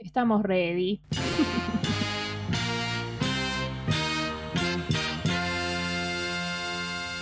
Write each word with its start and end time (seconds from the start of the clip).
Estamos 0.00 0.42
ready. 0.42 0.98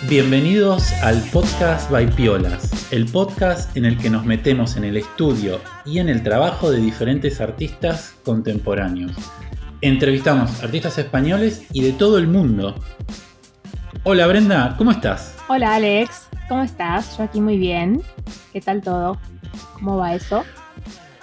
Bienvenidos 0.07 0.93
al 1.03 1.21
podcast 1.33 1.91
by 1.91 2.09
Piolas, 2.15 2.91
el 2.93 3.05
podcast 3.05 3.75
en 3.75 3.83
el 3.83 3.97
que 3.97 4.09
nos 4.09 4.25
metemos 4.25 4.77
en 4.77 4.85
el 4.85 4.95
estudio 4.95 5.59
y 5.85 5.99
en 5.99 6.07
el 6.07 6.23
trabajo 6.23 6.71
de 6.71 6.79
diferentes 6.79 7.41
artistas 7.41 8.15
contemporáneos. 8.23 9.11
Entrevistamos 9.81 10.63
artistas 10.63 10.97
españoles 10.99 11.67
y 11.73 11.83
de 11.83 11.91
todo 11.91 12.17
el 12.17 12.27
mundo. 12.27 12.75
Hola 14.03 14.25
Brenda, 14.27 14.75
¿cómo 14.77 14.91
estás? 14.91 15.35
Hola 15.49 15.75
Alex, 15.75 16.29
¿cómo 16.47 16.63
estás? 16.63 17.17
Yo 17.17 17.25
aquí 17.25 17.41
muy 17.41 17.57
bien. 17.57 18.01
¿Qué 18.53 18.61
tal 18.61 18.81
todo? 18.81 19.17
¿Cómo 19.73 19.97
va 19.97 20.15
eso? 20.15 20.45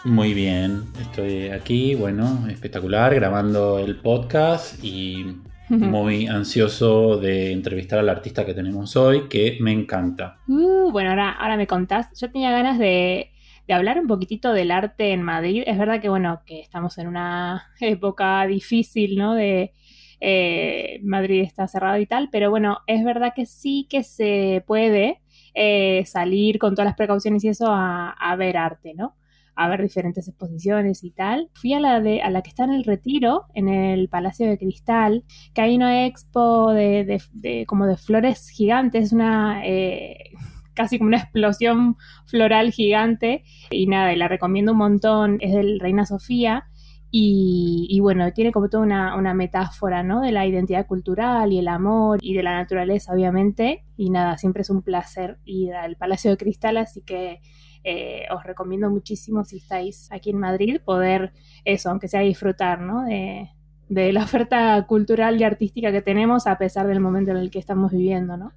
Muy 0.06 0.34
bien, 0.34 0.84
estoy 1.00 1.48
aquí, 1.48 1.96
bueno, 1.96 2.46
espectacular, 2.48 3.12
grabando 3.12 3.80
el 3.80 3.96
podcast 3.96 4.78
y 4.84 5.36
muy 5.68 6.28
ansioso 6.28 7.16
de 7.16 7.50
entrevistar 7.50 7.98
al 7.98 8.08
artista 8.08 8.46
que 8.46 8.54
tenemos 8.54 8.94
hoy, 8.94 9.26
que 9.28 9.58
me 9.60 9.72
encanta. 9.72 10.38
Uh, 10.46 10.92
bueno, 10.92 11.10
ahora, 11.10 11.32
ahora 11.32 11.56
me 11.56 11.66
contás. 11.66 12.16
Yo 12.20 12.30
tenía 12.30 12.52
ganas 12.52 12.78
de, 12.78 13.32
hablar 13.68 13.98
un 13.98 14.06
poquitito 14.06 14.52
del 14.52 14.70
arte 14.70 15.10
en 15.10 15.24
Madrid. 15.24 15.64
Es 15.66 15.76
verdad 15.76 16.00
que, 16.00 16.08
bueno, 16.08 16.40
que 16.46 16.60
estamos 16.60 16.98
en 16.98 17.08
una 17.08 17.72
época 17.80 18.46
difícil, 18.46 19.16
¿no? 19.16 19.34
De 19.34 19.74
eh, 20.20 21.00
Madrid 21.02 21.42
está 21.42 21.66
cerrado 21.66 21.98
y 21.98 22.06
tal, 22.06 22.28
pero 22.30 22.48
bueno, 22.48 22.78
es 22.86 23.04
verdad 23.04 23.32
que 23.34 23.44
sí 23.44 23.88
que 23.90 24.04
se 24.04 24.62
puede 24.68 25.20
eh, 25.52 26.04
salir 26.06 26.60
con 26.60 26.76
todas 26.76 26.86
las 26.86 26.96
precauciones 26.96 27.42
y 27.42 27.48
eso 27.48 27.66
a, 27.72 28.10
a 28.10 28.36
ver 28.36 28.56
arte, 28.56 28.94
¿no? 28.94 29.16
A 29.56 29.68
ver 29.68 29.82
diferentes 29.82 30.28
exposiciones 30.28 31.02
y 31.02 31.10
tal. 31.10 31.50
Fui 31.54 31.72
a 31.72 31.80
la, 31.80 32.00
de, 32.00 32.22
a 32.22 32.30
la 32.30 32.42
que 32.42 32.50
está 32.50 32.64
en 32.64 32.72
el 32.72 32.84
Retiro, 32.84 33.46
en 33.54 33.68
el 33.68 34.08
Palacio 34.08 34.46
de 34.46 34.58
Cristal, 34.58 35.24
que 35.54 35.62
hay 35.62 35.74
una 35.74 36.06
expo 36.06 36.72
de, 36.72 37.20
como 37.66 37.86
de 37.86 37.96
flores 37.96 38.48
gigantes, 38.50 39.12
una... 39.12 39.66
Eh, 39.66 40.16
casi 40.74 40.98
como 40.98 41.08
una 41.08 41.16
explosión 41.16 41.96
floral 42.26 42.70
gigante 42.70 43.44
y 43.70 43.86
nada, 43.86 44.12
y 44.12 44.16
la 44.16 44.28
recomiendo 44.28 44.72
un 44.72 44.78
montón, 44.78 45.38
es 45.40 45.54
del 45.54 45.80
Reina 45.80 46.04
Sofía 46.04 46.66
y, 47.10 47.98
bueno, 48.02 48.30
tiene 48.34 48.52
como 48.52 48.68
toda 48.68 48.82
una, 48.82 49.16
una, 49.16 49.32
metáfora, 49.32 50.02
¿no? 50.02 50.20
De 50.20 50.32
la 50.32 50.46
identidad 50.46 50.86
cultural 50.86 51.50
y 51.50 51.58
el 51.58 51.68
amor 51.68 52.18
y 52.20 52.34
de 52.34 52.42
la 52.42 52.52
naturaleza, 52.52 53.14
obviamente. 53.14 53.86
Y 53.96 54.10
nada, 54.10 54.36
siempre 54.36 54.60
es 54.60 54.68
un 54.68 54.82
placer 54.82 55.38
ir 55.46 55.72
al 55.72 55.96
Palacio 55.96 56.30
de 56.30 56.36
Cristal, 56.36 56.76
así 56.76 57.00
que 57.00 57.40
eh, 57.88 58.26
os 58.34 58.42
recomiendo 58.42 58.90
muchísimo 58.90 59.44
si 59.44 59.58
estáis 59.58 60.08
aquí 60.10 60.30
en 60.30 60.40
Madrid 60.40 60.80
poder 60.84 61.32
eso, 61.64 61.88
aunque 61.88 62.08
sea 62.08 62.18
disfrutar, 62.18 62.80
¿no? 62.80 63.04
De, 63.04 63.48
la 63.88 64.24
oferta 64.24 64.84
cultural 64.88 65.40
y 65.40 65.44
artística 65.44 65.92
que 65.92 66.02
tenemos 66.02 66.48
a 66.48 66.58
pesar 66.58 66.88
del 66.88 66.98
momento 66.98 67.30
en 67.30 67.36
el 67.36 67.48
que 67.48 67.60
estamos 67.60 67.92
viviendo, 67.92 68.36
¿no? 68.36 68.52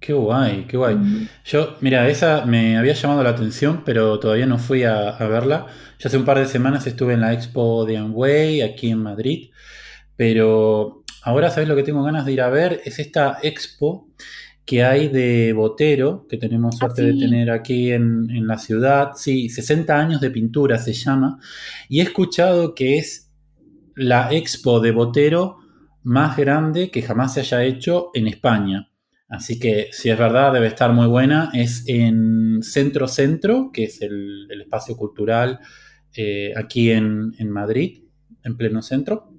Qué 0.00 0.12
guay, 0.12 0.64
qué 0.66 0.76
guay. 0.76 1.28
Yo, 1.44 1.76
mira, 1.80 2.08
esa 2.08 2.44
me 2.44 2.76
había 2.76 2.94
llamado 2.94 3.22
la 3.22 3.30
atención, 3.30 3.82
pero 3.84 4.18
todavía 4.18 4.46
no 4.46 4.58
fui 4.58 4.82
a, 4.82 5.12
verla. 5.28 5.66
Ya 6.00 6.08
hace 6.08 6.16
un 6.16 6.24
par 6.24 6.40
de 6.40 6.46
semanas 6.46 6.84
estuve 6.88 7.12
en 7.12 7.20
la 7.20 7.32
expo 7.32 7.84
de 7.84 7.98
Amway 7.98 8.62
aquí 8.62 8.90
en 8.90 8.98
Madrid, 8.98 9.50
pero 10.16 11.04
ahora, 11.22 11.50
¿sabes 11.50 11.68
lo 11.68 11.76
que 11.76 11.84
tengo 11.84 12.02
ganas 12.02 12.26
de 12.26 12.32
ir 12.32 12.40
a 12.40 12.50
ver? 12.50 12.80
Es 12.84 12.98
esta 12.98 13.38
expo 13.44 14.08
que 14.64 14.84
hay 14.84 15.08
de 15.08 15.52
Botero, 15.52 16.26
que 16.28 16.36
tenemos 16.36 16.76
ah, 16.76 16.78
suerte 16.78 17.02
de 17.02 17.14
tener 17.14 17.50
aquí 17.50 17.90
en, 17.90 18.46
la 18.46 18.58
ciudad. 18.58 19.12
Sí, 19.16 19.48
60 19.48 19.98
años 19.98 20.20
de 20.20 20.30
pintura 20.30 20.78
se 20.78 20.92
llama. 20.92 21.38
Y 21.88 22.00
he 22.00 22.02
escuchado 22.02 22.74
que 22.74 22.98
es 22.98 23.30
la 23.96 24.32
expo 24.32 24.80
de 24.80 24.92
Botero 24.92 25.58
más 26.02 26.36
grande 26.36 26.90
que 26.90 27.02
jamás 27.02 27.34
se 27.34 27.40
haya 27.40 27.64
hecho 27.64 28.10
en 28.14 28.28
España. 28.28 28.90
Así 29.28 29.58
que 29.58 29.88
si 29.92 30.10
es 30.10 30.18
verdad, 30.18 30.52
debe 30.52 30.66
estar 30.66 30.92
muy 30.92 31.06
buena. 31.06 31.50
Es 31.52 31.84
en 31.86 32.62
Centro 32.62 33.06
Centro, 33.08 33.70
que 33.72 33.84
es 33.84 34.00
el, 34.02 34.48
espacio 34.60 34.96
cultural 34.96 35.60
eh, 36.14 36.52
aquí 36.56 36.90
en, 36.90 37.34
en 37.38 37.50
Madrid, 37.50 38.04
en 38.42 38.56
pleno 38.56 38.82
centro. 38.82 39.29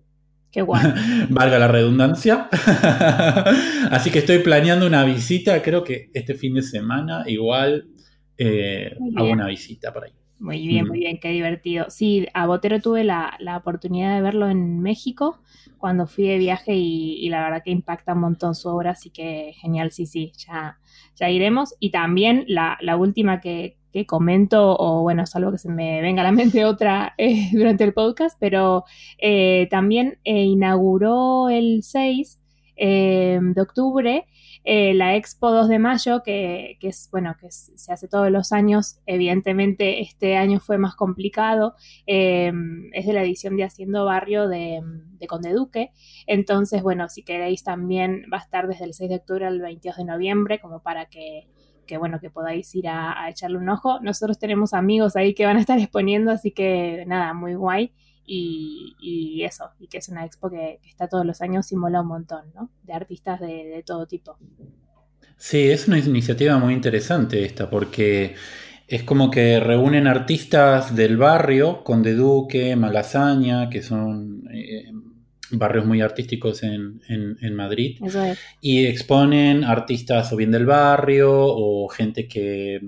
Qué 0.51 0.61
guay. 0.61 0.81
Valga 1.29 1.57
la 1.57 1.67
redundancia. 1.67 2.49
Así 3.91 4.11
que 4.11 4.19
estoy 4.19 4.39
planeando 4.39 4.85
una 4.85 5.03
visita, 5.05 5.61
creo 5.61 5.83
que 5.83 6.09
este 6.13 6.35
fin 6.35 6.55
de 6.55 6.61
semana 6.61 7.23
igual 7.27 7.87
eh, 8.37 8.97
hago 9.15 9.31
una 9.31 9.47
visita 9.47 9.93
por 9.93 10.05
ahí. 10.05 10.11
Muy 10.39 10.67
bien, 10.67 10.87
muy 10.87 10.99
bien, 10.99 11.19
qué 11.19 11.29
divertido. 11.29 11.85
Sí, 11.89 12.25
a 12.33 12.47
Botero 12.47 12.81
tuve 12.81 13.03
la, 13.03 13.37
oportunidad 13.55 14.15
de 14.15 14.23
verlo 14.23 14.49
en 14.49 14.79
México 14.79 15.39
cuando 15.77 16.07
fui 16.07 16.27
de 16.27 16.39
viaje 16.39 16.73
y, 16.75 17.29
la 17.29 17.43
verdad 17.43 17.61
que 17.63 17.69
impacta 17.69 18.13
un 18.13 18.21
montón 18.21 18.55
su 18.55 18.67
obra, 18.69 18.91
así 18.91 19.11
que 19.11 19.53
genial, 19.61 19.91
sí, 19.91 20.07
sí, 20.07 20.31
ya, 20.35 20.79
ya 21.15 21.29
iremos. 21.29 21.75
Y 21.79 21.91
también 21.91 22.45
la, 22.47 22.79
la 22.81 22.97
última 22.97 23.39
que, 23.39 23.77
que 23.91 24.05
comento, 24.05 24.75
o 24.77 25.01
bueno, 25.01 25.25
salvo 25.25 25.51
que 25.51 25.57
se 25.57 25.69
me 25.69 26.01
venga 26.01 26.21
a 26.21 26.25
la 26.25 26.31
mente 26.31 26.65
otra 26.65 27.13
eh, 27.17 27.49
durante 27.51 27.83
el 27.83 27.93
podcast, 27.93 28.37
pero 28.39 28.85
eh, 29.17 29.67
también 29.69 30.19
eh, 30.23 30.43
inauguró 30.43 31.49
el 31.49 31.83
6 31.83 32.39
de 32.77 33.61
octubre 33.61 34.25
la 34.65 35.15
Expo 35.15 35.51
2 35.51 35.69
de 35.69 35.77
mayo, 35.77 36.23
que, 36.23 36.79
es, 36.81 37.09
bueno, 37.11 37.35
que 37.39 37.51
se 37.51 37.93
hace 37.93 38.07
todos 38.07 38.31
los 38.31 38.51
años, 38.51 38.99
evidentemente 39.05 40.01
este 40.01 40.35
año 40.35 40.59
fue 40.59 40.79
más 40.79 40.95
complicado, 40.95 41.75
es 42.07 43.05
de 43.05 43.13
la 43.13 43.21
edición 43.21 43.55
de 43.55 43.65
Haciendo 43.65 44.05
Barrio 44.05 44.47
de, 44.47 44.81
de 45.19 45.27
Conde 45.27 45.53
Duque, 45.53 45.91
entonces, 46.25 46.81
bueno, 46.81 47.07
si 47.07 47.21
queréis 47.21 47.63
también 47.63 48.23
va 48.33 48.37
a 48.37 48.41
estar 48.41 48.67
desde 48.67 48.85
el 48.85 48.95
6 48.95 49.11
de 49.11 49.15
octubre 49.17 49.45
al 49.45 49.61
22 49.61 49.97
de 49.97 50.05
noviembre, 50.05 50.59
como 50.59 50.81
para 50.81 51.05
que 51.05 51.47
que 51.85 51.97
bueno, 51.97 52.19
que 52.19 52.29
podáis 52.29 52.73
ir 52.75 52.87
a, 52.87 53.29
echarle 53.29 53.57
un 53.57 53.69
ojo. 53.69 53.99
Nosotros 54.01 54.39
tenemos 54.39 54.73
amigos 54.73 55.15
ahí 55.15 55.33
que 55.33 55.45
van 55.45 55.57
a 55.57 55.59
estar 55.59 55.79
exponiendo, 55.79 56.31
así 56.31 56.51
que 56.51 57.03
nada, 57.07 57.33
muy 57.33 57.55
guay. 57.55 57.93
Y, 58.33 59.43
eso, 59.43 59.71
y 59.77 59.87
que 59.87 59.97
es 59.97 60.07
una 60.07 60.25
expo 60.25 60.49
que, 60.49 60.79
está 60.87 61.09
todos 61.09 61.25
los 61.25 61.41
años 61.41 61.69
y 61.73 61.75
mola 61.75 62.01
un 62.01 62.07
montón, 62.07 62.45
¿no? 62.55 62.69
De 62.83 62.93
artistas 62.93 63.41
de, 63.41 63.83
todo 63.85 64.05
tipo. 64.05 64.37
Sí, 65.35 65.69
es 65.69 65.87
una 65.87 65.97
iniciativa 65.97 66.57
muy 66.57 66.73
interesante 66.73 67.43
esta, 67.43 67.69
porque 67.69 68.35
es 68.87 69.03
como 69.03 69.29
que 69.31 69.59
reúnen 69.59 70.07
artistas 70.07 70.95
del 70.95 71.17
barrio, 71.17 71.83
Conde 71.83 72.13
Duque, 72.13 72.75
Malasaña, 72.77 73.69
que 73.69 73.81
son 73.81 74.43
eh, 74.53 74.91
barrios 75.53 75.85
muy 75.85 76.01
artísticos 76.01 76.63
en, 76.63 77.55
Madrid. 77.55 77.99
Y 78.61 78.85
exponen 78.85 79.63
artistas 79.63 80.31
o 80.33 80.35
bien 80.35 80.51
del 80.51 80.65
barrio 80.65 81.31
o 81.33 81.87
gente 81.87 82.27
que, 82.27 82.81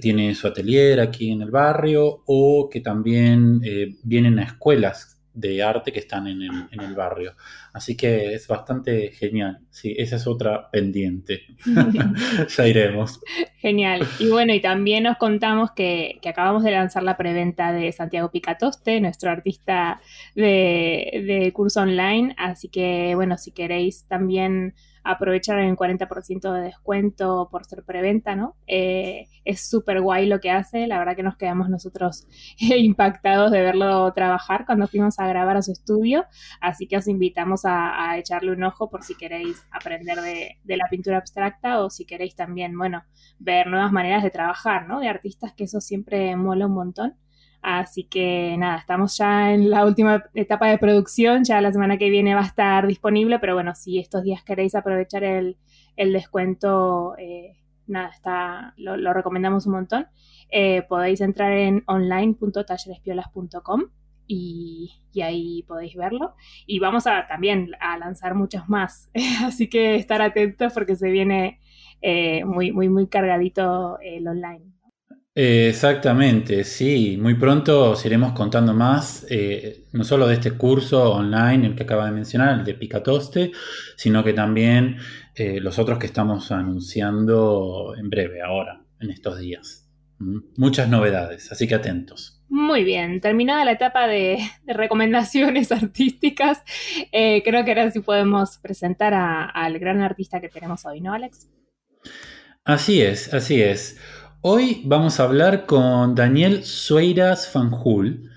tiene 0.00 0.34
su 0.34 0.46
atelier 0.46 1.00
aquí 1.00 1.30
en 1.30 1.42
el 1.42 1.50
barrio 1.50 2.22
o 2.24 2.70
que 2.72 2.80
también 2.80 3.60
eh, 3.62 3.96
vienen 4.02 4.38
a 4.38 4.44
escuelas 4.44 5.11
de 5.34 5.62
arte 5.62 5.92
que 5.92 6.00
están 6.00 6.26
en 6.26 6.42
el, 6.42 6.94
barrio. 6.94 7.34
Así 7.72 7.96
que 7.96 8.34
es 8.34 8.46
bastante 8.46 9.12
genial. 9.12 9.60
Sí, 9.70 9.94
esa 9.96 10.16
es 10.16 10.26
otra 10.26 10.70
pendiente. 10.70 11.42
ya 12.56 12.66
iremos. 12.66 13.20
Genial. 13.58 14.06
Y 14.18 14.28
bueno, 14.28 14.52
y 14.52 14.60
también 14.60 15.04
nos 15.04 15.16
contamos 15.16 15.70
que, 15.72 16.20
acabamos 16.26 16.64
de 16.64 16.72
lanzar 16.72 17.02
la 17.02 17.16
preventa 17.16 17.72
de 17.72 17.92
Santiago 17.92 18.30
Picatoste, 18.30 19.00
nuestro 19.00 19.30
artista 19.30 20.00
de, 20.34 21.24
de 21.26 21.52
curso 21.52 21.80
online. 21.80 22.34
Así 22.36 22.68
que 22.68 23.14
bueno, 23.14 23.38
si 23.38 23.52
queréis 23.52 24.06
también 24.06 24.74
aprovechar 25.04 25.58
el 25.58 25.76
40% 25.76 26.52
de 26.52 26.60
descuento 26.60 27.48
por 27.50 27.64
ser 27.64 27.82
preventa, 27.84 28.36
¿no? 28.36 28.56
Eh, 28.66 29.28
es 29.44 29.68
súper 29.68 30.00
guay 30.00 30.26
lo 30.26 30.40
que 30.40 30.50
hace, 30.50 30.86
la 30.86 30.98
verdad 30.98 31.16
que 31.16 31.22
nos 31.22 31.36
quedamos 31.36 31.68
nosotros 31.68 32.26
impactados 32.58 33.50
de 33.50 33.62
verlo 33.62 34.12
trabajar 34.12 34.66
cuando 34.66 34.86
fuimos 34.86 35.18
a 35.18 35.26
grabar 35.26 35.56
a 35.56 35.62
su 35.62 35.72
estudio, 35.72 36.24
así 36.60 36.86
que 36.86 36.96
os 36.96 37.08
invitamos 37.08 37.62
a, 37.64 38.16
echarle 38.18 38.52
un 38.52 38.62
ojo 38.62 38.90
por 38.90 39.02
si 39.02 39.14
queréis 39.14 39.64
aprender 39.70 40.20
de, 40.20 40.58
de, 40.62 40.76
la 40.76 40.86
pintura 40.90 41.18
abstracta 41.18 41.82
o 41.82 41.90
si 41.90 42.04
queréis 42.04 42.34
también, 42.34 42.76
bueno, 42.76 43.04
ver 43.38 43.66
nuevas 43.66 43.92
maneras 43.92 44.22
de 44.22 44.30
trabajar, 44.30 44.86
¿no? 44.86 45.00
De 45.00 45.08
artistas, 45.08 45.52
que 45.54 45.64
eso 45.64 45.80
siempre 45.80 46.36
mola 46.36 46.66
un 46.66 46.74
montón. 46.74 47.16
Así 47.62 48.04
que 48.04 48.56
nada, 48.58 48.76
estamos 48.76 49.16
ya 49.16 49.52
en 49.54 49.70
la 49.70 49.86
última 49.86 50.24
etapa 50.34 50.66
de 50.66 50.78
producción, 50.78 51.44
ya 51.44 51.60
la 51.60 51.70
semana 51.70 51.96
que 51.96 52.10
viene 52.10 52.34
va 52.34 52.40
a 52.40 52.46
estar 52.46 52.88
disponible, 52.88 53.38
pero 53.38 53.54
bueno, 53.54 53.72
si 53.76 54.00
estos 54.00 54.24
días 54.24 54.42
queréis 54.42 54.74
aprovechar 54.74 55.22
el, 55.22 55.56
descuento, 55.96 57.14
eh, 57.18 57.56
nada, 57.86 58.08
está, 58.08 58.74
lo, 58.76 59.12
recomendamos 59.14 59.66
un 59.66 59.74
montón. 59.74 60.08
Eh, 60.50 60.82
podéis 60.88 61.20
entrar 61.20 61.52
en 61.52 61.84
online.tallerespiolas.com 61.86 63.82
y, 64.26 64.92
y, 65.12 65.20
ahí 65.20 65.62
podéis 65.62 65.94
verlo. 65.94 66.34
Y 66.66 66.80
vamos 66.80 67.06
a 67.06 67.28
también 67.28 67.70
a 67.80 67.96
lanzar 67.96 68.34
muchos 68.34 68.68
más, 68.68 69.08
así 69.44 69.68
que 69.68 69.94
estar 69.94 70.20
atentos 70.20 70.72
porque 70.72 70.96
se 70.96 71.10
viene 71.10 71.60
eh, 72.00 72.44
muy, 72.44 72.72
muy, 72.72 72.88
muy 72.88 73.06
cargadito 73.06 74.00
el 74.00 74.26
online. 74.26 74.81
Exactamente, 75.34 76.64
sí. 76.64 77.16
Muy 77.20 77.34
pronto 77.34 77.90
os 77.92 78.04
iremos 78.04 78.32
contando 78.32 78.74
más, 78.74 79.26
eh, 79.30 79.86
no 79.92 80.04
solo 80.04 80.26
de 80.26 80.34
este 80.34 80.52
curso 80.52 81.12
online, 81.12 81.66
el 81.66 81.74
que 81.74 81.84
acaba 81.84 82.06
de 82.06 82.12
mencionar, 82.12 82.58
el 82.58 82.64
de 82.64 82.74
Picatoste, 82.74 83.52
sino 83.96 84.22
que 84.22 84.32
también 84.32 84.98
eh, 85.34 85.60
los 85.60 85.78
otros 85.78 85.98
que 85.98 86.06
estamos 86.06 86.52
anunciando 86.52 87.94
en 87.98 88.10
breve, 88.10 88.42
ahora, 88.42 88.84
en 89.00 89.10
estos 89.10 89.38
días. 89.38 89.88
¿Mm? 90.18 90.38
Muchas 90.56 90.88
novedades, 90.88 91.50
así 91.50 91.66
que 91.66 91.74
atentos. 91.74 92.42
Muy 92.54 92.84
bien, 92.84 93.22
terminada 93.22 93.64
la 93.64 93.72
etapa 93.72 94.06
de, 94.06 94.38
recomendaciones 94.66 95.72
artísticas, 95.72 96.62
eh, 97.10 97.42
creo 97.42 97.64
que 97.64 97.70
ahora 97.70 97.90
sí 97.90 98.00
podemos 98.00 98.58
presentar 98.58 99.14
al 99.14 99.78
gran 99.78 100.02
artista 100.02 100.38
que 100.38 100.50
tenemos 100.50 100.84
hoy, 100.84 101.00
¿no, 101.00 101.14
Alex? 101.14 101.48
Así 102.64 103.00
es, 103.00 103.32
así 103.32 103.62
es. 103.62 103.98
Hoy 104.44 104.82
vamos 104.84 105.20
a 105.20 105.22
hablar 105.22 105.66
con 105.66 106.16
Daniel 106.16 106.64
Sueiras 106.64 107.46
Fanjul, 107.46 108.28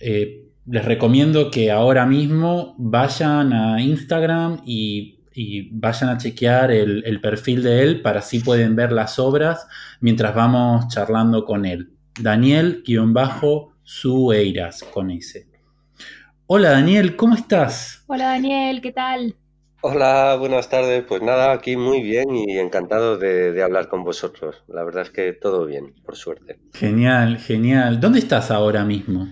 Eh, 0.01 0.49
les 0.65 0.83
recomiendo 0.83 1.49
que 1.49 1.71
ahora 1.71 2.05
mismo 2.05 2.75
vayan 2.77 3.53
a 3.53 3.81
Instagram 3.81 4.63
y 4.65 5.16
y 5.37 5.69
vayan 5.71 6.09
a 6.09 6.17
chequear 6.17 6.71
el, 6.71 7.21
perfil 7.21 7.61
de 7.61 7.83
él 7.83 8.01
para 8.01 8.17
así 8.19 8.39
pueden 8.39 8.75
ver 8.75 8.91
las 8.91 9.19
obras 9.19 9.67
mientras 10.01 10.33
vamos 10.33 10.87
charlando 10.87 11.45
con 11.45 11.67
él. 11.67 11.91
Daniel-Sueiras 12.19 14.83
con 14.91 15.11
ese. 15.11 15.45
Hola 16.47 16.71
Daniel, 16.71 17.15
¿cómo 17.15 17.35
estás? 17.35 18.03
Hola 18.07 18.29
Daniel, 18.29 18.81
¿qué 18.81 18.91
tal? 18.91 19.35
Hola, 19.81 20.35
buenas 20.39 20.69
tardes. 20.69 21.03
Pues 21.07 21.21
nada, 21.21 21.51
aquí 21.51 21.77
muy 21.77 22.01
bien 22.01 22.35
y 22.35 22.57
encantado 22.57 23.19
de, 23.19 23.51
de, 23.51 23.61
hablar 23.61 23.89
con 23.89 24.03
vosotros. 24.03 24.63
La 24.67 24.83
verdad 24.83 25.03
es 25.03 25.11
que 25.11 25.33
todo 25.33 25.67
bien, 25.67 25.93
por 26.03 26.15
suerte. 26.15 26.57
Genial, 26.73 27.37
genial. 27.37 27.99
¿Dónde 27.99 28.17
estás 28.17 28.49
ahora 28.49 28.83
mismo? 28.83 29.27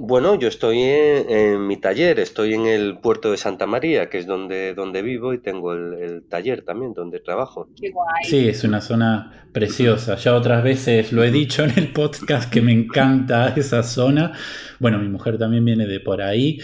Bueno, 0.00 0.38
yo 0.38 0.46
estoy 0.46 0.80
en, 0.80 1.66
mi 1.66 1.76
taller, 1.76 2.20
estoy 2.20 2.54
en 2.54 2.66
el 2.66 2.98
puerto 2.98 3.32
de 3.32 3.36
Santa 3.36 3.66
María, 3.66 4.08
que 4.08 4.18
es 4.18 4.26
donde, 4.26 4.72
donde 4.72 5.02
vivo 5.02 5.34
y 5.34 5.38
tengo 5.38 5.72
el, 5.72 6.22
taller 6.28 6.62
también, 6.62 6.94
donde 6.94 7.18
trabajo. 7.18 7.68
Qué 7.80 7.90
guay. 7.90 8.24
Sí, 8.24 8.48
es 8.48 8.62
una 8.62 8.80
zona 8.80 9.48
preciosa. 9.52 10.14
Ya 10.14 10.36
otras 10.36 10.62
veces 10.62 11.12
lo 11.12 11.24
he 11.24 11.32
dicho 11.32 11.64
en 11.64 11.72
el 11.76 11.92
podcast 11.92 12.48
que 12.48 12.60
me 12.60 12.72
encanta 12.72 13.54
esa 13.56 13.82
zona. 13.82 14.32
Bueno, 14.78 14.98
mi 14.98 15.08
mujer 15.08 15.36
también 15.36 15.64
viene 15.64 15.86
de 15.86 15.98
por 15.98 16.22
ahí. 16.22 16.60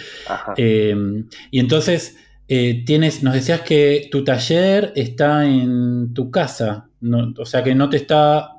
Eh, 0.56 0.94
y 1.50 1.58
entonces, 1.58 2.16
eh, 2.46 2.84
tienes, 2.84 3.24
nos 3.24 3.34
decías 3.34 3.62
que 3.62 4.08
tu 4.12 4.22
taller 4.22 4.92
está 4.94 5.44
en 5.44 6.14
tu 6.14 6.30
casa, 6.30 6.88
o 7.36 7.44
sea 7.44 7.64
que 7.64 7.74
no 7.74 7.88
te 7.88 7.96
está 7.96 8.53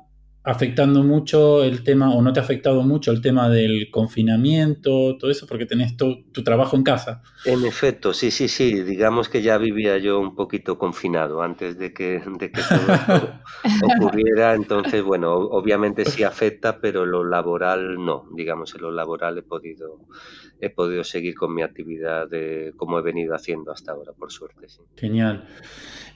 afectando 0.46 1.02
mucho 1.02 1.64
el 1.64 1.82
tema, 1.82 2.14
o 2.14 2.22
no 2.22 2.32
te 2.32 2.38
ha 2.38 2.42
afectado 2.44 2.82
mucho 2.82 3.10
el 3.10 3.20
tema 3.20 3.48
del 3.48 3.90
confinamiento, 3.90 5.18
todo 5.18 5.28
eso, 5.28 5.44
porque 5.44 5.66
tenés 5.66 5.96
tu, 5.96 6.22
tu 6.30 6.44
trabajo 6.44 6.76
en 6.76 6.84
casa. 6.84 7.20
En 7.44 7.66
efecto, 7.66 8.14
sí, 8.14 8.30
sí, 8.30 8.46
sí. 8.46 8.82
Digamos 8.84 9.28
que 9.28 9.42
ya 9.42 9.58
vivía 9.58 9.98
yo 9.98 10.20
un 10.20 10.36
poquito 10.36 10.78
confinado 10.78 11.42
antes 11.42 11.76
de 11.76 11.92
que, 11.92 12.22
de 12.38 12.52
que 12.52 12.60
todo 12.62 12.94
esto 12.94 13.40
ocurriera. 13.96 14.54
Entonces, 14.54 15.02
bueno, 15.02 15.34
obviamente 15.34 16.04
sí 16.04 16.22
afecta, 16.22 16.80
pero 16.80 17.04
lo 17.04 17.24
laboral 17.24 17.96
no. 17.96 18.28
Digamos, 18.32 18.72
en 18.76 18.82
lo 18.82 18.92
laboral 18.92 19.36
he 19.38 19.42
podido, 19.42 19.98
he 20.60 20.70
podido 20.70 21.02
seguir 21.02 21.34
con 21.34 21.52
mi 21.56 21.62
actividad 21.62 22.28
de, 22.28 22.72
como 22.76 23.00
he 23.00 23.02
venido 23.02 23.34
haciendo 23.34 23.72
hasta 23.72 23.90
ahora, 23.90 24.12
por 24.12 24.30
suerte. 24.30 24.68
Sí. 24.68 24.82
Genial. 24.94 25.48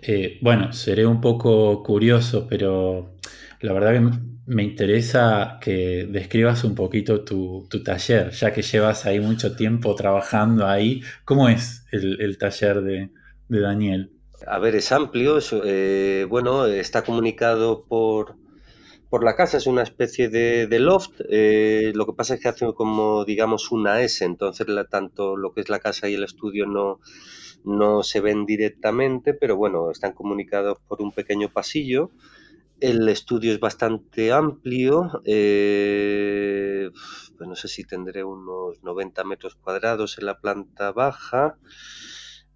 Eh, 0.03 0.39
bueno, 0.41 0.73
seré 0.73 1.05
un 1.05 1.21
poco 1.21 1.83
curioso, 1.83 2.47
pero 2.49 3.19
la 3.61 3.73
verdad 3.73 3.93
que 3.93 4.19
me 4.47 4.63
interesa 4.63 5.59
que 5.61 6.07
describas 6.11 6.65
un 6.65 6.75
poquito 6.75 7.25
tu, 7.25 7.69
taller, 7.85 8.31
ya 8.31 8.53
que 8.53 8.63
llevas 8.63 9.07
ahí 9.07 9.21
mucho 9.21 9.55
tiempo 9.55 9.95
trabajando 9.95 10.67
ahí. 10.67 11.03
¿Cómo 11.25 11.49
es 11.49 11.85
el, 11.93 12.37
taller 12.39 12.81
de, 12.83 13.11
Daniel? 13.49 14.13
A 14.47 14.59
ver, 14.59 14.75
es 14.75 14.91
amplio, 14.93 15.39
eh, 15.65 16.27
bueno, 16.29 16.67
está 16.67 17.03
comunicado 17.03 17.85
por, 17.85 18.37
por 19.11 19.23
la 19.23 19.37
casa, 19.37 19.59
es 19.59 19.67
una 19.67 19.83
especie 19.83 20.31
de, 20.31 20.79
loft. 20.81 21.21
Eh, 21.29 21.93
lo 21.95 22.07
que 22.07 22.15
pasa 22.15 22.35
es 22.35 22.41
que 22.41 22.49
hace 22.49 22.67
como, 22.75 23.27
digamos, 23.27 23.71
una 23.71 24.01
S, 24.01 24.25
entonces 24.25 24.67
tanto 24.91 25.37
lo 25.37 25.53
que 25.53 25.61
es 25.61 25.69
la 25.69 25.81
casa 25.81 26.09
y 26.09 26.15
el 26.15 26.25
estudio 26.25 26.65
no, 26.67 27.01
no 27.65 28.03
se 28.03 28.21
ven 28.21 28.47
directamente, 28.47 29.35
pero 29.35 29.57
bueno, 29.57 29.91
están 29.91 30.13
comunicados 30.13 30.79
por 30.89 31.03
un 31.03 31.13
pequeño 31.13 31.51
pasillo 31.51 32.11
el 32.81 33.09
estudio 33.09 33.53
es 33.53 33.61
bastante 33.61 34.33
amplio, 34.33 35.23
eh, 35.25 36.91
pues 37.37 37.49
no 37.49 37.55
sé 37.57 37.69
si 37.69 37.85
tendré 37.85 38.25
unos 38.25 38.83
90 38.83 39.25
metros 39.25 39.55
cuadrados 39.55 40.19
en 40.19 40.27
la 40.27 40.41
planta 40.41 40.93
baja. 40.93 41.59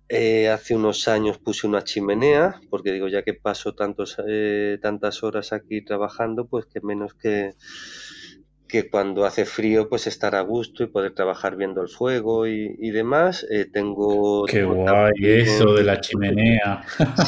Eh, 0.09 0.49
hace 0.49 0.75
unos 0.75 1.09
años 1.09 1.39
puse 1.39 1.67
una 1.67 1.83
chimenea, 1.83 2.61
porque 2.71 2.93
digo, 2.93 3.09
ya 3.09 3.23
que 3.23 3.35
paso 3.35 3.75
tantos, 3.75 4.17
eh, 4.27 4.79
tantas 4.83 5.23
horas 5.23 5.53
aquí 5.53 5.83
trabajando, 5.83 6.47
pues 6.47 6.67
que 6.67 6.81
menos 6.83 7.15
que, 7.15 7.55
que 8.75 8.91
cuando 8.91 9.25
hace 9.25 9.45
frío 9.45 9.89
pues 9.89 10.09
estar 10.09 10.35
a 10.35 10.41
gusto 10.41 10.83
y 10.83 10.89
poder 10.89 11.15
trabajar 11.15 11.55
viendo 11.55 11.81
el 11.81 11.89
fuego 11.89 12.49
y, 12.49 12.91
demás. 12.91 13.47
Eh, 13.49 13.67
tengo... 13.73 14.47
Qué 14.47 14.65
guay 14.65 15.13
eso 15.23 15.75
de 15.75 15.85
la 15.85 16.01
chimenea. 16.01 16.83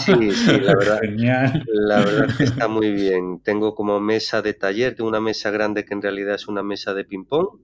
Sí, 0.04 0.32
sí, 0.32 0.58
la 0.58 0.74
verdad, 0.76 1.00
la 1.68 1.98
verdad 1.98 2.36
que 2.36 2.42
está 2.42 2.66
muy 2.66 2.90
bien. 2.90 3.38
Tengo 3.44 3.76
como 3.76 4.00
mesa 4.00 4.42
de 4.42 4.54
taller, 4.54 4.96
tengo 4.96 5.08
una 5.08 5.20
mesa 5.20 5.52
grande 5.52 5.84
que 5.84 5.94
en 5.94 6.02
realidad 6.02 6.34
es 6.34 6.48
una 6.48 6.64
mesa 6.64 6.94
de 6.94 7.04
ping-pong 7.04 7.60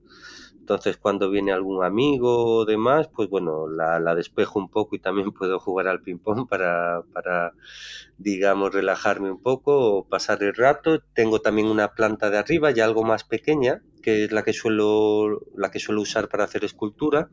entonces, 0.63 0.95
cuando 0.95 1.29
viene 1.29 1.51
algún 1.51 1.83
amigo 1.83 2.59
o 2.59 2.65
demás, 2.65 3.09
pues 3.13 3.27
bueno, 3.27 3.67
la, 3.67 4.15
despejo 4.15 4.59
un 4.59 4.69
poco 4.69 4.95
y 4.95 4.99
también 4.99 5.31
puedo 5.37 5.59
jugar 5.59 5.89
al 5.89 6.01
ping-pong 6.01 6.47
para, 6.47 7.01
para, 7.11 7.51
digamos, 8.17 8.73
relajarme 8.73 9.29
un 9.29 9.41
poco 9.41 9.97
o 9.97 10.07
pasar 10.07 10.41
el 10.41 10.55
rato. 10.55 11.01
Tengo 11.13 11.41
también 11.41 11.67
una 11.67 11.89
planta 11.89 12.29
de 12.29 12.37
arriba, 12.37 12.71
ya 12.71 12.85
algo 12.85 13.03
más 13.03 13.25
pequeña, 13.25 13.81
que 14.03 14.25
es 14.25 14.31
la 14.31 14.43
que 14.43 14.53
suelo, 14.53 15.41
la 15.55 15.71
que 15.71 15.79
suelo 15.79 16.01
usar 16.01 16.29
para 16.29 16.43
hacer 16.43 16.63
escultura, 16.65 17.29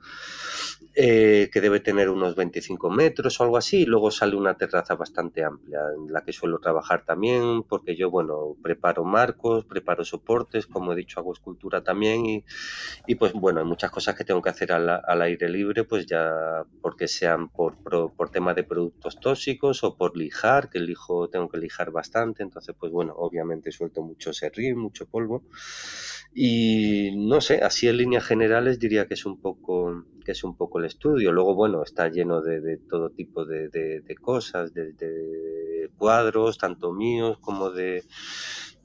eh, 0.94 1.50
que 1.52 1.60
debe 1.60 1.80
tener 1.80 2.08
unos 2.08 2.34
25 2.34 2.90
metros 2.90 3.40
o 3.40 3.44
algo 3.44 3.56
así. 3.56 3.84
Luego 3.86 4.10
sale 4.10 4.36
una 4.36 4.54
terraza 4.56 4.94
bastante 4.94 5.44
amplia, 5.44 5.80
en 5.96 6.12
la 6.12 6.22
que 6.22 6.32
suelo 6.32 6.58
trabajar 6.58 7.04
también, 7.04 7.62
porque 7.64 7.96
yo, 7.96 8.10
bueno, 8.10 8.56
preparo 8.62 9.04
marcos, 9.04 9.64
preparo 9.66 10.04
soportes, 10.04 10.66
como 10.66 10.92
he 10.92 10.96
dicho, 10.96 11.20
hago 11.20 11.32
escultura 11.32 11.82
también. 11.82 12.26
Y, 12.26 12.44
y 13.06 13.14
pues 13.16 13.32
bueno, 13.32 13.60
hay 13.60 13.66
muchas 13.66 13.90
cosas 13.90 14.14
que 14.16 14.24
tengo 14.24 14.42
que 14.42 14.50
hacer 14.50 14.72
al, 14.72 14.88
al 14.88 15.22
aire 15.22 15.48
libre, 15.48 15.84
pues 15.84 16.06
ya 16.06 16.64
porque 16.82 17.08
sean 17.08 17.48
por, 17.48 17.76
por, 17.82 18.12
por 18.14 18.30
tema 18.30 18.54
de 18.54 18.64
productos 18.64 19.18
tóxicos 19.20 19.84
o 19.84 19.96
por 19.96 20.16
lijar, 20.16 20.70
que 20.70 20.80
lijo, 20.80 21.28
tengo 21.28 21.48
que 21.48 21.58
lijar 21.58 21.90
bastante. 21.90 22.42
Entonces, 22.42 22.74
pues 22.78 22.92
bueno, 22.92 23.14
obviamente 23.16 23.72
suelto 23.72 24.02
mucho 24.02 24.32
serrín, 24.32 24.78
mucho 24.78 25.06
polvo. 25.06 25.44
Y 26.32 27.10
no 27.16 27.40
sé, 27.40 27.60
así 27.62 27.88
en 27.88 27.96
líneas 27.96 28.24
generales 28.24 28.78
diría 28.78 29.06
que 29.06 29.14
es 29.14 29.26
un 29.26 29.40
poco 29.40 30.04
que 30.24 30.32
es 30.32 30.44
un 30.44 30.56
poco 30.56 30.78
el 30.78 30.84
estudio. 30.84 31.32
Luego, 31.32 31.54
bueno, 31.54 31.82
está 31.82 32.08
lleno 32.08 32.40
de, 32.40 32.76
todo 32.88 33.10
tipo 33.10 33.44
de, 33.44 34.02
cosas, 34.20 34.72
de, 34.74 35.90
cuadros, 35.96 36.58
tanto 36.58 36.92
míos 36.92 37.38
como 37.40 37.70
de, 37.70 38.04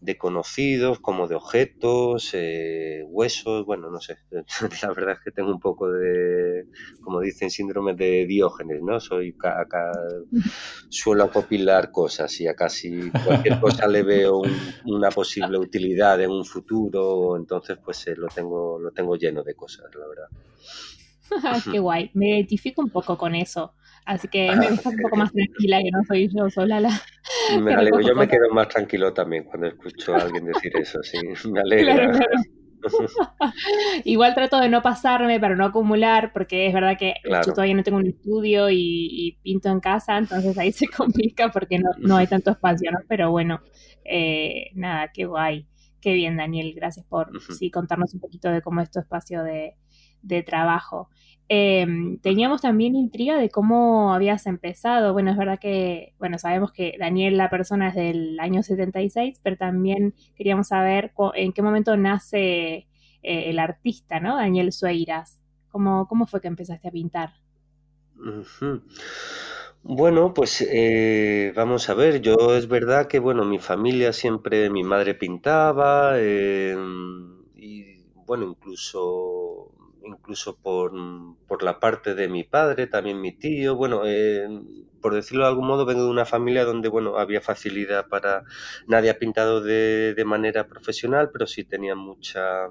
de 0.01 0.17
conocidos 0.17 0.99
como 0.99 1.27
de 1.27 1.35
objetos, 1.35 2.31
eh, 2.33 3.03
huesos, 3.07 3.65
bueno, 3.65 3.89
no 3.89 3.99
sé, 3.99 4.17
la 4.83 4.93
verdad 4.93 5.13
es 5.13 5.19
que 5.23 5.31
tengo 5.31 5.51
un 5.51 5.59
poco 5.59 5.89
de, 5.91 6.65
como 7.01 7.21
dicen, 7.21 7.49
síndrome 7.49 7.95
de 7.95 8.25
Diógenes, 8.25 8.81
¿no? 8.81 8.99
Soy 8.99 9.35
acá, 9.41 9.91
suelo 10.89 11.25
acopilar 11.25 11.91
cosas 11.91 12.39
y 12.41 12.47
a 12.47 12.55
casi 12.55 13.11
cualquier 13.25 13.59
cosa 13.59 13.87
le 13.87 14.03
veo 14.03 14.41
una 14.85 15.09
posible 15.09 15.57
utilidad 15.57 16.21
en 16.21 16.31
un 16.31 16.45
futuro, 16.45 17.37
entonces 17.37 17.77
pues 17.83 18.05
eh, 18.07 18.15
lo 18.15 18.27
tengo 18.27 18.79
lo 18.79 18.91
tengo 18.91 19.15
lleno 19.15 19.43
de 19.43 19.55
cosas, 19.55 19.85
la 19.95 20.07
verdad. 20.07 20.29
Qué 21.71 21.79
guay, 21.79 22.11
me 22.13 22.29
identifico 22.29 22.81
un 22.81 22.89
poco 22.89 23.17
con 23.17 23.35
eso. 23.35 23.73
Así 24.05 24.27
que 24.27 24.55
me 24.55 24.69
deja 24.69 24.89
un 24.89 24.97
poco 24.97 25.15
más 25.15 25.31
tranquila 25.31 25.79
que 25.81 25.91
no 25.91 26.03
soy 26.03 26.29
yo 26.33 26.49
sola 26.49 26.79
la. 26.79 27.01
Me 27.59 27.73
alegro, 27.73 28.01
yo 28.01 28.15
me 28.15 28.27
quedo 28.27 28.49
más 28.51 28.67
tranquilo 28.69 29.11
también 29.13 29.45
cuando 29.45 29.67
escucho 29.67 30.13
a 30.13 30.19
alguien 30.19 30.45
decir 30.45 30.71
eso, 30.77 30.99
sí, 31.01 31.17
me 31.51 31.59
alegra. 31.59 32.11
Igual 34.03 34.35
trato 34.35 34.59
de 34.59 34.69
no 34.69 34.83
pasarme 34.83 35.39
para 35.39 35.55
no 35.55 35.65
acumular, 35.65 36.31
porque 36.33 36.67
es 36.67 36.73
verdad 36.73 36.97
que 36.99 37.15
yo 37.23 37.53
todavía 37.53 37.73
no 37.73 37.83
tengo 37.83 37.97
un 37.97 38.07
estudio 38.07 38.69
y, 38.69 39.39
pinto 39.41 39.69
en 39.69 39.79
casa, 39.79 40.17
entonces 40.17 40.57
ahí 40.57 40.71
se 40.71 40.87
complica 40.87 41.49
porque 41.51 41.79
no, 41.79 41.89
no 41.97 42.17
hay 42.17 42.27
tanto 42.27 42.51
espacio, 42.51 42.91
¿no? 42.91 42.99
Pero 43.07 43.31
bueno, 43.31 43.61
eh, 44.03 44.69
nada, 44.75 45.11
qué 45.11 45.25
guay. 45.25 45.67
Qué 45.99 46.13
bien, 46.13 46.37
Daniel, 46.37 46.73
gracias 46.75 47.03
por 47.07 47.31
sí, 47.41 47.71
contarnos 47.71 48.13
un 48.13 48.19
poquito 48.19 48.51
de 48.51 48.61
cómo 48.61 48.81
es 48.81 48.91
tu 48.91 48.99
espacio 48.99 49.41
de, 49.41 49.75
de 50.21 50.43
trabajo. 50.43 51.09
Em, 51.47 52.17
teníamos 52.19 52.61
también 52.61 52.95
intriga 52.95 53.37
de 53.37 53.49
cómo 53.49 54.13
habías 54.13 54.47
empezado. 54.47 55.13
Bueno, 55.13 55.31
es 55.31 55.37
verdad 55.37 55.59
que, 55.59 56.15
bueno, 56.17 56.39
sabemos 56.39 56.71
que 56.71 56.95
Daniel, 56.99 57.37
la 57.37 57.49
persona 57.49 57.89
es 57.89 57.95
del 57.95 58.39
año 58.39 58.63
76, 58.63 59.39
pero 59.43 59.55
también 59.57 60.15
queríamos 60.35 60.69
saber 60.69 61.13
en 61.35 61.53
qué 61.53 61.61
momento 61.61 61.95
nace 61.97 62.41
eh, 62.75 62.87
el 63.23 63.59
artista, 63.59 64.19
¿no? 64.19 64.37
Daniel 64.37 64.71
Sueiras. 64.71 65.39
¿Cómo, 65.69 66.07
¿Cómo 66.07 66.25
fue 66.25 66.41
que 66.41 66.47
empezaste 66.47 66.87
a 66.87 66.91
pintar? 66.91 67.33
Bueno, 69.83 70.33
pues 70.33 70.65
eh, 70.67 71.53
vamos 71.55 71.89
a 71.89 71.93
ver, 71.93 72.21
yo 72.21 72.55
es 72.55 72.67
verdad 72.67 73.07
que, 73.07 73.19
bueno, 73.19 73.45
mi 73.45 73.59
familia 73.59 74.13
siempre, 74.13 74.71
mi 74.71 74.83
madre 74.83 75.13
pintaba, 75.13 76.19
em, 76.19 77.43
y 77.55 78.03
bueno, 78.25 78.45
incluso 78.45 79.74
incluso 80.05 80.57
por, 80.57 80.93
por, 81.47 81.63
la 81.63 81.79
parte 81.79 82.15
de 82.15 82.27
mi 82.27 82.43
padre, 82.43 82.87
también 82.87 83.21
mi 83.21 83.31
tío. 83.31 83.75
Bueno, 83.75 84.03
eh, 84.05 84.47
por 85.01 85.13
decirlo 85.13 85.43
de 85.43 85.49
algún 85.49 85.67
modo, 85.67 85.85
vengo 85.85 86.03
de 86.03 86.09
una 86.09 86.25
familia 86.25 86.65
donde, 86.65 86.89
bueno, 86.89 87.17
había 87.17 87.41
facilidad 87.41 88.07
para... 88.07 88.43
Nadie 88.87 89.09
ha 89.09 89.19
pintado 89.19 89.61
de, 89.61 90.13
de 90.15 90.25
manera 90.25 90.67
profesional, 90.67 91.29
pero 91.31 91.47
sí 91.47 91.63
tenía 91.63 91.95
mucha 91.95 92.69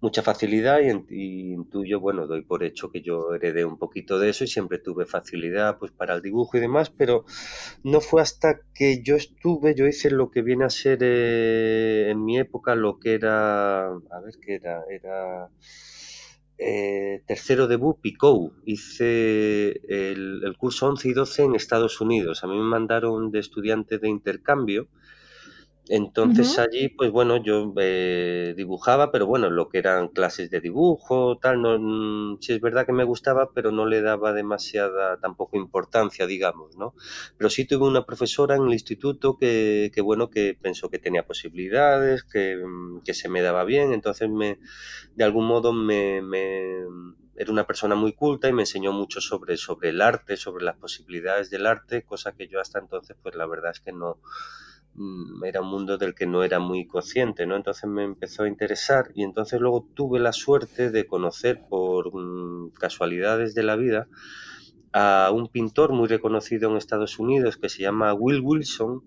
mucha 0.00 0.22
facilidad 0.22 0.80
y, 0.80 1.52
intuyo, 1.52 2.00
bueno, 2.00 2.26
doy 2.26 2.42
por 2.42 2.64
hecho 2.64 2.90
que 2.90 3.02
yo 3.02 3.34
heredé 3.34 3.64
un 3.64 3.78
poquito 3.78 4.18
de 4.18 4.30
eso 4.30 4.44
y 4.44 4.46
siempre 4.46 4.78
tuve 4.78 5.04
facilidad 5.06 5.78
pues 5.78 5.92
para 5.92 6.14
el 6.14 6.22
dibujo 6.22 6.56
y 6.56 6.60
demás, 6.60 6.90
pero 6.90 7.24
no 7.84 8.00
fue 8.00 8.22
hasta 8.22 8.60
que 8.74 9.02
yo 9.02 9.16
estuve, 9.16 9.74
yo 9.74 9.86
hice 9.86 10.10
lo 10.10 10.30
que 10.30 10.42
viene 10.42 10.64
a 10.64 10.70
ser 10.70 10.98
eh, 11.02 12.10
en 12.10 12.24
mi 12.24 12.38
época 12.38 12.74
lo 12.74 12.98
que 12.98 13.14
era, 13.14 13.88
a 13.88 14.20
ver 14.24 14.34
qué 14.40 14.54
era, 14.54 14.84
era 14.88 15.50
eh, 16.62 17.22
tercero 17.26 17.66
de 17.66 17.78
Picou. 18.02 18.52
Hice 18.66 19.80
el, 19.88 20.54
curso 20.58 20.88
11 20.88 21.08
y 21.08 21.12
12 21.14 21.44
en 21.44 21.54
Estados 21.54 22.00
Unidos. 22.02 22.44
A 22.44 22.46
mí 22.46 22.56
me 22.56 22.64
mandaron 22.64 23.30
de 23.30 23.38
estudiante 23.38 23.98
de 23.98 24.10
intercambio 24.10 24.88
entonces 25.92 26.56
allí, 26.60 26.88
pues 26.88 27.10
bueno, 27.10 27.36
yo 27.42 27.74
eh, 27.80 28.54
dibujaba, 28.56 29.10
pero 29.10 29.26
bueno, 29.26 29.50
lo 29.50 29.68
que 29.68 29.78
eran 29.78 30.06
clases 30.06 30.48
de 30.48 30.60
dibujo, 30.60 31.36
tal, 31.38 31.60
no, 31.60 31.76
mm, 31.80 32.38
sí 32.40 32.52
es 32.52 32.60
verdad 32.60 32.86
que 32.86 32.92
me 32.92 33.02
gustaba, 33.02 33.50
pero 33.52 33.72
no 33.72 33.86
le 33.86 34.00
daba 34.00 34.32
demasiada 34.32 35.16
tampoco 35.16 35.56
importancia, 35.56 36.28
digamos, 36.28 36.76
¿no? 36.76 36.94
Pero 37.36 37.50
sí 37.50 37.64
tuve 37.64 37.88
una 37.88 38.06
profesora 38.06 38.54
en 38.54 38.66
el 38.66 38.72
instituto 38.72 39.36
que, 39.36 39.90
que 39.92 40.00
bueno, 40.00 40.30
que 40.30 40.56
pensó 40.62 40.90
que 40.90 41.00
tenía 41.00 41.26
posibilidades, 41.26 42.22
que, 42.22 42.56
mm, 42.56 43.00
que, 43.04 43.12
se 43.12 43.28
me 43.28 43.42
daba 43.42 43.64
bien, 43.64 43.92
entonces 43.92 44.30
me, 44.30 44.60
de 45.16 45.24
algún 45.24 45.46
modo 45.48 45.72
me, 45.72 46.22
me 46.22 46.84
era 47.36 47.50
una 47.50 47.66
persona 47.66 47.96
muy 47.96 48.12
culta 48.12 48.48
y 48.48 48.52
me 48.52 48.62
enseñó 48.62 48.92
mucho 48.92 49.20
sobre, 49.20 49.56
sobre 49.56 49.88
el 49.88 50.02
arte, 50.02 50.36
sobre 50.36 50.64
las 50.64 50.76
posibilidades 50.76 51.50
del 51.50 51.66
arte, 51.66 52.04
cosa 52.04 52.30
que 52.30 52.46
yo 52.46 52.60
hasta 52.60 52.78
entonces, 52.78 53.16
pues 53.20 53.34
la 53.34 53.46
verdad 53.46 53.72
es 53.72 53.80
que 53.80 53.92
no, 53.92 54.18
Mm, 54.20 54.69
era 55.44 55.60
un 55.60 55.68
mundo 55.68 55.98
del 55.98 56.14
que 56.14 56.26
no 56.26 56.42
era 56.42 56.58
muy 56.58 56.86
consciente, 56.86 57.46
¿no? 57.46 57.56
Entonces 57.56 57.88
me 57.88 58.04
empezó 58.04 58.44
a 58.44 58.48
interesar 58.48 59.10
y 59.14 59.22
entonces 59.22 59.60
luego 59.60 59.86
tuve 59.94 60.18
la 60.20 60.32
suerte 60.32 60.90
de 60.90 61.06
conocer 61.06 61.62
por 61.68 62.14
mm, 62.14 62.72
casualidades 62.72 63.54
de 63.54 63.62
la 63.62 63.76
vida 63.76 64.08
a 64.92 65.30
un 65.32 65.48
pintor 65.48 65.92
muy 65.92 66.08
reconocido 66.08 66.70
en 66.70 66.76
Estados 66.76 67.18
Unidos 67.18 67.56
que 67.56 67.68
se 67.68 67.82
llama 67.82 68.12
Will 68.14 68.40
Wilson, 68.40 69.04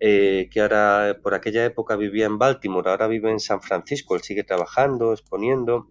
eh, 0.00 0.48
que 0.50 0.60
ahora 0.60 1.18
por 1.22 1.34
aquella 1.34 1.64
época 1.64 1.96
vivía 1.96 2.26
en 2.26 2.38
Baltimore, 2.38 2.90
ahora 2.90 3.06
vive 3.06 3.30
en 3.30 3.40
San 3.40 3.62
Francisco, 3.62 4.16
él 4.16 4.22
sigue 4.22 4.44
trabajando, 4.44 5.12
exponiendo 5.12 5.88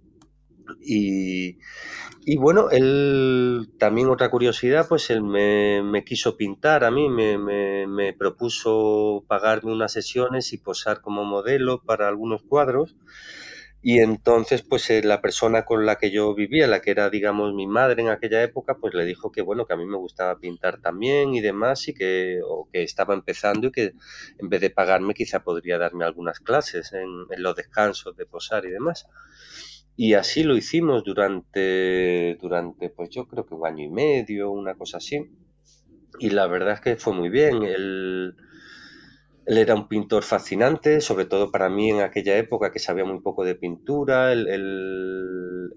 y, 0.79 1.57
bueno, 2.37 2.69
él 2.71 3.71
también 3.77 4.09
otra 4.09 4.29
curiosidad, 4.29 4.87
pues 4.87 5.09
él 5.09 5.21
me, 5.21 6.03
quiso 6.05 6.37
pintar 6.37 6.83
a 6.83 6.91
mí, 6.91 7.09
me, 7.09 8.13
propuso 8.13 9.23
pagarme 9.27 9.71
unas 9.71 9.93
sesiones 9.93 10.53
y 10.53 10.57
posar 10.57 11.01
como 11.01 11.23
modelo 11.25 11.81
para 11.83 12.07
algunos 12.07 12.43
cuadros. 12.43 12.95
Y 13.85 13.99
entonces, 13.99 14.61
pues 14.61 14.89
eh, 14.91 15.03
la 15.03 15.19
persona 15.19 15.65
con 15.65 15.85
la 15.85 15.97
que 15.97 16.09
yo 16.09 16.33
vivía, 16.33 16.67
la 16.67 16.79
que 16.79 16.91
era, 16.91 17.09
digamos, 17.09 17.53
mi 17.53 17.67
madre 17.67 18.01
en 18.01 18.07
aquella 18.07 18.41
época, 18.41 18.77
pues 18.79 18.93
le 18.93 19.03
dijo 19.03 19.29
que, 19.29 19.41
bueno, 19.41 19.65
que 19.65 19.73
a 19.73 19.75
mí 19.75 19.85
me 19.85 19.97
gustaba 19.97 20.39
pintar 20.39 20.79
también 20.79 21.33
y 21.33 21.41
demás, 21.41 21.89
y 21.89 21.93
que, 21.93 22.39
estaba 22.71 23.13
empezando 23.13 23.67
y 23.67 23.71
que 23.73 23.93
en 24.39 24.47
vez 24.47 24.61
de 24.61 24.69
pagarme 24.69 25.13
quizá 25.13 25.43
podría 25.43 25.77
darme 25.77 26.05
algunas 26.05 26.39
clases 26.39 26.93
en 26.93 27.43
los 27.43 27.57
descansos 27.57 28.15
de 28.15 28.25
posar 28.25 28.63
y 28.63 28.69
demás. 28.71 29.05
Y 29.95 30.15
así 30.15 30.43
lo 30.43 30.57
hicimos 30.57 31.03
durante, 31.03 32.35
durante, 32.41 32.89
pues 32.89 33.09
yo 33.11 33.27
creo 33.27 33.45
que 33.45 33.53
un 33.53 33.67
año 33.67 33.83
y 33.83 33.89
medio, 33.89 34.51
una 34.51 34.73
cosa 34.75 34.97
así. 34.97 35.29
Y 36.19 36.31
la 36.31 36.47
verdad 36.47 36.73
es 36.73 36.81
que 36.81 36.95
fue 36.95 37.13
muy 37.13 37.29
bien. 37.29 37.63
El, 37.63 38.35
él 39.45 39.57
era 39.57 39.75
un 39.75 39.87
pintor 39.89 40.23
fascinante, 40.23 41.01
sobre 41.01 41.25
todo 41.25 41.51
para 41.51 41.69
mí 41.69 41.89
en 41.89 41.99
aquella 42.01 42.37
época 42.37 42.71
que 42.71 42.79
sabía 42.79 43.03
muy 43.03 43.19
poco 43.19 43.43
de 43.43 43.55
pintura. 43.55 44.31
Él, 44.31 45.69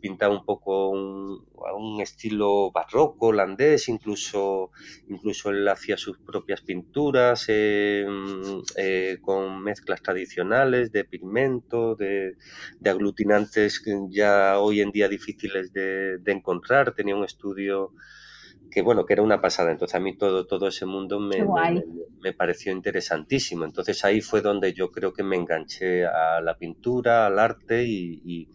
pintaba 0.00 0.34
un 0.34 0.44
poco 0.44 0.90
un, 0.90 2.00
estilo 2.00 2.70
barroco, 2.70 3.28
holandés, 3.28 3.88
incluso, 3.88 4.70
incluso 5.08 5.50
él 5.50 5.66
hacía 5.68 5.96
sus 5.96 6.18
propias 6.18 6.60
pinturas 6.62 7.46
eh, 7.48 8.06
eh, 8.76 9.18
con 9.20 9.62
mezclas 9.62 10.02
tradicionales 10.02 10.92
de 10.92 11.04
pigmento, 11.04 11.94
de, 11.96 12.36
de, 12.78 12.90
aglutinantes 12.90 13.82
ya 14.10 14.58
hoy 14.58 14.80
en 14.80 14.90
día 14.92 15.08
difíciles 15.08 15.72
de, 15.72 16.18
de 16.18 16.32
encontrar. 16.32 16.94
Tenía 16.94 17.16
un 17.16 17.24
estudio 17.24 17.92
que 18.70 18.82
bueno, 18.82 19.04
que 19.04 19.14
era 19.14 19.22
una 19.22 19.40
pasada. 19.40 19.70
Entonces 19.70 19.94
a 19.94 20.00
mí 20.00 20.16
todo, 20.16 20.46
todo 20.46 20.68
ese 20.68 20.86
mundo 20.86 21.18
me, 21.18 21.44
me, 22.20 22.32
pareció 22.32 22.72
interesantísimo. 22.72 23.64
Entonces 23.64 24.04
ahí 24.04 24.20
fue 24.20 24.40
donde 24.40 24.72
yo 24.72 24.90
creo 24.90 25.12
que 25.12 25.22
me 25.22 25.36
enganché 25.36 26.06
a 26.06 26.40
la 26.40 26.56
pintura, 26.56 27.26
al 27.26 27.38
arte 27.38 27.84
y, 27.84 28.22
y 28.24 28.48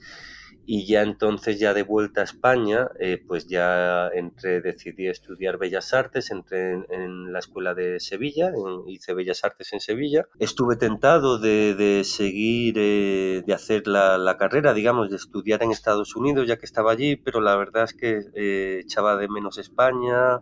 ya 0.68 1.04
entonces 1.04 1.60
ya 1.60 1.74
de 1.74 1.84
vuelta 1.84 2.22
a 2.22 2.24
España 2.24 2.90
eh, 3.00 3.24
pues 3.26 3.48
ya 3.48 4.08
entré 4.08 4.62
decidí 4.62 5.08
estudiar 5.08 5.58
bellas 5.58 5.94
artes 5.94 6.32
entré 6.32 6.74
en, 6.90 7.32
la 7.32 7.40
escuela 7.40 7.74
de 7.74 8.00
Sevilla 8.00 8.52
hice 8.88 9.14
bellas 9.14 9.44
artes 9.44 9.74
en 9.74 9.80
Sevilla 9.80 10.28
estuve 10.40 10.76
tentado 10.76 11.38
de, 11.38 12.02
seguir 12.04 12.76
eh, 12.78 13.44
de 13.46 13.54
hacer 13.54 13.88
la, 13.88 14.36
carrera 14.38 14.74
digamos 14.74 15.10
de 15.10 15.18
estudiar 15.18 15.64
en 15.64 15.72
Estados 15.72 16.16
Unidos 16.16 16.48
ya 16.48 16.58
que 16.58 16.66
estaba 16.66 16.92
allí 16.92 17.16
pero 17.16 17.42
la 17.42 17.56
verdad 17.56 17.84
es 17.84 17.94
que 17.94 18.22
eh, 18.34 18.82
echaba 18.84 19.18
de 19.18 19.28
menos 19.28 19.58
España 19.58 20.40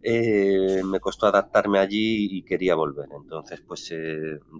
me 0.00 1.00
costó 1.00 1.26
adaptarme 1.26 1.80
allí 1.80 2.28
y 2.30 2.42
quería 2.42 2.76
volver. 2.76 3.08
Entonces, 3.12 3.60
pues 3.60 3.92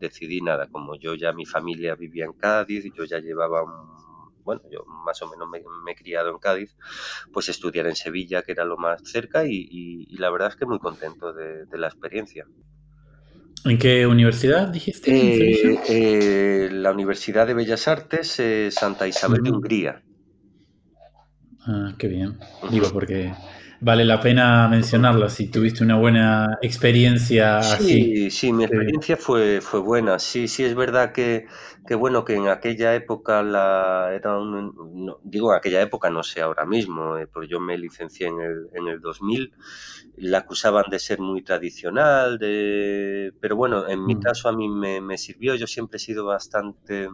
decidí 0.01 0.41
nada, 0.41 0.67
como 0.67 0.97
yo 0.97 1.15
ya 1.15 1.33
mi 1.33 1.47
familia 1.47 1.95
vivía 1.95 2.25
en 2.25 2.33
Cádiz, 2.33 2.93
yo 2.93 3.05
ya 3.05 3.21
llevaba 3.21 3.63
un 3.63 4.08
bueno, 4.49 4.63
yo 4.73 4.83
más 5.05 5.21
o 5.21 5.29
menos 5.29 5.47
me, 5.47 5.59
he 5.93 5.95
criado 5.95 6.31
en 6.31 6.39
Cádiz, 6.39 6.75
pues 7.35 7.51
estudiar 7.51 7.87
en 7.87 7.95
Sevilla, 7.95 8.41
que 8.41 8.53
era 8.53 8.65
lo 8.65 8.79
más 8.79 9.03
cerca, 9.05 9.45
y, 9.47 10.07
la 10.17 10.31
verdad 10.31 10.49
es 10.49 10.57
que 10.57 10.65
muy 10.65 10.79
contento 10.79 11.35
de, 11.35 11.67
la 11.73 11.89
experiencia. 11.89 12.47
¿En 13.67 13.77
qué 13.77 14.07
universidad 14.07 14.69
dijiste? 14.69 15.11
Eh, 15.11 15.81
eh, 15.91 16.71
la 16.73 16.93
Universidad 16.93 17.47
de 17.47 17.53
Bellas 17.53 17.89
Artes, 17.89 18.41
eh, 18.41 18.71
Santa 18.71 19.07
Isabel 19.07 19.43
de 19.43 19.51
Hungría. 19.51 20.03
Ah, 21.67 21.93
qué 21.99 22.09
bien. 22.09 22.39
Digo, 22.71 22.89
porque 22.91 23.35
vale 23.81 24.05
la 24.05 24.21
pena 24.21 24.69
mencionarlo 24.69 25.29
si 25.29 25.49
tuviste 25.49 25.85
una 25.85 25.97
buena 25.97 26.59
experiencia 26.63 27.63
sí, 27.63 27.75
así. 27.75 28.31
Sí, 28.31 28.53
mi 28.53 28.65
experiencia 28.65 29.17
fue, 29.17 29.61
fue 29.61 29.81
buena. 29.81 30.19
Sí, 30.19 30.49
sí, 30.49 30.65
es 30.65 30.75
verdad 30.75 31.13
que, 31.13 31.47
que 31.87 31.95
bueno, 31.95 32.25
que 32.25 32.35
en 32.35 32.49
aquella 32.49 32.95
época 32.95 33.43
la 33.43 34.11
era 34.15 34.39
un, 34.39 35.17
digo, 35.23 35.53
en 35.53 35.59
aquella 35.59 35.81
época 35.83 36.11
no 36.11 36.23
sé 36.23 36.41
ahora 36.41 36.65
mismo, 36.65 37.17
eh, 37.17 37.27
porque 37.27 37.49
yo 37.49 37.61
me 37.61 37.79
licencié 37.79 38.29
en 38.29 38.41
el, 38.41 38.69
en 38.75 38.89
el 38.89 39.01
2000, 39.01 39.53
la 40.17 40.39
acusaban 40.39 40.87
de 40.91 40.99
ser 40.99 41.21
muy 41.21 41.43
tradicional, 41.43 42.39
de, 42.39 43.33
pero 43.41 43.57
bueno, 43.57 43.89
en 43.89 44.05
mi 44.05 44.17
mm. 44.17 44.21
caso 44.21 44.49
a 44.49 44.53
mí 44.53 44.69
me, 44.69 45.01
me 45.01 45.19
sirvió, 45.19 45.55
yo 45.55 45.67
siempre 45.67 45.97
he 45.97 46.01
sido 46.01 46.25
bastante 46.25 47.09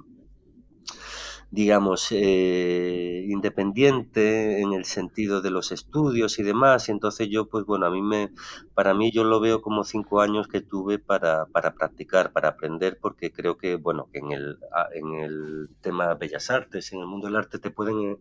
digamos, 1.54 2.08
eh, 2.10 3.24
independiente 3.28 4.60
en 4.60 4.72
el 4.72 4.84
sentido 4.84 5.40
de 5.40 5.50
los 5.52 5.70
estudios 5.70 6.40
y 6.40 6.42
demás. 6.42 6.88
Y 6.88 6.92
entonces 6.92 7.28
yo, 7.30 7.48
pues 7.48 7.64
bueno, 7.64 7.86
a 7.86 7.90
mí 7.90 8.02
me, 8.02 8.32
para 8.74 8.92
mí 8.92 9.12
yo 9.12 9.22
lo 9.22 9.38
veo 9.38 9.62
como 9.62 9.84
cinco 9.84 10.20
años 10.20 10.48
que 10.48 10.60
tuve 10.62 10.98
para, 10.98 11.46
para 11.46 11.74
practicar, 11.74 12.32
para 12.32 12.48
aprender, 12.48 12.98
porque 13.00 13.30
creo 13.30 13.56
que, 13.56 13.76
bueno, 13.76 14.08
que 14.12 14.18
en 14.18 14.32
el, 14.32 14.58
en 14.94 15.14
el 15.14 15.68
tema 15.80 16.08
de 16.08 16.14
bellas 16.16 16.50
artes, 16.50 16.92
en 16.92 16.98
el 16.98 17.06
mundo 17.06 17.28
del 17.28 17.36
arte 17.36 17.60
te 17.60 17.70
pueden 17.70 18.00
eh, 18.00 18.16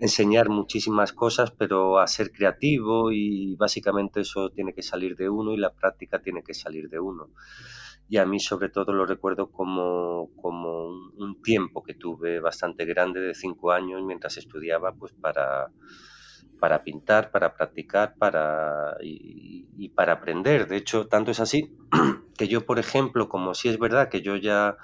enseñar 0.00 0.48
muchísimas 0.48 1.12
cosas, 1.12 1.52
pero 1.52 2.00
a 2.00 2.08
ser 2.08 2.32
creativo 2.32 3.12
y 3.12 3.54
básicamente 3.54 4.22
eso 4.22 4.50
tiene 4.50 4.74
que 4.74 4.82
salir 4.82 5.14
de 5.16 5.28
uno 5.28 5.52
y 5.52 5.56
la 5.56 5.72
práctica 5.72 6.20
tiene 6.20 6.42
que 6.42 6.54
salir 6.54 6.88
de 6.88 6.98
uno 6.98 7.30
y 8.08 8.18
a 8.18 8.26
mí 8.26 8.40
sobre 8.40 8.68
todo 8.68 8.92
lo 8.92 9.06
recuerdo 9.06 9.50
como, 9.50 10.30
como 10.36 10.88
un, 11.16 11.40
tiempo 11.42 11.82
que 11.82 11.94
tuve 11.94 12.40
bastante 12.40 12.84
grande 12.84 13.20
de 13.20 13.34
cinco 13.34 13.72
años 13.72 14.02
mientras 14.04 14.36
estudiaba 14.36 14.92
pues 14.92 15.12
para, 15.12 15.70
para 16.60 16.84
pintar, 16.84 17.30
para 17.30 17.54
practicar 17.54 18.14
para, 18.18 18.96
y, 19.00 19.88
para 19.96 20.12
aprender. 20.12 20.68
De 20.68 20.76
hecho, 20.76 21.08
tanto 21.08 21.30
es 21.30 21.40
así 21.40 21.74
que 22.38 22.48
yo, 22.48 22.64
por 22.66 22.78
ejemplo, 22.78 23.28
como 23.28 23.54
si 23.54 23.68
es 23.68 23.78
verdad 23.78 24.08
que 24.08 24.22
yo 24.22 24.36
ya 24.36 24.76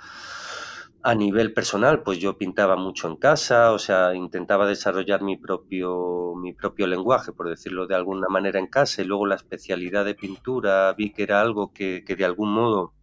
a 1.03 1.15
nivel 1.15 1.53
personal, 1.53 2.03
pues 2.03 2.19
yo 2.19 2.37
pintaba 2.37 2.77
mucho 2.77 3.09
en 3.09 3.17
casa, 3.17 3.73
o 3.73 3.79
sea, 3.79 4.15
intentaba 4.15 4.67
desarrollar 4.67 5.23
mi 5.23 5.37
propio, 5.37 6.35
mi 6.35 6.53
propio 6.53 6.87
lenguaje, 6.87 7.33
por 7.33 7.49
decirlo 7.49 7.87
de 7.87 7.95
alguna 7.95 8.29
manera, 8.29 8.59
en 8.59 8.67
casa, 8.67 9.03
y 9.03 9.05
luego 9.05 9.27
la 9.27 9.37
especialidad 9.37 10.05
de 10.05 10.15
pintura 10.15 10.93
vi 10.95 11.13
que 11.13 11.23
era 11.23 11.41
algo 11.41 11.73
que, 11.73 12.03
que 12.05 12.17
de 12.17 12.25
algún 12.25 12.53
modo 12.53 12.95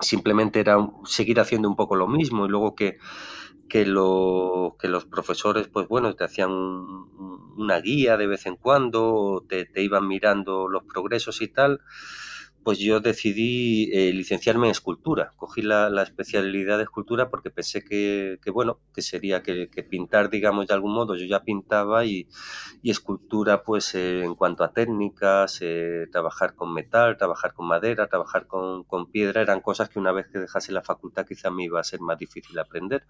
simplemente 0.00 0.60
era 0.60 0.76
seguir 1.04 1.40
haciendo 1.40 1.68
un 1.68 1.76
poco 1.76 1.96
lo 1.96 2.08
mismo 2.08 2.46
y 2.46 2.48
luego 2.48 2.74
que, 2.74 2.98
que, 3.68 3.86
lo, 3.86 4.76
que 4.78 4.88
los 4.88 5.04
profesores, 5.04 5.68
pues 5.68 5.88
bueno, 5.88 6.14
te 6.14 6.24
hacían 6.24 6.50
una 6.50 7.80
guía 7.80 8.16
de 8.16 8.26
vez 8.26 8.46
en 8.46 8.56
cuando, 8.56 9.44
te 9.48 9.82
iban 9.82 10.08
mirando 10.08 10.68
los 10.68 10.84
progresos 10.84 11.42
y 11.42 11.48
tal, 11.48 11.80
pues 12.64 12.78
yo 12.78 13.00
decidí 13.00 13.90
eh, 13.92 14.12
licenciarme 14.12 14.66
en 14.66 14.72
escultura. 14.72 15.32
Cogí 15.36 15.62
la, 15.62 16.02
especialidad 16.02 16.78
de 16.78 16.84
escultura 16.84 17.30
porque 17.30 17.50
pensé 17.50 17.84
que, 17.84 18.38
bueno, 18.52 18.78
que 18.94 19.02
sería 19.02 19.42
que, 19.42 19.68
pintar, 19.88 20.30
digamos, 20.30 20.66
de 20.66 20.74
algún 20.74 20.94
modo, 20.94 21.16
yo 21.16 21.26
ya 21.26 21.42
pintaba 21.42 22.04
y, 22.04 22.28
escultura, 22.82 23.62
pues 23.62 23.94
eh, 23.94 24.24
en 24.24 24.34
cuanto 24.34 24.64
a 24.64 24.72
técnicas, 24.72 25.58
eh, 25.62 26.06
trabajar 26.10 26.54
con 26.54 26.72
metal, 26.72 27.16
trabajar 27.16 27.54
con 27.54 27.66
madera, 27.66 28.08
trabajar 28.08 28.46
con, 28.46 28.84
con, 28.84 29.10
piedra, 29.10 29.42
eran 29.42 29.60
cosas 29.60 29.88
que 29.88 29.98
una 29.98 30.12
vez 30.12 30.26
que 30.28 30.38
dejase 30.38 30.72
la 30.72 30.82
facultad 30.82 31.26
quizá 31.26 31.50
me 31.50 31.64
iba 31.64 31.80
a 31.80 31.84
ser 31.84 32.00
más 32.00 32.18
difícil 32.18 32.58
aprender 32.58 33.04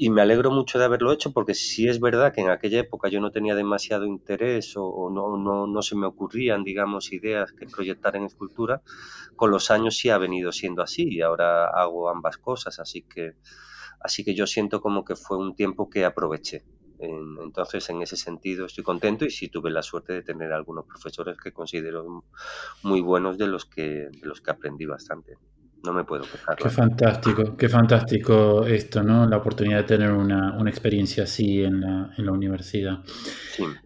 y 0.00 0.10
me 0.10 0.22
alegro 0.22 0.52
mucho 0.52 0.78
de 0.78 0.84
haberlo 0.84 1.12
hecho 1.12 1.32
porque 1.32 1.54
si 1.54 1.88
es 1.88 1.98
verdad 1.98 2.32
que 2.32 2.40
en 2.40 2.50
aquella 2.50 2.78
época 2.78 3.08
yo 3.08 3.20
no 3.20 3.32
tenía 3.32 3.56
demasiado 3.56 4.06
interés 4.06 4.74
o, 4.76 5.10
no, 5.10 5.36
no, 5.36 5.66
no, 5.66 5.82
se 5.82 5.96
me 5.96 6.06
ocurrían, 6.06 6.62
digamos, 6.62 7.12
ideas 7.12 7.50
que 7.50 7.66
proyectar 7.66 8.14
en 8.14 8.22
escultura, 8.22 8.47
con 9.36 9.50
los 9.50 9.70
años 9.70 9.96
sí 9.96 10.10
ha 10.10 10.18
venido 10.18 10.52
siendo 10.52 10.82
así 10.82 11.06
y 11.08 11.22
ahora 11.22 11.66
hago 11.68 12.08
ambas 12.08 12.38
cosas, 12.38 12.78
así 12.80 13.02
que, 13.02 13.32
así 14.00 14.24
que 14.24 14.34
yo 14.34 14.46
siento 14.46 14.80
como 14.80 15.04
que 15.04 15.16
fue 15.16 15.38
un 15.38 15.54
tiempo 15.54 15.88
que 15.88 16.04
aproveché. 16.04 16.64
entonces, 17.00 17.88
en 17.90 18.02
ese 18.02 18.16
sentido, 18.16 18.66
estoy 18.66 18.84
contento 18.84 19.24
y 19.24 19.30
sí 19.30 19.48
tuve 19.48 19.70
la 19.70 19.82
suerte 19.82 20.12
de 20.14 20.22
tener 20.22 20.52
algunos 20.52 20.84
profesores 20.86 21.36
que 21.42 21.52
considero 21.52 22.24
muy 22.82 23.00
buenos 23.00 23.38
de 23.38 23.46
los 23.46 23.64
que, 23.66 24.08
de 24.10 24.26
los 24.26 24.40
que 24.40 24.50
aprendí 24.50 24.84
bastante 24.84 25.36
no 25.84 25.92
me 25.92 26.04
puedo 26.04 26.22
quejar. 26.22 26.56
Qué 26.56 26.70
fantástico, 26.70 27.56
qué 27.56 27.68
fantástico 27.68 28.66
esto, 28.66 29.02
¿no? 29.02 29.26
La 29.28 29.36
oportunidad 29.36 29.78
de 29.78 29.84
tener 29.84 30.10
una, 30.10 30.56
experiencia 30.68 31.24
así 31.24 31.62
en 31.62 31.80
la, 31.80 32.10
en 32.16 32.26
la 32.26 32.32
universidad. 32.32 32.98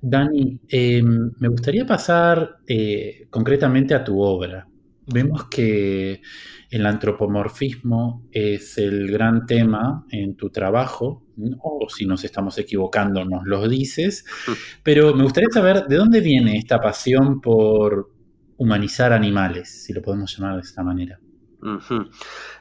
Dani, 0.00 0.61
em, 0.68 1.32
me 1.38 1.49
gustaría 1.49 1.87
pasar 1.87 2.58
eh, 2.67 3.26
concretamente 3.30 3.95
a 3.95 4.02
tu 4.02 4.21
obra. 4.21 4.67
Vemos 5.06 5.45
que 5.49 6.23
el 6.71 6.86
antropomorfismo 6.86 8.28
es 8.30 8.78
el 8.78 9.10
gran 9.10 9.45
tema 9.47 10.06
en 10.10 10.36
tu 10.36 10.50
trabajo, 10.50 11.26
o 11.60 11.86
si 11.88 12.06
nos 12.06 12.25
estamos 12.25 12.56
equivocando 12.58 13.25
nos 13.25 13.45
lo 13.45 13.69
dices, 13.69 14.25
pero 14.82 15.14
me 15.14 15.25
gustaría 15.25 15.50
saber 15.52 15.86
de 15.86 15.97
dónde 15.97 16.21
viene 16.21 16.56
esta 16.56 16.80
pasión 16.80 17.40
por 17.40 18.10
humanizar 18.56 19.12
animales, 19.12 19.84
si 19.84 19.93
lo 19.93 20.00
podemos 20.00 20.34
llamar 20.36 20.56
de 20.56 20.62
esta 20.62 20.82
manera. 20.82 21.19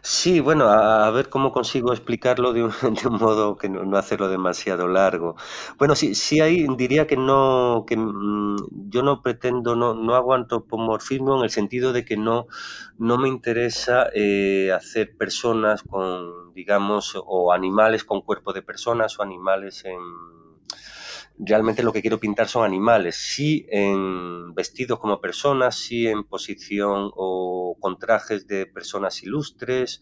Sí, 0.01 0.39
bueno, 0.39 0.65
a, 0.65 1.09
ver 1.11 1.29
cómo 1.29 1.51
consigo 1.51 1.91
explicarlo 1.91 2.53
de 2.53 2.63
un, 2.63 2.71
de 3.01 3.07
un 3.07 3.17
modo 3.17 3.57
que 3.57 3.67
no, 3.69 3.97
hacerlo 3.97 4.29
demasiado 4.29 4.87
largo. 4.87 5.35
Bueno, 5.77 5.95
sí, 5.95 6.13
sí 6.13 6.39
ahí 6.39 6.67
diría 6.77 7.07
que 7.07 7.17
no, 7.17 7.85
que 7.87 7.97
mm, 7.97 8.89
yo 8.89 9.01
no 9.01 9.21
pretendo, 9.23 9.75
no, 9.75 9.95
no 9.95 10.15
hago 10.15 10.33
antropomorfismo 10.35 11.37
en 11.37 11.43
el 11.43 11.49
sentido 11.49 11.93
de 11.93 12.05
que 12.05 12.17
no, 12.17 12.47
no 12.99 13.17
me 13.17 13.27
interesa 13.27 14.07
eh, 14.13 14.71
hacer 14.71 15.17
personas 15.17 15.81
con, 15.83 16.53
digamos, 16.53 17.13
o 17.15 17.53
animales 17.53 18.03
con 18.03 18.21
cuerpo 18.21 18.53
de 18.53 18.61
personas 18.61 19.17
o 19.19 19.23
animales 19.23 19.83
en 19.85 19.99
realmente 21.43 21.83
lo 21.83 21.91
que 21.91 22.01
quiero 22.01 22.19
pintar 22.19 22.47
son 22.47 22.65
animales, 22.65 23.15
sí 23.15 23.65
en 23.69 24.53
vestidos 24.53 24.99
como 24.99 25.19
personas, 25.19 25.75
sí 25.75 26.07
en 26.07 26.23
posición 26.23 27.11
o 27.15 27.75
con 27.79 27.97
trajes 27.97 28.47
de 28.47 28.67
personas 28.67 29.23
ilustres 29.23 30.01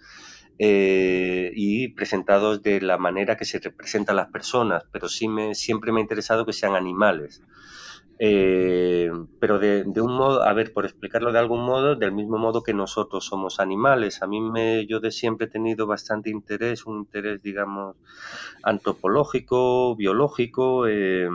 eh, 0.58 1.52
y 1.56 1.93
presentados 1.93 2.62
de 2.62 2.82
la 2.82 2.97
manera 2.97 3.38
que 3.38 3.45
se 3.45 3.60
representan 3.60 4.17
las 4.17 4.28
personas, 4.28 4.84
pero 4.91 5.08
sí 5.08 5.30
me, 5.30 5.56
siempre 5.56 5.93
me 5.93 5.99
ha 5.99 6.04
interesado 6.04 6.45
que 6.45 6.54
sean 6.54 6.75
animales. 6.75 7.41
Eh, 8.21 9.10
pero 9.39 9.60
de, 9.60 9.86
un 10.01 10.13
modo, 10.13 10.43
a 10.43 10.51
ver, 10.53 10.73
por 10.73 10.84
explicarlo 10.84 11.32
de 11.32 11.39
algún 11.39 11.63
modo, 11.65 11.95
del 11.95 12.12
mismo 12.12 12.38
modo 12.38 12.63
que 12.63 12.73
nosotros 12.73 13.25
somos 13.25 13.62
animales. 13.62 14.21
A 14.21 14.27
mí 14.27 14.41
me, 14.41 14.86
yo 14.88 14.99
de 14.99 15.12
siempre 15.12 15.47
he 15.47 15.49
tenido 15.49 15.88
bastante 15.88 16.29
interés, 16.29 16.86
un 16.86 16.97
interés, 16.99 17.41
digamos, 17.41 17.95
antropológico, 18.62 19.95
biológico, 19.95 20.86
eh, 20.88 21.29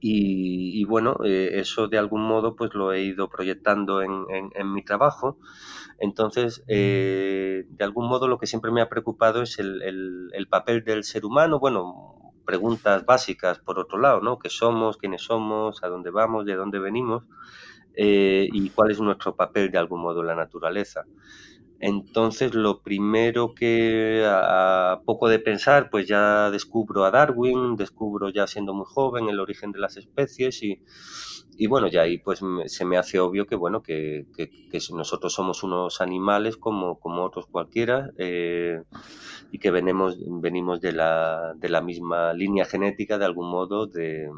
y, 0.00 0.84
bueno, 0.84 1.18
eh, 1.24 1.50
eso 1.54 1.88
de 1.88 1.98
algún 1.98 2.22
modo 2.22 2.54
pues 2.54 2.74
lo 2.74 2.92
he 2.92 3.02
ido 3.02 3.28
proyectando 3.28 4.02
en, 4.02 4.72
mi 4.72 4.82
trabajo. 4.82 5.38
Entonces, 5.98 6.64
de 6.66 7.66
algún 7.80 8.08
modo 8.08 8.28
lo 8.28 8.38
que 8.38 8.46
siempre 8.46 8.70
me 8.70 8.80
ha 8.82 8.88
preocupado 8.88 9.42
es 9.42 9.58
el, 9.58 9.82
el 10.32 10.48
papel 10.48 10.84
del 10.84 11.02
ser 11.04 11.24
humano, 11.24 11.58
bueno, 11.58 12.15
preguntas 12.46 13.04
básicas, 13.04 13.58
por 13.58 13.78
otro 13.78 13.98
lado, 13.98 14.20
¿no? 14.22 14.38
¿Qué 14.38 14.48
somos? 14.48 14.96
¿Quiénes 14.96 15.22
somos? 15.22 15.84
¿A 15.84 15.88
dónde 15.88 16.10
vamos? 16.10 16.46
¿De 16.46 16.54
dónde 16.54 16.78
venimos? 16.78 17.24
Eh, 17.94 18.48
y 18.52 18.70
cuál 18.70 18.90
es 18.90 19.00
nuestro 19.00 19.34
papel 19.34 19.70
de 19.70 19.78
algún 19.78 20.00
modo 20.00 20.20
en 20.20 20.28
la 20.28 20.34
naturaleza. 20.34 21.04
Entonces, 21.78 22.54
lo 22.54 22.80
primero 22.82 23.54
que 23.54 24.24
a 24.26 25.00
poco 25.04 25.28
de 25.28 25.38
pensar, 25.38 25.90
pues 25.90 26.08
ya 26.08 26.50
descubro 26.50 27.04
a 27.04 27.10
Darwin, 27.10 27.76
descubro 27.76 28.30
ya 28.30 28.46
siendo 28.46 28.72
muy 28.72 28.86
joven 28.86 29.28
el 29.28 29.40
origen 29.40 29.72
de 29.72 29.80
las 29.80 29.96
especies 29.98 30.62
y, 30.62 30.80
y 31.58 31.66
bueno, 31.66 31.88
ya 31.88 32.02
ahí 32.02 32.18
pues 32.18 32.40
se 32.66 32.84
me 32.84 32.96
hace 32.96 33.18
obvio 33.18 33.46
que 33.46 33.56
bueno, 33.56 33.82
que, 33.82 34.26
que, 34.36 34.50
nosotros 34.92 35.32
somos 35.32 35.62
unos 35.62 36.00
animales 36.00 36.56
como, 36.56 36.98
como 36.98 37.24
otros 37.24 37.46
cualquiera 37.46 38.10
eh, 38.18 38.82
y 39.50 39.58
que 39.58 39.70
venimos, 39.70 40.16
venimos 40.40 40.80
de, 40.80 40.92
la, 40.92 41.54
de 41.56 41.68
la 41.68 41.80
misma 41.80 42.32
línea 42.34 42.64
genética 42.66 43.18
de 43.18 43.24
algún 43.24 43.50
modo 43.50 43.86
de, 43.86 44.28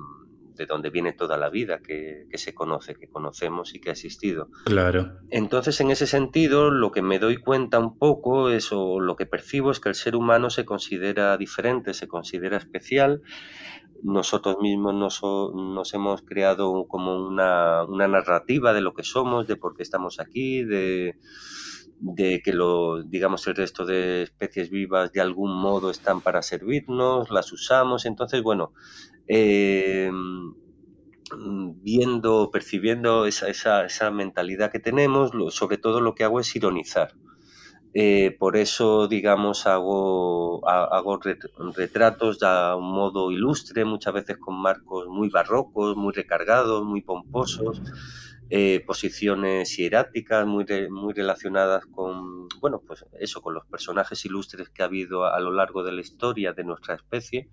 de 0.59 0.66
donde 0.66 0.90
viene 0.90 1.12
toda 1.12 1.38
la 1.38 1.49
vida 1.49 1.79
que, 1.79 2.27
se 2.35 2.55
conoce, 2.55 2.94
que 2.94 3.09
conocemos 3.09 3.75
y 3.75 3.81
que 3.81 3.88
ha 3.88 3.92
existido. 3.92 4.51
Claro. 4.64 5.18
Entonces, 5.31 5.81
en 5.81 5.90
ese 5.90 6.07
sentido, 6.07 6.71
lo 6.71 6.90
que 6.90 7.01
me 7.01 7.18
doy 7.18 7.37
cuenta 7.37 7.79
un 7.79 7.97
poco 7.97 8.51
es, 8.51 8.73
o 8.73 9.01
lo 9.01 9.16
que 9.16 9.25
percibo 9.25 9.71
es 9.71 9.81
que 9.81 9.88
el 9.88 9.94
ser 9.94 10.16
humano 10.16 10.51
se 10.51 10.64
considera 10.64 11.37
diferente, 11.37 11.94
se 11.94 12.09
considera 12.09 12.57
especial. 12.57 13.23
Nosotros 14.03 14.59
mismos 14.61 14.94
nos, 14.94 15.23
nos 15.23 15.94
hemos 15.94 16.23
creado 16.23 16.87
como 16.87 17.27
una, 17.27 17.85
una 17.85 18.09
narrativa 18.09 18.73
de 18.73 18.81
lo 18.81 18.94
que 18.94 19.05
somos, 19.05 19.47
de 19.47 19.57
por 19.57 19.77
qué 19.77 19.83
estamos 19.83 20.21
aquí, 20.21 20.62
de 20.64 21.16
de 22.01 22.43
que 22.43 22.53
lo, 22.53 23.03
digamos, 23.03 23.47
el 23.47 23.57
resto 23.57 23.85
de 23.85 24.23
especies 24.23 24.71
vivas 24.71 25.13
de 25.13 25.21
algún 25.21 25.55
modo 25.55 25.91
están 25.91 26.21
para 26.21 26.43
servirnos, 26.43 27.31
las 27.31 27.53
usamos. 27.53 28.07
Entonces, 28.07 28.43
bueno, 28.43 28.73
eh, 29.27 30.11
viendo, 31.37 32.51
percibiendo 32.51 33.27
esa, 33.27 33.49
esa, 33.49 33.85
esa 33.85 34.11
mentalidad 34.11 34.71
que 34.71 34.79
tenemos, 34.79 35.33
sobre 35.55 35.79
todo 35.79 36.01
lo 36.01 36.15
que 36.15 36.25
hago 36.25 36.41
es 36.41 36.55
ironizar. 36.57 37.15
Eh, 37.95 38.37
por 38.39 38.57
eso, 38.57 39.09
digamos, 39.09 39.67
hago, 39.67 40.67
hago 40.69 41.19
retratos 41.75 42.43
a 42.43 42.77
un 42.77 42.93
modo 42.93 43.31
ilustre, 43.31 43.85
muchas 43.85 44.13
veces 44.13 44.37
con 44.37 44.61
marcos 44.61 45.09
muy 45.09 45.31
barrocos, 45.31 45.97
muy 45.97 46.13
recargados, 46.13 46.85
muy 46.85 47.01
pomposos, 47.01 47.83
eh, 48.51 48.83
posiciones 48.87 49.77
hieráticas 49.77 50.47
muy, 50.47 50.65
muy 50.89 51.13
relacionadas 51.13 51.85
con, 51.85 52.49
bueno, 52.61 52.81
pues 52.87 53.05
eso, 53.21 53.43
con 53.43 53.53
los 53.53 53.67
personajes 53.67 54.25
ilustres 54.25 54.71
que 54.71 54.83
ha 54.83 54.87
habido 54.87 55.27
a, 55.27 55.39
lo 55.41 55.53
largo 55.53 55.85
de 55.85 55.93
la 55.93 56.01
historia 56.01 56.55
de 56.55 56.65
nuestra 56.65 56.95
especie 56.95 57.51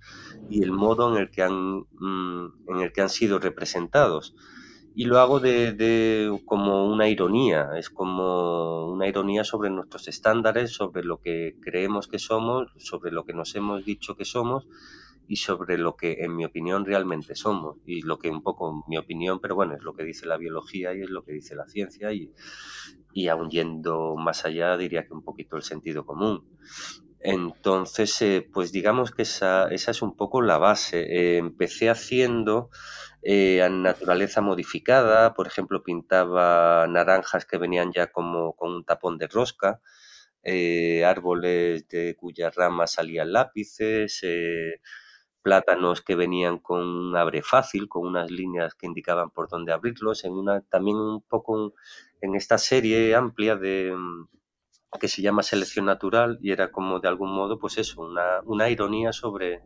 y 0.49 0.63
el 0.63 0.71
modo 0.71 1.11
en 1.11 1.21
el 1.21 1.31
que 1.31 1.43
han, 1.43 1.85
mm, 1.99 2.69
en 2.69 2.79
el 2.79 2.93
que 2.93 3.01
han 3.01 3.09
sido 3.09 3.39
representados. 3.39 4.35
Y 4.97 5.03
lo 5.03 5.19
hago 5.19 5.41
de, 5.41 6.39
como 6.45 6.87
una 6.87 7.09
ironía, 7.09 7.71
es 7.75 7.89
como 7.89 8.87
una 8.87 9.05
ironía 9.05 9.43
sobre 9.43 9.69
nuestros 9.69 10.07
estándares, 10.07 10.71
sobre 10.71 11.03
lo 11.03 11.19
que 11.19 11.57
creemos 11.61 12.07
que 12.07 12.19
somos, 12.19 12.71
sobre 12.77 13.11
lo 13.11 13.25
que 13.25 13.33
nos 13.33 13.53
hemos 13.55 13.83
dicho 13.83 14.15
que 14.15 14.23
somos 14.23 14.65
y 15.27 15.37
sobre 15.37 15.77
lo 15.77 15.95
que 15.95 16.17
en 16.23 16.35
mi 16.35 16.45
opinión 16.45 16.85
realmente 16.85 17.35
somos 17.35 17.77
y 17.85 18.01
lo 18.01 18.19
que 18.19 18.29
un 18.29 18.43
poco 18.43 18.83
mi 18.87 18.97
opinión, 18.97 19.39
pero 19.41 19.55
bueno, 19.55 19.75
es 19.75 19.81
lo 19.83 19.93
que 19.93 20.03
dice 20.03 20.25
la 20.27 20.37
biología 20.37 20.93
y 20.93 21.01
es 21.01 21.09
lo 21.09 21.23
que 21.23 21.33
dice 21.33 21.55
la 21.55 21.67
ciencia 21.67 22.11
y, 22.13 22.31
y 23.13 23.27
aún 23.27 23.49
yendo 23.49 24.15
más 24.17 24.45
allá 24.45 24.77
diría 24.77 25.05
que 25.05 25.13
un 25.13 25.23
poquito 25.23 25.55
el 25.57 25.63
sentido 25.63 26.05
común. 26.05 26.43
Entonces, 27.19 28.21
eh, 28.21 28.47
pues 28.53 28.71
digamos 28.71 29.11
que 29.11 29.23
esa, 29.23 29.67
esa 29.69 29.91
es 29.91 30.01
un 30.03 30.15
poco 30.15 30.41
la 30.43 30.57
base. 30.59 30.99
Eh, 31.01 31.37
empecé 31.37 31.89
haciendo 31.89 32.69
eh, 33.23 33.67
naturaleza 33.71 34.41
modificada, 34.41 35.33
por 35.33 35.47
ejemplo, 35.47 35.81
pintaba 35.83 36.85
naranjas 36.87 37.45
que 37.45 37.57
venían 37.57 37.91
ya 37.93 38.11
como 38.11 38.53
con 38.55 38.73
un 38.73 38.85
tapón 38.85 39.17
de 39.17 39.27
rosca, 39.27 39.81
eh, 40.43 41.03
árboles 41.05 41.87
de 41.87 42.15
cuyas 42.15 42.53
ramas 42.55 42.93
salían 42.93 43.33
lápices, 43.33 44.19
eh, 44.23 44.81
plátanos 45.45 46.01
que 46.01 46.15
venían 46.15 46.57
con 46.57 46.81
un 46.81 47.15
abre 47.15 47.43
fácil, 47.43 47.87
con 47.87 48.07
unas 48.07 48.31
líneas 48.31 48.73
que 48.73 48.87
indicaban 48.87 49.29
por 49.29 49.47
dónde 49.47 49.73
abrirlos, 49.73 50.25
en 50.25 50.33
una, 50.33 50.61
también 50.61 50.97
un 50.97 51.21
poco 51.21 51.75
en 52.19 52.33
esta 52.33 52.57
serie 52.57 53.13
amplia 53.13 53.55
de 53.55 53.93
mm, 53.95 54.27
que 54.99 55.07
se 55.07 55.21
llama 55.21 55.43
selección 55.43 55.85
natural 55.85 56.39
y 56.41 56.51
era 56.51 56.71
como 56.71 56.99
de 56.99 57.09
algún 57.09 57.31
modo 57.31 57.59
pues 57.59 57.77
eso, 57.77 58.01
una, 58.01 58.41
una 58.45 58.71
ironía 58.71 59.13
sobre 59.13 59.61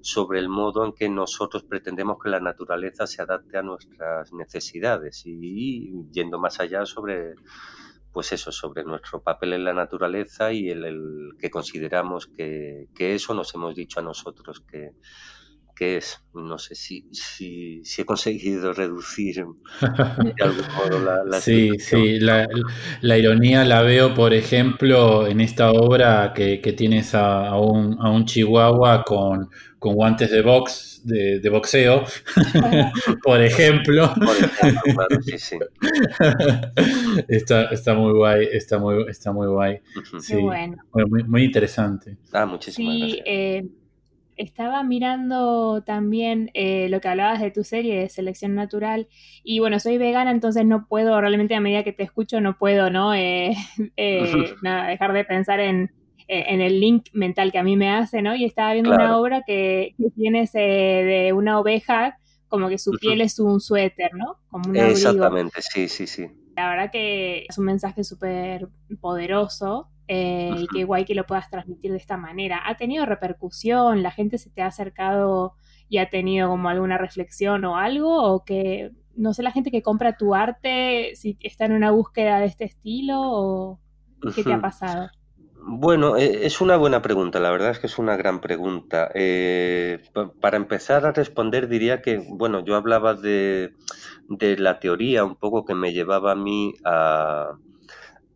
sobre 0.00 0.40
el 0.40 0.48
modo 0.48 0.84
en 0.84 0.92
que 0.92 1.08
nosotros 1.08 1.62
pretendemos 1.62 2.18
que 2.20 2.28
la 2.28 2.40
naturaleza 2.40 3.06
se 3.06 3.22
adapte 3.22 3.56
a 3.58 3.62
nuestras 3.62 4.32
necesidades 4.32 5.22
y, 5.24 5.92
yendo 6.10 6.40
más 6.40 6.58
allá 6.58 6.84
sobre 6.84 7.36
pues 8.12 8.32
eso, 8.32 8.52
sobre 8.52 8.84
nuestro 8.84 9.22
papel 9.22 9.54
en 9.54 9.64
la 9.64 9.72
naturaleza 9.72 10.52
y 10.52 10.70
el, 10.70 11.30
que 11.38 11.50
consideramos 11.50 12.26
que, 12.26 12.88
que, 12.94 13.14
eso 13.14 13.34
nos 13.34 13.54
hemos 13.54 13.74
dicho 13.74 14.00
a 14.00 14.02
nosotros 14.02 14.60
que, 14.60 14.92
que 15.74 15.96
es. 15.96 16.18
No 16.34 16.58
sé 16.58 16.74
si, 16.74 17.08
si, 17.12 17.82
he 17.98 18.04
conseguido 18.04 18.72
reducir 18.72 19.44
de 19.80 20.34
algún 20.42 20.66
modo 20.74 21.24
la, 21.26 21.40
Sí, 21.40 21.78
sí, 21.78 22.18
la, 22.20 22.48
ironía 23.18 23.64
la 23.64 23.82
veo, 23.82 24.14
por 24.14 24.32
ejemplo, 24.32 25.26
en 25.26 25.40
esta 25.40 25.70
obra 25.70 26.32
que, 26.34 26.58
tienes 26.76 27.14
a, 27.14 27.54
un, 27.56 27.98
a, 28.00 28.10
un, 28.10 28.24
chihuahua 28.24 29.02
con, 29.04 29.50
con 29.78 29.94
guantes 29.94 30.30
de 30.30 30.40
box, 30.40 31.02
de, 31.04 31.48
boxeo, 31.50 32.04
por 33.22 33.42
ejemplo. 33.42 34.14
Por 34.14 34.36
ejemplo, 34.36 34.80
claro, 34.94 35.22
sí, 35.22 35.38
sí. 35.38 35.58
está, 37.28 37.64
está 37.64 37.94
muy 37.94 38.12
guay, 38.12 38.48
está 38.52 38.78
muy, 38.78 39.04
está 39.08 39.32
muy 39.32 39.48
guay. 39.48 39.80
Sí, 40.20 40.36
bueno. 40.36 40.76
muy, 40.94 41.24
muy, 41.24 41.44
interesante. 41.44 42.16
Ah, 42.32 42.46
muchísimas 42.46 42.94
sí, 42.94 43.00
gracias. 43.00 43.26
Eh, 43.26 43.64
estaba 44.42 44.82
mirando 44.82 45.82
también 45.84 46.50
eh, 46.54 46.88
lo 46.88 47.00
que 47.00 47.08
hablabas 47.08 47.40
de 47.40 47.52
tu 47.52 47.62
serie 47.62 48.00
de 48.00 48.08
selección 48.08 48.54
natural 48.54 49.08
y 49.44 49.60
bueno, 49.60 49.78
soy 49.78 49.98
vegana, 49.98 50.32
entonces 50.32 50.66
no 50.66 50.86
puedo, 50.88 51.20
realmente 51.20 51.54
a 51.54 51.60
medida 51.60 51.84
que 51.84 51.92
te 51.92 52.02
escucho, 52.02 52.40
no 52.40 52.58
puedo, 52.58 52.90
¿no? 52.90 53.14
Eh, 53.14 53.54
eh, 53.96 54.54
nada, 54.62 54.88
dejar 54.88 55.12
de 55.12 55.24
pensar 55.24 55.60
en, 55.60 55.90
el 56.28 56.80
link 56.80 57.08
mental 57.12 57.52
que 57.52 57.58
a 57.58 57.62
mí 57.62 57.76
me 57.76 57.90
hace, 57.90 58.22
¿no? 58.22 58.34
Y 58.34 58.46
estaba 58.46 58.72
viendo 58.72 58.90
una 58.90 59.18
obra 59.18 59.42
que, 59.46 59.94
que 59.98 60.10
tienes 60.12 60.52
de 60.52 61.30
una 61.34 61.60
oveja, 61.60 62.16
como 62.48 62.70
que 62.70 62.78
su 62.78 62.92
piel 62.92 63.20
es 63.20 63.38
un 63.38 63.60
suéter, 63.60 64.14
¿no? 64.14 64.38
Como 64.48 64.70
un 64.70 64.76
Exactamente, 64.76 65.60
sí, 65.60 65.88
sí, 65.88 66.06
sí. 66.06 66.30
La 66.56 66.70
verdad 66.70 66.90
que 66.90 67.44
es 67.46 67.58
un 67.58 67.66
mensaje 67.66 68.02
súper 68.02 68.68
poderoso 68.98 69.90
eh, 70.08 70.50
y 70.56 70.66
qué 70.68 70.84
guay 70.84 71.04
que 71.04 71.14
lo 71.14 71.24
puedas 71.24 71.48
transmitir 71.48 71.90
de 71.90 71.96
esta 71.96 72.16
manera. 72.16 72.62
¿Ha 72.66 72.76
tenido 72.76 73.06
repercusión? 73.06 74.02
¿La 74.02 74.10
gente 74.10 74.38
se 74.38 74.50
te 74.50 74.62
ha 74.62 74.66
acercado 74.66 75.54
y 75.88 75.98
ha 75.98 76.10
tenido 76.10 76.48
como 76.48 76.68
alguna 76.68 76.98
reflexión 76.98 77.64
o 77.64 77.76
algo? 77.76 78.22
¿O 78.22 78.44
que, 78.44 78.90
no 79.14 79.34
sé, 79.34 79.42
la 79.42 79.52
gente 79.52 79.70
que 79.70 79.82
compra 79.82 80.16
tu 80.16 80.34
arte, 80.34 81.12
si 81.14 81.36
está 81.40 81.66
en 81.66 81.72
una 81.72 81.90
búsqueda 81.90 82.40
de 82.40 82.46
este 82.46 82.64
estilo 82.64 83.20
o 83.20 83.80
qué 84.34 84.42
te 84.42 84.52
ha 84.52 84.60
pasado? 84.60 85.08
Bueno, 85.64 86.16
e, 86.16 86.44
es 86.46 86.60
una 86.60 86.76
buena 86.76 87.02
pregunta, 87.02 87.38
la 87.38 87.50
verdad 87.50 87.70
es 87.70 87.78
que 87.78 87.86
es 87.86 87.98
una 87.98 88.16
gran 88.16 88.40
pregunta. 88.40 89.10
Eh, 89.14 90.02
para 90.40 90.56
empezar 90.56 91.06
a 91.06 91.12
responder 91.12 91.68
diría 91.68 92.02
que, 92.02 92.20
bueno, 92.28 92.64
yo 92.64 92.74
hablaba 92.74 93.14
de, 93.14 93.72
de 94.28 94.56
la 94.58 94.80
teoría 94.80 95.24
un 95.24 95.36
poco 95.36 95.64
que 95.64 95.74
me 95.74 95.92
llevaba 95.92 96.32
a 96.32 96.36
mí 96.36 96.74
a, 96.84 97.52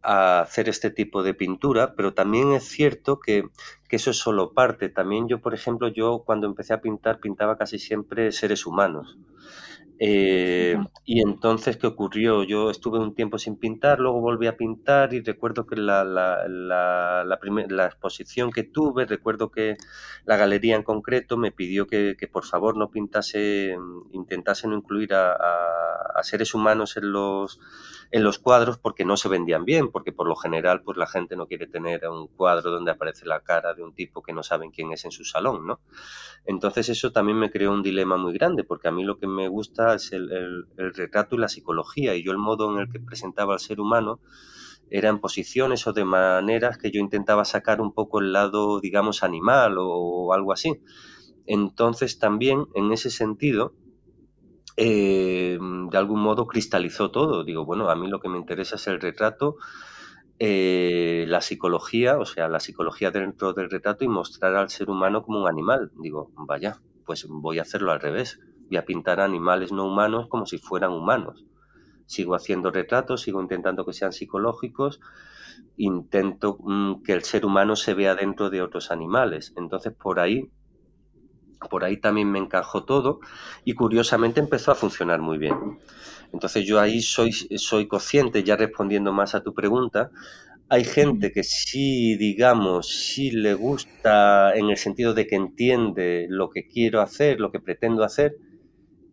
a 0.07 0.41
hacer 0.41 0.69
este 0.69 0.91
tipo 0.91 1.23
de 1.25 1.35
pintura, 1.35 1.95
pero 1.97 2.15
también 2.15 2.53
es 2.53 2.65
cierto 2.65 3.19
que, 3.19 3.49
que, 3.89 3.97
eso 3.97 4.11
es 4.11 4.19
solo 4.19 4.53
parte. 4.53 4.89
También 4.89 5.27
yo, 5.29 5.41
por 5.41 5.53
ejemplo, 5.53 5.89
yo 5.89 6.23
cuando 6.25 6.47
empecé 6.47 6.73
a 6.75 6.81
pintar 6.81 7.19
pintaba 7.19 7.59
casi 7.59 7.79
siempre 7.79 8.31
seres 8.31 8.67
humanos. 8.67 9.19
Eh, 9.99 10.77
y 11.07 11.23
entonces, 11.23 11.79
¿qué 11.79 11.87
ocurrió? 11.87 12.43
Yo 12.43 12.71
estuve 12.71 12.99
un 12.99 13.15
tiempo 13.15 13.39
sin 13.39 13.57
pintar, 13.57 13.99
luego 13.99 14.21
volví 14.21 14.47
a 14.47 14.57
pintar 14.57 15.15
y 15.15 15.23
recuerdo 15.23 15.67
que 15.67 15.77
la, 15.77 16.05
la, 16.05 16.47
la, 16.49 17.25
la, 17.25 17.87
exposición 17.87 18.51
que 18.51 18.63
tuve, 18.63 19.07
recuerdo 19.07 19.51
que 19.51 19.77
la 20.27 20.37
galería 20.37 20.77
en 20.77 20.83
concreto 20.83 21.39
me 21.39 21.51
pidió 21.51 21.87
que, 21.87 22.15
que 22.19 22.29
por 22.29 22.45
favor 22.45 22.77
no 22.77 22.91
pintase, 22.91 23.75
intentase 24.13 24.69
no 24.69 24.77
incluir 24.77 25.15
a, 25.15 25.33
a, 26.15 26.23
seres 26.23 26.55
humanos 26.55 26.99
en 26.99 27.13
los, 27.13 27.59
en 28.11 28.23
los 28.25 28.39
cuadros 28.39 28.79
porque 28.79 29.05
no 29.05 29.17
se 29.17 29.29
vendían 29.29 29.65
bien, 29.65 29.91
porque 29.91 30.13
por 30.13 30.29
lo 30.29 30.37
general 30.37 30.83
pues 30.83 30.97
la 30.97 31.07
gente 31.07 31.37
no 31.37 31.47
quiere 31.47 31.67
tener 31.67 32.09
un 32.09 32.29
cuadro 32.29 32.71
donde 32.71 32.91
aparece 32.91 33.27
la 33.27 33.41
cara 33.41 33.75
de 33.75 33.83
un 33.83 33.95
tipo 33.95 34.23
que 34.23 34.33
no 34.33 34.43
saben 34.43 34.71
quién 34.71 34.93
es 34.93 35.05
en 35.05 35.11
su 35.11 35.25
salón, 35.25 35.67
¿no? 35.67 35.81
Entonces 36.45 36.89
eso 36.89 37.13
también 37.13 37.39
me 37.39 37.51
creó 37.51 37.73
un 37.73 37.83
dilema 37.83 38.17
muy 38.17 38.33
grande, 38.33 38.65
porque 38.65 38.89
a 38.89 38.93
mí 38.93 39.05
lo 39.05 39.19
que 39.19 39.27
me 39.27 39.49
gusta 39.49 39.95
es 39.95 40.13
el, 40.13 40.67
retrato 40.77 41.35
y 41.35 41.39
la 41.39 41.49
psicología, 41.49 42.15
y 42.15 42.23
yo 42.23 42.33
el 42.33 42.39
modo 42.39 42.73
en 42.73 42.81
el 42.81 42.93
que 42.93 43.01
presentaba 43.01 43.55
al 43.55 43.61
ser 43.61 43.81
humano 43.81 44.21
era 44.89 45.09
en 45.09 45.19
posiciones 45.19 45.87
o 45.87 45.93
de 45.93 46.05
maneras 46.05 46.79
que 46.79 46.93
yo 46.93 47.01
intentaba 47.01 47.45
sacar 47.45 47.81
un 47.81 47.93
poco 47.93 48.21
el 48.21 48.33
lado, 48.33 48.81
digamos, 48.81 49.25
animal 49.25 49.77
o, 49.79 50.33
algo 50.33 50.53
así. 50.53 50.81
Entonces 51.47 52.19
también, 52.21 52.67
en 52.75 52.93
ese 52.93 53.11
sentido, 53.11 53.75
eh, 54.77 55.59
de 55.61 55.99
algún 55.99 56.21
modo 56.21 56.47
cristalizó 56.47 57.11
todo. 57.11 57.45
Digo, 57.45 57.65
bueno, 57.65 57.91
a 57.91 57.97
mí 57.97 58.09
lo 58.09 58.21
que 58.21 58.29
me 58.29 58.39
interesa 58.39 58.77
es 58.77 58.87
el 58.87 59.01
retrato 59.01 59.57
eh, 60.39 61.25
la 61.29 61.41
psicología, 61.41 62.19
o 62.19 62.27
sea, 62.27 62.49
la 62.49 62.61
psicología 62.61 63.11
dentro 63.11 63.55
del 63.55 63.71
retrato 63.71 64.05
y 64.05 64.09
mostrar 64.09 64.55
al 64.55 64.69
ser 64.69 64.91
humano 64.91 65.23
como 65.23 65.41
un 65.41 65.49
animal. 65.49 65.91
Digo, 65.97 66.31
vaya, 66.37 66.81
pues 67.07 67.27
voy 67.29 67.59
a 67.59 67.63
hacerlo 67.63 67.93
al 67.93 68.01
revés. 68.01 68.39
Voy 68.69 68.77
a 68.77 68.85
pintar 68.85 69.21
animales 69.21 69.73
no 69.73 69.87
humanos 69.87 70.29
como 70.29 70.45
si 70.45 70.59
fueran 70.59 70.93
humanos. 70.93 71.45
Sigo 72.05 72.35
haciendo 72.35 72.71
retratos, 72.71 73.23
sigo 73.23 73.41
intentando 73.41 73.87
que 73.87 73.93
sean 73.93 74.13
psicológicos, 74.13 75.01
intento 75.77 76.59
mm, 76.61 77.03
que 77.03 77.15
el 77.15 77.23
ser 77.23 77.47
humano 77.47 77.75
se 77.75 77.95
vea 77.95 78.15
dentro 78.15 78.51
de 78.51 78.61
otros 78.63 78.91
animales. 78.91 79.55
Entonces, 79.57 79.95
por 79.95 80.21
ahí, 80.21 80.51
por 81.71 81.85
ahí 81.85 81.97
también 81.99 82.31
me 82.31 82.39
encajó 82.39 82.85
todo 82.85 83.21
y 83.65 83.75
curiosamente 83.75 84.41
empezó 84.41 84.73
a 84.73 84.75
funcionar 84.75 85.21
muy 85.21 85.39
bien. 85.39 85.79
Entonces 86.33 86.67
yo 86.67 86.81
ahí 86.81 87.01
soy, 87.01 87.33
soy 87.33 87.89
consciente, 87.89 88.43
ya 88.43 88.57
respondiendo 88.57 89.13
más 89.13 89.35
a 89.35 89.43
tu 89.43 89.55
pregunta, 89.55 90.11
hay 90.69 90.85
gente 90.85 91.33
que 91.33 91.45
sí, 91.45 92.17
digamos, 92.17 92.89
sí 92.89 93.31
le 93.31 93.55
gusta 93.55 94.55
en 94.57 94.71
el 94.71 94.77
sentido 94.77 95.15
de 95.15 95.27
que 95.27 95.37
entiende 95.37 96.27
lo 96.29 96.51
que 96.51 96.67
quiero 96.67 97.01
hacer, 97.01 97.39
lo 97.41 97.53
que 97.53 97.61
pretendo 97.61 98.03
hacer, 98.03 98.37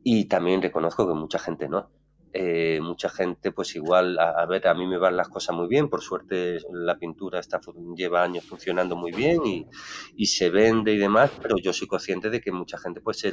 y 0.03 0.25
también 0.25 0.61
reconozco 0.61 1.07
que 1.07 1.13
mucha 1.13 1.39
gente 1.39 1.69
no. 1.69 1.89
Eh, 2.35 2.79
mucha 2.81 3.09
gente, 3.09 3.51
pues 3.51 3.75
igual, 3.75 4.17
a, 4.17 4.43
ver, 4.47 4.67
a 4.67 4.73
mí 4.73 4.87
me 4.87 4.97
van 4.97 5.15
las 5.15 5.29
cosas 5.29 5.55
muy 5.55 5.67
bien, 5.67 5.87
por 5.87 6.01
suerte 6.01 6.57
la 6.71 6.97
pintura 6.97 7.39
está, 7.39 7.61
lleva 7.95 8.23
años 8.23 8.43
funcionando 8.43 8.95
muy 8.95 9.11
bien 9.11 9.41
y, 9.45 10.25
se 10.25 10.49
vende 10.49 10.93
y 10.93 10.97
demás, 10.97 11.31
pero 11.41 11.57
yo 11.59 11.71
soy 11.73 11.87
consciente 11.87 12.31
de 12.31 12.41
que 12.41 12.51
mucha 12.51 12.79
gente, 12.79 13.01
pues 13.01 13.23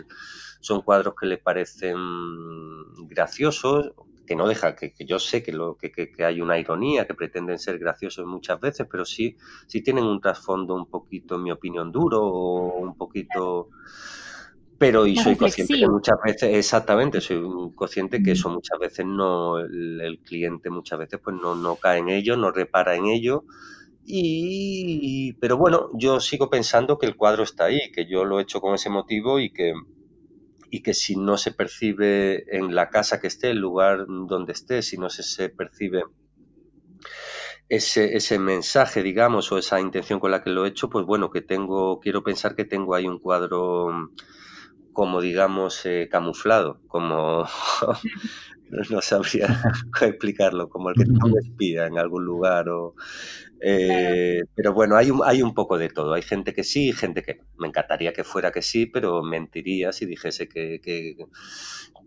son 0.60 0.82
cuadros 0.82 1.14
que 1.18 1.24
le 1.24 1.38
parecen 1.38 1.96
graciosos, 3.08 3.92
que 4.26 4.36
no 4.36 4.46
deja, 4.46 4.76
que, 4.76 4.92
yo 4.98 5.18
sé 5.18 5.42
que, 5.42 5.52
lo, 5.52 5.78
que, 5.78 5.90
que, 5.90 6.22
hay 6.22 6.42
una 6.42 6.58
ironía, 6.58 7.06
que 7.06 7.14
pretenden 7.14 7.58
ser 7.58 7.78
graciosos 7.78 8.26
muchas 8.26 8.60
veces, 8.60 8.86
pero 8.90 9.06
sí, 9.06 9.36
sí 9.66 9.82
tienen 9.82 10.04
un 10.04 10.20
trasfondo 10.20 10.74
un 10.74 10.90
poquito, 10.90 11.36
en 11.36 11.44
mi 11.44 11.50
opinión, 11.50 11.90
duro 11.90 12.22
o 12.22 12.80
un 12.80 12.96
poquito 12.98 13.70
pero 14.80 15.06
y 15.06 15.14
soy 15.14 15.36
consciente 15.36 15.78
que 15.78 15.86
muchas 15.86 16.16
veces, 16.24 16.56
exactamente, 16.56 17.20
soy 17.20 17.38
consciente 17.74 18.22
que 18.22 18.30
eso 18.30 18.48
muchas 18.48 18.78
veces 18.78 19.04
no, 19.04 19.58
el, 19.58 20.20
cliente 20.24 20.70
muchas 20.70 20.98
veces 20.98 21.20
pues 21.22 21.36
no, 21.36 21.54
no 21.54 21.76
cae 21.76 21.98
en 21.98 22.08
ello, 22.08 22.34
no 22.38 22.50
repara 22.50 22.94
en 22.94 23.04
ello. 23.04 23.44
Y, 24.06 25.34
pero 25.34 25.58
bueno, 25.58 25.90
yo 25.92 26.18
sigo 26.18 26.48
pensando 26.48 26.96
que 26.96 27.04
el 27.04 27.14
cuadro 27.14 27.42
está 27.42 27.66
ahí, 27.66 27.92
que 27.92 28.06
yo 28.06 28.24
lo 28.24 28.38
he 28.38 28.42
hecho 28.42 28.62
con 28.62 28.74
ese 28.74 28.88
motivo 28.88 29.38
y 29.38 29.52
que, 29.52 29.74
y 30.70 30.82
que 30.82 30.94
si 30.94 31.14
no 31.14 31.36
se 31.36 31.52
percibe 31.52 32.46
en 32.56 32.74
la 32.74 32.88
casa 32.88 33.20
que 33.20 33.26
esté, 33.26 33.50
el 33.50 33.58
lugar 33.58 34.06
donde 34.06 34.54
esté, 34.54 34.80
si 34.80 34.96
no 34.96 35.10
se, 35.10 35.22
se 35.24 35.50
percibe 35.50 36.04
ese, 37.68 38.16
ese 38.16 38.38
mensaje, 38.38 39.02
digamos, 39.02 39.52
o 39.52 39.58
esa 39.58 39.78
intención 39.78 40.20
con 40.20 40.30
la 40.30 40.42
que 40.42 40.48
lo 40.48 40.64
he 40.64 40.70
hecho, 40.70 40.88
pues 40.88 41.04
bueno, 41.04 41.30
que 41.30 41.42
tengo, 41.42 42.00
quiero 42.00 42.22
pensar 42.22 42.56
que 42.56 42.64
tengo 42.64 42.94
ahí 42.94 43.06
un 43.06 43.18
cuadro 43.18 44.10
como 44.92 45.20
digamos 45.20 45.84
eh, 45.86 46.08
camuflado, 46.10 46.80
como 46.86 47.44
no 48.90 49.00
sabría 49.00 49.46
explicarlo, 50.00 50.68
como 50.68 50.90
el 50.90 50.96
que 50.96 51.04
te 51.04 51.38
espía 51.40 51.86
en 51.86 51.98
algún 51.98 52.24
lugar 52.24 52.68
o 52.68 52.94
eh, 53.60 54.42
pero 54.54 54.72
bueno, 54.72 54.96
hay 54.96 55.10
un, 55.10 55.20
hay 55.24 55.42
un 55.42 55.54
poco 55.54 55.78
de 55.78 55.88
todo. 55.88 56.14
Hay 56.14 56.22
gente 56.22 56.54
que 56.54 56.64
sí, 56.64 56.92
gente 56.92 57.22
que 57.22 57.40
me 57.58 57.68
encantaría 57.68 58.12
que 58.12 58.24
fuera 58.24 58.50
que 58.50 58.62
sí, 58.62 58.86
pero 58.86 59.22
mentiría 59.22 59.92
si 59.92 60.06
dijese 60.06 60.48
que, 60.48 60.80
que, 60.82 61.16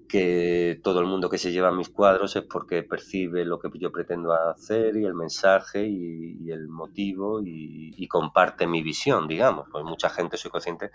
que 0.07 0.79
todo 0.83 0.99
el 0.99 1.05
mundo 1.05 1.29
que 1.29 1.37
se 1.37 1.51
lleva 1.51 1.71
mis 1.71 1.89
cuadros 1.89 2.35
es 2.35 2.43
porque 2.43 2.83
percibe 2.83 3.45
lo 3.45 3.59
que 3.59 3.69
yo 3.79 3.91
pretendo 3.91 4.33
hacer 4.33 4.95
y 4.95 5.05
el 5.05 5.13
mensaje 5.13 5.87
y, 5.87 6.51
el 6.51 6.67
motivo 6.67 7.41
y, 7.43 8.07
comparte 8.07 8.67
mi 8.67 8.83
visión, 8.83 9.27
digamos. 9.27 9.67
Pues 9.71 9.83
mucha 9.83 10.09
gente 10.09 10.37
soy 10.37 10.51
consciente 10.51 10.91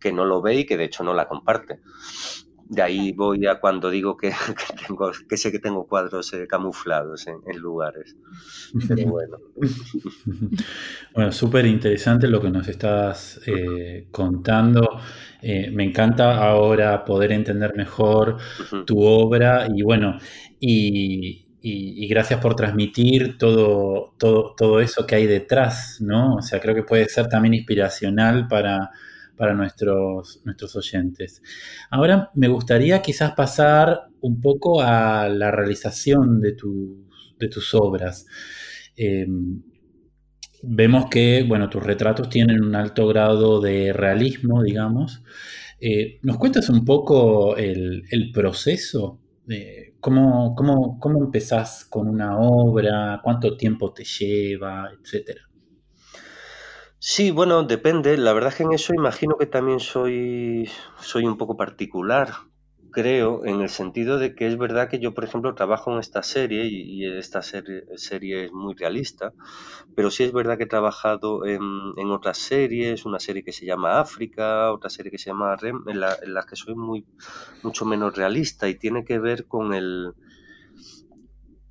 que 0.00 0.12
no 0.12 0.24
lo 0.24 0.40
ve 0.40 0.60
y 0.60 0.66
que 0.66 0.78
de 0.78 0.84
hecho 0.84 1.04
no 1.04 1.12
la 1.12 1.28
comparte. 1.28 1.80
De 2.66 2.82
ahí 2.82 3.12
voy 3.12 3.46
a 3.46 3.60
cuando 3.60 3.90
digo 3.90 4.16
que, 4.18 4.32
tengo, 4.86 5.10
que 5.28 5.36
sé 5.36 5.52
que 5.52 5.58
tengo 5.58 5.86
cuadros 5.86 6.32
eh, 6.34 6.46
camuflados 6.46 7.26
en, 7.26 7.58
lugares. 7.58 8.16
Pero 8.88 9.10
bueno. 9.10 9.38
Bueno, 11.14 11.30
súper 11.30 11.64
interesante 11.66 12.26
lo 12.26 12.40
que 12.40 12.50
nos 12.50 12.66
estás 12.66 13.40
eh, 13.46 14.08
contando. 14.10 15.00
Eh, 15.40 15.70
me 15.70 15.84
encanta 15.84 16.44
ahora 16.44 17.04
poder 17.04 17.30
entender 17.32 17.74
mejor 17.76 18.38
tu 18.84 19.00
obra 19.00 19.68
y 19.72 19.82
bueno, 19.82 20.18
y, 20.58 22.08
gracias 22.08 22.40
por 22.40 22.56
transmitir 22.56 23.38
todo, 23.38 24.14
todo, 24.18 24.54
todo 24.56 24.80
eso 24.80 25.06
que 25.06 25.14
hay 25.14 25.26
detrás, 25.26 25.98
¿no? 26.00 26.36
O 26.36 26.42
sea, 26.42 26.60
creo 26.60 26.74
que 26.74 26.82
puede 26.82 27.08
ser 27.08 27.28
también 27.28 27.54
inspiracional 27.54 28.48
para, 28.48 28.90
para 29.36 29.54
nuestros, 29.54 30.40
nuestros 30.44 30.76
oyentes. 30.76 31.42
Ahora 31.90 32.30
me 32.34 32.48
gustaría 32.48 33.02
quizás 33.02 33.32
pasar 33.32 34.08
un 34.20 34.40
poco 34.40 34.80
a 34.80 35.28
la 35.28 35.50
realización 35.50 36.40
de, 36.40 36.56
de 37.38 37.48
tus 37.48 37.74
obras. 37.74 38.26
Em, 38.96 39.62
vemos 40.62 41.06
que, 41.10 41.44
bueno, 41.46 41.68
tus 41.68 41.82
retratos 41.82 42.28
tienen 42.28 42.62
un 42.62 42.74
alto 42.74 43.06
grado 43.06 43.60
de 43.60 43.92
realismo, 43.92 44.62
digamos. 44.62 45.22
Eh, 45.80 46.18
¿Nos 46.22 46.38
cuentas 46.38 46.68
un 46.70 46.84
poco 46.84 47.56
el, 47.56 48.30
proceso? 48.32 49.20
De 49.44 49.94
cómo, 50.00 50.54
cómo, 50.54 50.98
¿Cómo 50.98 51.24
empezás 51.24 51.84
con 51.84 52.08
una 52.08 52.38
obra? 52.38 53.20
¿Cuánto 53.22 53.56
tiempo 53.56 53.92
te 53.92 54.04
lleva? 54.04 54.90
Etcétera. 54.98 55.42
Sí, 57.06 57.30
bueno, 57.30 57.64
depende. 57.64 58.16
La 58.16 58.32
verdad 58.32 58.50
es 58.50 58.56
que 58.56 58.62
en 58.62 58.72
eso 58.72 58.94
imagino 58.94 59.36
que 59.36 59.44
también 59.44 59.78
soy, 59.78 60.70
soy 60.98 61.26
un 61.26 61.36
poco 61.36 61.54
particular, 61.54 62.32
creo, 62.92 63.44
en 63.44 63.60
el 63.60 63.68
sentido 63.68 64.18
de 64.18 64.34
que 64.34 64.46
es 64.46 64.56
verdad 64.56 64.88
que 64.88 65.00
yo, 65.00 65.12
por 65.12 65.24
ejemplo, 65.24 65.54
trabajo 65.54 65.92
en 65.92 65.98
esta 65.98 66.22
serie 66.22 66.64
y, 66.64 67.06
esta 67.06 67.42
serie, 67.42 67.84
serie, 67.96 68.46
es 68.46 68.52
muy 68.52 68.74
realista, 68.74 69.34
pero 69.94 70.10
sí 70.10 70.24
es 70.24 70.32
verdad 70.32 70.56
que 70.56 70.64
he 70.64 70.66
trabajado 70.66 71.44
en, 71.44 71.60
en, 71.98 72.10
otras 72.10 72.38
series, 72.38 73.04
una 73.04 73.20
serie 73.20 73.44
que 73.44 73.52
se 73.52 73.66
llama 73.66 74.00
África, 74.00 74.72
otra 74.72 74.88
serie 74.88 75.12
que 75.12 75.18
se 75.18 75.28
llama 75.28 75.56
Rem, 75.56 75.84
en, 75.86 76.00
la, 76.00 76.16
las 76.24 76.46
que 76.46 76.56
soy 76.56 76.74
muy, 76.74 77.04
mucho 77.62 77.84
menos 77.84 78.16
realista 78.16 78.66
y 78.66 78.76
tiene 78.76 79.04
que 79.04 79.18
ver 79.18 79.46
con 79.46 79.74
el 79.74 80.14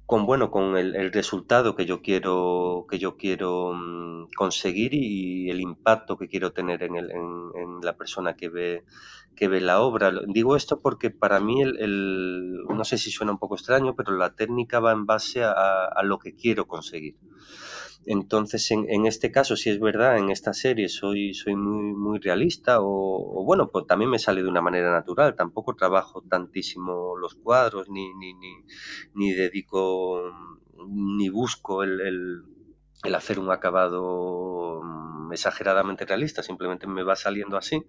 con 0.06 0.26
bueno 0.26 0.52
con 0.52 0.78
el, 0.78 1.12
resultado 1.12 1.76
que 1.76 1.86
yo 1.86 2.02
quiero 2.02 2.86
que 2.90 3.00
yo 3.00 3.16
quiero 3.18 3.74
mm, 3.74 4.30
conseguir 4.36 4.94
y 4.94 5.50
el 5.50 5.62
impacto 5.62 6.18
que 6.18 6.28
quiero 6.28 6.52
tener 6.52 6.84
en, 6.84 6.96
el, 6.96 7.12
en, 7.12 7.82
la 7.82 7.98
persona 7.98 8.36
que 8.36 8.50
ve 8.50 8.84
que 9.36 9.48
ve 9.48 9.60
la 9.60 9.82
obra. 9.82 10.12
Digo 10.28 10.56
esto 10.56 10.80
porque 10.80 11.10
para 11.10 11.40
mí 11.40 11.62
el, 11.62 12.64
no 12.70 12.84
sé 12.86 12.98
si 12.98 13.12
suena 13.12 13.32
un 13.32 13.40
poco 13.40 13.56
extraño 13.56 13.96
pero 13.96 14.16
la 14.16 14.36
técnica 14.36 14.80
va 14.80 14.92
en 14.92 15.06
base 15.06 15.44
a 15.44 16.02
lo 16.04 16.20
que 16.20 16.36
quiero 16.36 16.68
conseguir 16.68 17.16
entonces, 18.06 18.70
en, 18.72 19.06
este 19.06 19.32
caso, 19.32 19.56
si 19.56 19.70
es 19.70 19.80
verdad, 19.80 20.18
en 20.18 20.30
esta 20.30 20.54
serie 20.54 20.90
soy, 20.90 21.34
soy 21.34 21.56
muy, 21.56 21.94
muy 21.94 22.20
realista 22.20 22.78
o, 22.82 23.44
bueno, 23.46 23.70
pues 23.70 23.88
también 23.88 24.10
me 24.12 24.20
sale 24.20 24.44
de 24.44 24.50
una 24.50 24.62
manera 24.62 24.92
natural. 24.92 25.36
Tampoco 25.36 25.76
trabajo 25.76 26.22
tantísimo 26.22 27.16
los 27.18 27.36
cuadros, 27.36 27.90
ni, 27.90 28.14
ni, 28.16 28.34
ni, 28.34 28.66
ni 29.14 29.32
dedico, 29.34 30.22
ni 30.88 31.30
busco 31.30 31.84
el, 31.84 32.02
el, 33.04 33.16
hacer 33.16 33.40
un 33.40 33.52
acabado 33.52 34.82
mm, 34.84 35.32
exageradamente 35.32 36.06
realista, 36.06 36.44
simplemente 36.44 36.88
me 36.88 37.04
va 37.04 37.16
saliendo 37.16 37.58
así. 37.58 37.84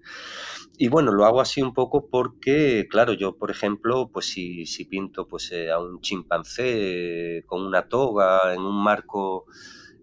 Y 0.79 0.89
bueno, 0.89 1.13
lo 1.13 1.25
hago 1.25 1.41
así 1.41 1.63
un 1.63 1.75
poco 1.75 2.09
porque, 2.09 2.87
claro, 2.89 3.13
yo, 3.15 3.37
por 3.37 3.51
ejemplo, 3.51 4.11
pues 4.13 4.27
si, 4.27 4.67
si 4.67 4.85
pinto 4.85 5.27
pues, 5.27 5.51
eh, 5.53 5.71
a 5.71 5.81
un 5.81 6.01
chimpancé 6.01 7.43
con 7.47 7.63
una 7.63 7.89
toga 7.89 8.55
en 8.55 8.61
un 8.61 8.83
marco 8.83 9.47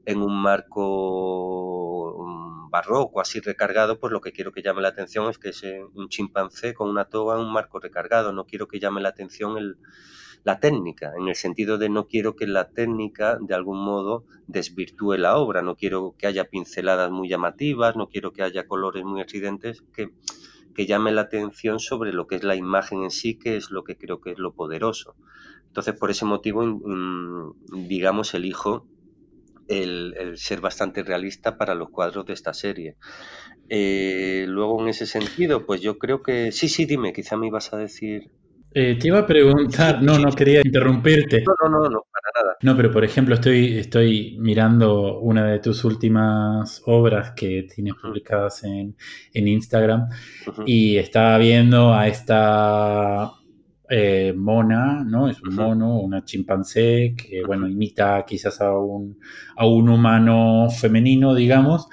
en 0.05 0.21
un 0.21 0.41
marco 0.41 2.15
mm, 2.25 2.69
barroco, 2.69 3.21
así 3.21 3.39
recargado, 3.39 3.99
pues 3.99 4.11
lo 4.11 4.21
que 4.21 4.31
quiero 4.31 4.51
que 4.51 4.61
llame 4.61 4.81
la 4.81 4.89
atención 4.89 5.29
es 5.29 5.37
que 5.37 5.49
es 5.49 5.63
un 5.93 6.09
chimpancé 6.09 6.73
con 6.73 6.89
una 6.89 7.05
toga 7.05 7.35
en 7.35 7.41
un 7.41 7.53
marco 7.53 7.79
recargado. 7.79 8.31
No 8.31 8.45
quiero 8.45 8.67
que 8.67 8.79
llame 8.79 9.01
la 9.01 9.09
atención 9.09 9.57
el, 9.57 9.77
la 10.43 10.59
técnica, 10.59 11.13
en 11.17 11.27
el 11.27 11.35
sentido 11.35 11.77
de 11.77 11.89
no 11.89 12.07
quiero 12.07 12.35
que 12.35 12.47
la 12.47 12.69
técnica 12.69 13.37
de 13.39 13.53
algún 13.53 13.83
modo 13.83 14.25
desvirtúe 14.47 15.17
la 15.17 15.37
obra, 15.37 15.61
no 15.61 15.75
quiero 15.75 16.15
que 16.17 16.27
haya 16.27 16.45
pinceladas 16.45 17.11
muy 17.11 17.29
llamativas, 17.29 17.95
no 17.95 18.09
quiero 18.09 18.33
que 18.33 18.41
haya 18.41 18.67
colores 18.67 19.03
muy 19.03 19.21
accidentes, 19.21 19.83
que, 19.93 20.09
que 20.73 20.87
llame 20.87 21.11
la 21.11 21.21
atención 21.21 21.79
sobre 21.79 22.11
lo 22.11 22.25
que 22.25 22.35
es 22.35 22.43
la 22.43 22.55
imagen 22.55 23.03
en 23.03 23.11
sí, 23.11 23.37
que 23.37 23.55
es 23.55 23.69
lo 23.69 23.83
que 23.83 23.97
creo 23.97 24.19
que 24.19 24.31
es 24.31 24.39
lo 24.39 24.53
poderoso. 24.53 25.15
Entonces, 25.67 25.95
por 25.95 26.11
ese 26.11 26.25
motivo, 26.25 26.63
digamos, 27.71 28.33
elijo 28.33 28.87
el, 29.67 30.33
ser 30.35 30.61
bastante 30.61 31.03
realista 31.03 31.57
para 31.57 31.75
los 31.75 31.89
cuadros 31.89 32.25
de 32.25 32.33
esta 32.33 32.53
serie. 32.53 32.95
Eh, 33.69 34.45
luego, 34.47 34.81
en 34.81 34.89
ese 34.89 35.05
sentido, 35.05 35.65
pues 35.65 35.81
yo 35.81 35.97
creo 35.97 36.21
que. 36.21 36.51
Sí, 36.51 36.67
sí, 36.69 36.85
dime, 36.85 37.13
quizá 37.13 37.37
me 37.37 37.47
ibas 37.47 37.73
a 37.73 37.77
decir. 37.77 38.29
Eh, 38.73 38.97
te 38.97 39.07
iba 39.07 39.19
a 39.19 39.27
preguntar, 39.27 40.01
no, 40.01 40.17
no 40.17 40.31
quería 40.31 40.61
interrumpirte. 40.63 41.43
No, 41.45 41.69
no, 41.69 41.77
no, 41.77 41.89
no, 41.89 42.05
para 42.09 42.43
nada. 42.43 42.57
No, 42.61 42.77
pero 42.77 42.89
por 42.89 43.03
ejemplo, 43.03 43.35
estoy, 43.35 43.77
estoy 43.77 44.37
mirando 44.39 45.19
una 45.19 45.45
de 45.45 45.59
tus 45.59 45.83
últimas 45.83 46.81
obras 46.85 47.33
que 47.35 47.67
tienes 47.73 47.95
publicadas 48.01 48.63
en, 48.63 48.95
Instagram 49.33 50.07
y 50.65 50.97
estaba 50.97 51.37
viendo 51.37 51.93
a 51.93 52.07
esta 52.07 53.40
eh, 53.93 54.33
mona, 54.33 55.03
¿no? 55.03 55.27
Es 55.27 55.41
un 55.41 55.53
mono, 55.53 55.99
una 55.99 56.23
chimpancé 56.23 57.13
que, 57.17 57.43
bueno, 57.45 57.67
imita 57.67 58.23
quizás 58.25 58.61
a 58.61 58.77
un, 58.77 59.19
a 59.57 59.65
un 59.65 59.89
humano 59.89 60.69
femenino, 60.69 61.35
digamos. 61.35 61.87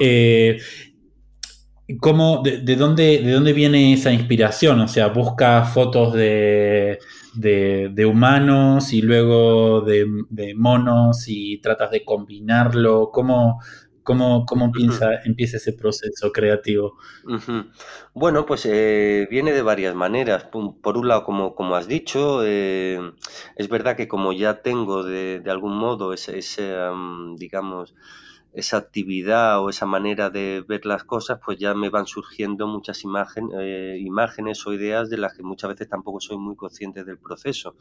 Eh, 0.00 0.58
¿cómo, 2.00 2.42
de, 2.42 2.74
dónde, 2.74 3.18
¿De 3.22 3.30
dónde 3.30 3.52
viene 3.52 3.92
esa 3.92 4.12
inspiración? 4.12 4.80
O 4.80 4.88
sea, 4.88 5.06
busca 5.08 5.64
fotos 5.64 6.14
de, 6.14 6.98
de, 7.34 8.06
humanos 8.06 8.92
y 8.92 9.02
luego 9.02 9.82
de, 9.82 10.04
monos 10.56 11.26
y 11.28 11.58
tratas 11.58 11.92
de 11.92 12.04
combinarlo. 12.04 13.10
¿Cómo, 13.12 13.60
¿Cómo, 14.06 14.46
cómo 14.46 14.66
empieza, 14.66 15.20
empieza 15.24 15.56
ese 15.56 15.72
proceso 15.72 16.30
creativo? 16.30 16.96
Bueno, 18.14 18.46
pues 18.46 18.64
eh, 18.64 19.26
viene 19.28 19.52
de 19.52 19.62
varias 19.62 19.96
maneras. 19.96 20.44
Por 20.44 20.96
un 20.96 21.08
lado, 21.08 21.24
como, 21.24 21.56
como 21.56 21.74
has 21.74 21.88
dicho, 21.88 22.42
eh, 22.44 23.00
es 23.56 23.68
verdad 23.68 23.96
que 23.96 24.06
como 24.06 24.32
ya 24.32 24.62
tengo 24.62 25.02
de, 25.02 25.40
de 25.40 25.50
algún 25.50 25.76
modo 25.76 26.12
ese, 26.12 26.38
ese 26.38 26.72
digamos, 27.36 27.96
esa 28.56 28.78
actividad 28.78 29.60
o 29.60 29.70
esa 29.70 29.86
manera 29.86 30.30
de 30.30 30.64
ver 30.66 30.86
las 30.86 31.04
cosas, 31.04 31.40
pues 31.44 31.58
ya 31.58 31.74
me 31.74 31.90
van 31.90 32.06
surgiendo 32.06 32.66
muchas 32.66 33.04
imagen, 33.04 33.50
eh, 33.60 33.98
imágenes 34.00 34.66
o 34.66 34.72
ideas 34.72 35.10
de 35.10 35.18
las 35.18 35.34
que 35.34 35.42
muchas 35.42 35.70
veces 35.70 35.88
tampoco 35.88 36.20
soy 36.20 36.38
muy 36.38 36.54
consciente 36.56 37.04
del 37.04 37.18
proceso. 37.18 37.76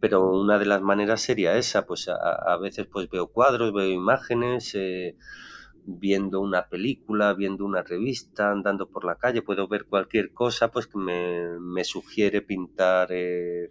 Pero 0.00 0.30
una 0.30 0.58
de 0.58 0.66
las 0.66 0.80
maneras 0.80 1.20
sería 1.20 1.56
esa, 1.58 1.86
pues 1.86 2.08
a, 2.08 2.56
veces 2.58 2.86
pues 2.86 3.10
veo 3.10 3.26
cuadros, 3.26 3.74
veo 3.74 3.90
imágenes, 3.90 4.74
eh, 4.74 5.16
viendo 5.86 6.40
una 6.40 6.68
película, 6.68 7.32
viendo 7.34 7.64
una 7.64 7.82
revista, 7.82 8.50
andando 8.50 8.88
por 8.88 9.04
la 9.04 9.16
calle, 9.16 9.42
puedo 9.42 9.68
ver 9.68 9.86
cualquier 9.86 10.32
cosa 10.32 10.70
pues 10.70 10.86
que 10.86 10.98
me, 10.98 11.58
me 11.60 11.84
sugiere 11.84 12.42
pintar. 12.42 13.08
Eh, 13.10 13.70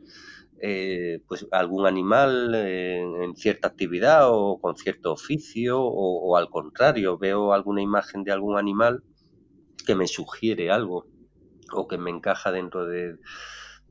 eh, 0.62 1.22
pues 1.28 1.46
algún 1.52 1.86
animal 1.86 2.56
en, 2.56 3.36
cierta 3.36 3.68
actividad 3.68 4.30
o 4.32 4.58
con 4.62 4.78
cierto 4.78 5.12
oficio 5.12 5.82
o, 5.82 6.38
al 6.38 6.50
contrario 6.50 7.18
veo 7.18 7.52
alguna 7.52 7.82
imagen 7.82 8.24
de 8.24 8.32
algún 8.32 8.58
animal 8.58 9.04
que 9.86 9.96
me 9.96 10.08
sugiere 10.08 10.72
algo 10.72 11.08
o 11.74 11.88
que 11.90 11.98
me 11.98 12.10
encaja 12.10 12.54
dentro 12.54 12.86
de, 12.86 13.18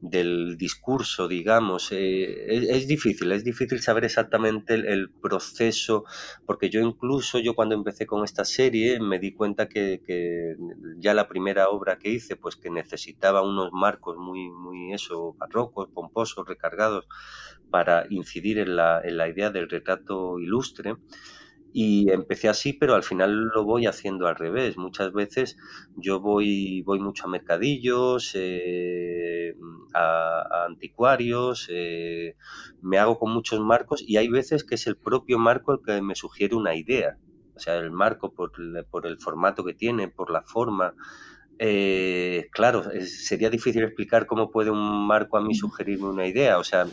del 0.05 0.57
discurso, 0.59 1.29
digamos. 1.29 1.91
Eh, 1.93 2.69
es, 2.71 2.87
difícil, 2.87 3.33
es 3.33 3.43
difícil 3.43 3.81
saber 3.81 4.05
exactamente 4.05 4.75
el, 4.75 5.11
proceso, 5.11 6.05
porque 6.47 6.69
yo 6.69 6.81
incluso, 6.81 7.39
yo 7.39 7.55
cuando 7.55 7.75
empecé 7.75 8.07
con 8.07 8.23
esta 8.23 8.45
serie, 8.45 9.01
me 9.01 9.19
di 9.19 9.33
cuenta 9.33 9.69
que, 9.69 10.57
ya 10.99 11.15
la 11.15 11.27
primera 11.27 11.69
obra 11.71 11.99
que 11.99 12.11
hice, 12.11 12.37
pues 12.37 12.57
que 12.57 12.71
necesitaba 12.71 13.43
unos 13.43 13.71
marcos 13.73 14.19
muy, 14.19 14.51
muy 14.51 14.93
eso, 14.93 15.35
barrocos, 15.39 15.89
pomposos, 15.89 16.47
recargados, 16.47 17.07
para 17.71 18.07
incidir 18.11 18.59
en 18.59 18.77
la, 18.77 19.01
en 19.03 19.17
la 19.17 19.29
idea 19.29 19.51
del 19.51 19.71
retrato 19.71 20.39
ilustre. 20.39 20.97
Y 21.77 22.09
empecé 22.13 22.49
así, 22.49 22.73
pero 22.73 22.95
al 22.95 23.03
final 23.03 23.51
lo 23.53 23.65
voy 23.65 23.87
haciendo 23.87 24.29
al 24.29 24.37
revés. 24.37 24.77
Muchas 24.77 25.13
veces 25.13 25.57
yo 25.97 26.21
voy, 26.21 26.83
voy 26.83 27.01
mucho 27.01 27.25
a 27.25 27.29
mercadillos, 27.29 28.31
eh, 28.37 29.57
a, 29.93 30.67
anticuarios, 30.69 31.67
eh, 31.69 32.37
me 32.81 32.99
hago 32.99 33.19
con 33.19 33.33
muchos 33.33 33.59
marcos 33.59 34.05
y 34.07 34.19
hay 34.19 34.29
veces 34.29 34.63
que 34.63 34.77
es 34.77 34.87
el 34.87 34.97
propio 34.97 35.41
marco 35.41 35.73
el 35.73 35.81
que 35.85 36.01
me 36.01 36.15
sugiere 36.15 36.55
una 36.55 36.77
idea. 36.77 37.19
O 37.57 37.59
sea, 37.59 37.75
el 37.75 37.91
marco 37.91 38.33
por, 38.33 38.53
por 38.89 39.09
el 39.09 39.19
formato 39.19 39.65
que 39.65 39.75
tiene, 39.75 40.07
por 40.07 40.31
la 40.31 40.43
forma. 40.43 40.95
Eh, 41.59 42.51
claro, 42.53 42.85
sería 43.05 43.51
difícil 43.51 43.83
explicar 43.83 44.27
cómo 44.27 44.53
puede 44.53 44.71
un 44.71 45.09
marco 45.09 45.39
a 45.39 45.43
mí 45.43 45.57
sugerirme 45.57 46.07
una 46.07 46.29
idea. 46.29 46.59
O 46.59 46.65
sea, 46.65 46.87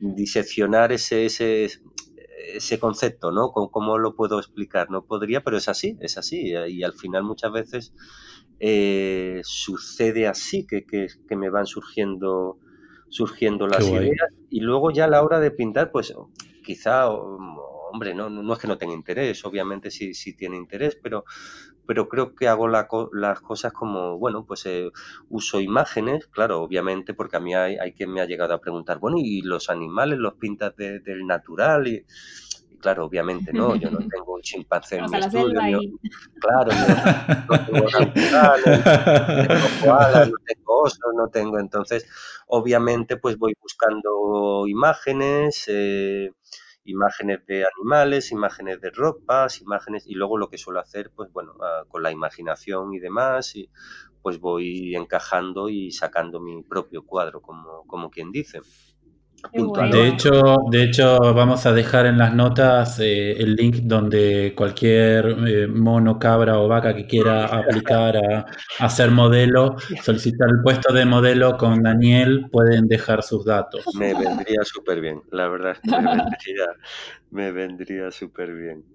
diseccionar 0.00 0.92
ese, 0.92 1.26
ese, 1.26 1.68
ese 2.54 2.78
concepto, 2.78 3.30
¿no? 3.30 3.50
¿Cómo, 3.52 3.98
lo 3.98 4.14
puedo 4.14 4.38
explicar? 4.38 4.90
No 4.90 5.04
podría, 5.04 5.42
pero 5.42 5.56
es 5.56 5.68
así, 5.68 5.96
es 6.00 6.18
así. 6.18 6.52
Y 6.68 6.82
al 6.82 6.92
final 6.92 7.22
muchas 7.24 7.52
veces 7.52 7.94
eh, 8.60 9.40
sucede 9.44 10.26
así, 10.26 10.66
que, 10.66 10.84
que, 10.84 11.36
me 11.36 11.50
van 11.50 11.66
surgiendo, 11.66 12.58
surgiendo 13.08 13.66
las 13.66 13.86
ideas. 13.88 14.32
Y 14.50 14.60
luego 14.60 14.90
ya 14.90 15.04
a 15.04 15.08
la 15.08 15.22
hora 15.22 15.40
de 15.40 15.50
pintar, 15.50 15.90
pues 15.90 16.14
quizá, 16.64 17.10
hombre, 17.10 18.14
no, 18.14 18.30
no 18.30 18.52
es 18.52 18.58
que 18.58 18.68
no 18.68 18.78
tenga 18.78 18.94
interés, 18.94 19.44
obviamente 19.44 19.90
sí, 19.90 20.14
sí 20.14 20.34
tiene 20.34 20.56
interés, 20.56 20.98
pero, 21.02 21.24
pero 21.86 22.08
creo 22.08 22.34
que 22.34 22.48
hago 22.48 22.68
las 22.68 23.40
cosas 23.40 23.72
como, 23.72 24.18
bueno, 24.18 24.44
pues 24.44 24.66
eh, 24.66 24.90
uso 25.28 25.60
imágenes, 25.60 26.26
claro, 26.28 26.62
obviamente, 26.62 27.14
porque 27.14 27.36
a 27.36 27.40
mí 27.40 27.54
hay, 27.54 27.76
hay, 27.76 27.92
quien 27.92 28.12
me 28.12 28.20
ha 28.20 28.26
llegado 28.26 28.54
a 28.54 28.60
preguntar, 28.60 28.98
bueno, 28.98 29.16
¿y 29.18 29.42
los 29.42 29.70
animales 29.70 30.18
los 30.18 30.34
pintas 30.34 30.74
del 30.76 31.26
natural? 31.26 31.86
Y, 31.86 32.04
claro, 32.84 33.06
obviamente 33.06 33.50
no, 33.52 33.76
yo 33.76 33.90
no 33.90 33.98
tengo 34.08 34.34
un 34.34 34.42
chimpancé 34.42 34.98
en 34.98 35.10
mi 35.10 35.18
estudio. 35.18 35.80
claro, 36.40 36.70
no, 37.48 37.64
tengo 37.64 37.86
naturales, 37.98 38.84
no 38.84 39.46
tengo 39.46 39.66
koalas, 39.82 40.28
no 40.28 40.36
tengo 40.44 40.78
osos, 40.82 41.14
no 41.16 41.28
tengo, 41.28 41.58
entonces, 41.58 42.06
obviamente, 42.46 43.16
pues 43.16 43.38
voy 43.38 43.54
buscando 43.60 44.66
imágenes, 44.66 45.64
eh, 45.68 46.30
imágenes 46.84 47.44
de 47.46 47.64
animales, 47.76 48.32
imágenes 48.32 48.80
de 48.80 48.90
ropas, 48.90 49.60
imágenes 49.60 50.06
y 50.06 50.14
luego 50.14 50.38
lo 50.38 50.48
que 50.50 50.58
suelo 50.58 50.80
hacer, 50.80 51.10
pues 51.14 51.32
bueno, 51.32 51.54
ah, 51.62 51.84
con 51.88 52.02
la 52.02 52.12
imaginación 52.12 52.94
y 52.94 52.98
demás, 53.00 53.56
y 53.56 53.70
pues 54.22 54.38
voy 54.40 54.94
encajando 54.96 55.68
y 55.68 55.90
sacando 55.92 56.40
mi 56.40 56.62
propio 56.62 57.04
cuadro, 57.04 57.40
como, 57.42 57.84
como 57.86 58.10
quien 58.10 58.32
dice. 58.32 58.60
De 59.52 60.08
hecho, 60.08 60.56
de 60.70 60.82
hecho, 60.82 61.18
vamos 61.34 61.64
a 61.66 61.72
dejar 61.72 62.06
en 62.06 62.18
las 62.18 62.34
notas 62.34 62.98
eh, 63.00 63.32
el 63.32 63.54
link 63.54 63.76
donde 63.82 64.52
cualquier 64.56 65.36
eh, 65.46 65.66
mono, 65.66 66.18
cabra 66.18 66.58
o 66.58 66.66
vaca 66.66 66.94
que 66.94 67.06
quiera 67.06 67.44
aplicar 67.58 68.16
a, 68.16 68.46
hacer 68.78 69.10
modelo, 69.10 69.76
solicitar 70.02 70.48
el 70.48 70.62
puesto 70.62 70.92
de 70.92 71.04
modelo 71.04 71.56
con 71.56 71.82
Daniel, 71.82 72.46
pueden 72.50 72.88
dejar 72.88 73.22
sus 73.22 73.44
datos. 73.44 73.84
Me 73.94 74.14
vendría 74.14 74.64
súper 74.64 75.00
bien, 75.00 75.22
la 75.30 75.48
verdad, 75.48 75.76
me 75.84 75.96
vendría, 75.98 76.66
me 77.30 77.52
vendría 77.52 78.10
súper 78.10 78.52
bien. 78.54 78.93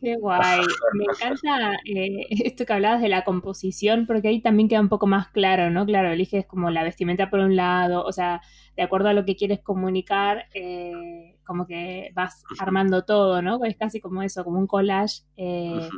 Qué 0.00 0.16
guay. 0.16 0.60
Me 0.94 1.04
encanta 1.04 1.78
eh, 1.84 2.26
esto 2.30 2.66
que 2.66 2.72
hablabas 2.72 3.00
de 3.00 3.08
la 3.08 3.24
composición, 3.24 4.06
porque 4.06 4.28
ahí 4.28 4.40
también 4.40 4.68
queda 4.68 4.80
un 4.80 4.88
poco 4.88 5.06
más 5.06 5.28
claro, 5.28 5.70
¿no? 5.70 5.86
Claro, 5.86 6.10
eliges 6.10 6.46
como 6.46 6.70
la 6.70 6.82
vestimenta 6.82 7.30
por 7.30 7.40
un 7.40 7.56
lado, 7.56 8.04
o 8.04 8.12
sea, 8.12 8.40
de 8.76 8.82
acuerdo 8.82 9.08
a 9.08 9.14
lo 9.14 9.24
que 9.24 9.36
quieres 9.36 9.60
comunicar, 9.60 10.46
eh, 10.54 11.36
como 11.44 11.66
que 11.66 12.10
vas 12.14 12.44
armando 12.58 13.04
todo, 13.04 13.42
¿no? 13.42 13.64
Es 13.64 13.76
casi 13.76 14.00
como 14.00 14.22
eso, 14.22 14.44
como 14.44 14.58
un 14.58 14.66
collage 14.66 15.22
eh, 15.36 15.88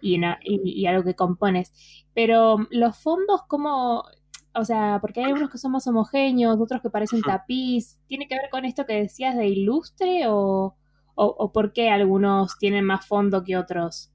y, 0.00 0.20
y, 0.44 0.86
algo 0.86 1.02
que 1.04 1.14
compones. 1.14 1.72
Pero 2.14 2.58
los 2.70 2.96
fondos, 2.96 3.42
¿cómo, 3.48 4.04
o 4.54 4.64
sea, 4.64 4.98
porque 5.00 5.24
hay 5.24 5.32
unos 5.32 5.50
que 5.50 5.58
son 5.58 5.72
más 5.72 5.86
homogéneos, 5.86 6.58
otros 6.60 6.80
que 6.80 6.90
parecen 6.90 7.22
tapiz. 7.22 7.98
¿Tiene 8.06 8.28
que 8.28 8.36
ver 8.36 8.50
con 8.50 8.64
esto 8.64 8.86
que 8.86 8.94
decías 8.94 9.36
de 9.36 9.48
ilustre 9.48 10.24
o, 10.28 10.76
o, 11.18 11.52
por 11.52 11.72
qué 11.72 11.90
algunos 11.90 12.58
tienen 12.58 12.84
más 12.84 13.06
fondo 13.06 13.42
que 13.42 13.56
otros? 13.56 14.12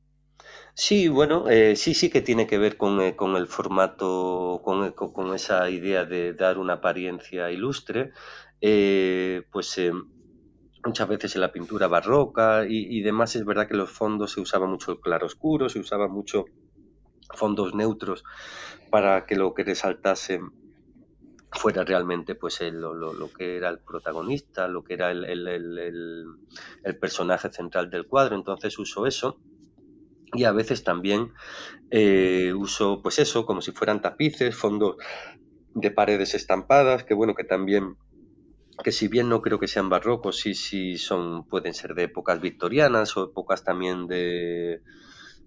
Sí, 0.74 1.08
bueno, 1.08 1.50
eh, 1.50 1.76
sí, 1.76 1.94
sí 1.94 2.10
que 2.10 2.22
tiene 2.22 2.48
que 2.48 2.58
ver 2.58 2.78
con, 2.78 3.02
eh, 3.02 3.16
con 3.16 3.36
el 3.36 3.48
formato, 3.48 4.62
con, 4.64 4.86
eh, 4.86 4.94
con, 4.94 5.36
esa 5.36 5.70
idea 5.70 6.06
de 6.06 6.34
dar 6.34 6.58
una 6.58 6.74
apariencia 6.74 7.52
ilustre. 7.52 8.12
pues 9.52 9.80
muchas 10.86 11.08
veces 11.08 11.36
en 11.36 11.42
la 11.42 11.52
pintura 11.52 11.88
barroca 11.88 12.66
y, 12.68 12.98
y, 12.98 13.02
demás 13.02 13.36
es 13.36 13.46
verdad 13.46 13.68
que 13.68 13.76
los 13.76 13.90
fondos 13.90 14.32
se 14.34 14.42
usaba 14.42 14.68
mucho 14.68 14.92
el 14.92 15.00
claroscuro, 15.00 15.70
se 15.70 15.80
usaba 15.80 16.08
mucho 16.08 16.46
fondos 17.34 17.74
neutros 17.74 18.24
para 18.90 19.26
que 19.26 19.36
lo 19.36 19.54
que 19.54 19.64
resaltase 19.64 20.42
fuera 21.54 21.84
realmente 21.84 22.36
pues 22.36 22.62
lo, 22.62 22.94
lo, 22.94 23.32
que 23.32 23.58
era 23.58 23.70
el 23.70 23.80
protagonista, 23.80 24.68
lo 24.68 24.84
que 24.84 24.94
era 24.96 25.12
el, 25.12 25.26
el, 25.26 26.98
personaje 27.00 27.52
central 27.52 27.90
del 27.90 28.08
cuadro. 28.08 28.36
Entonces 28.36 28.78
uso 28.80 29.06
eso 29.06 29.40
y 30.34 30.46
a 30.46 30.52
veces 30.52 30.84
también 30.84 31.34
eh, 31.92 32.54
uso 32.54 33.02
pues 33.02 33.20
eso 33.20 33.46
como 33.46 33.62
si 33.62 33.72
fueran 33.72 34.02
tapices, 34.02 34.56
fondos 34.56 34.98
de 35.74 35.92
paredes 35.92 36.34
estampadas, 36.34 37.04
que 37.04 37.14
bueno 37.14 37.36
que 37.36 37.44
también 37.44 37.98
que 38.84 38.92
si 38.92 39.08
bien 39.08 39.30
no 39.30 39.42
creo 39.42 39.60
que 39.60 39.68
sean 39.68 39.90
barrocos, 39.90 40.38
sí, 40.38 40.56
sí 40.56 40.98
son, 40.98 41.46
pueden 41.48 41.76
ser 41.76 41.94
de 41.94 42.04
épocas 42.04 42.42
victorianas 42.42 43.16
o 43.18 43.26
épocas 43.26 43.64
también 43.64 44.08
de, 44.08 44.82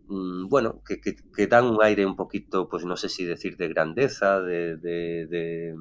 Mm, 0.08 0.48
bueno, 0.48 0.82
que, 0.86 1.00
que, 1.00 1.46
dan 1.46 1.66
un 1.66 1.82
aire 1.82 2.06
un 2.06 2.16
poquito, 2.16 2.68
pues 2.68 2.84
no 2.84 2.96
sé 2.96 3.08
si 3.08 3.24
decir 3.24 3.56
de 3.56 3.68
grandeza, 3.68 4.40
de, 4.40 4.76
de, 4.76 5.74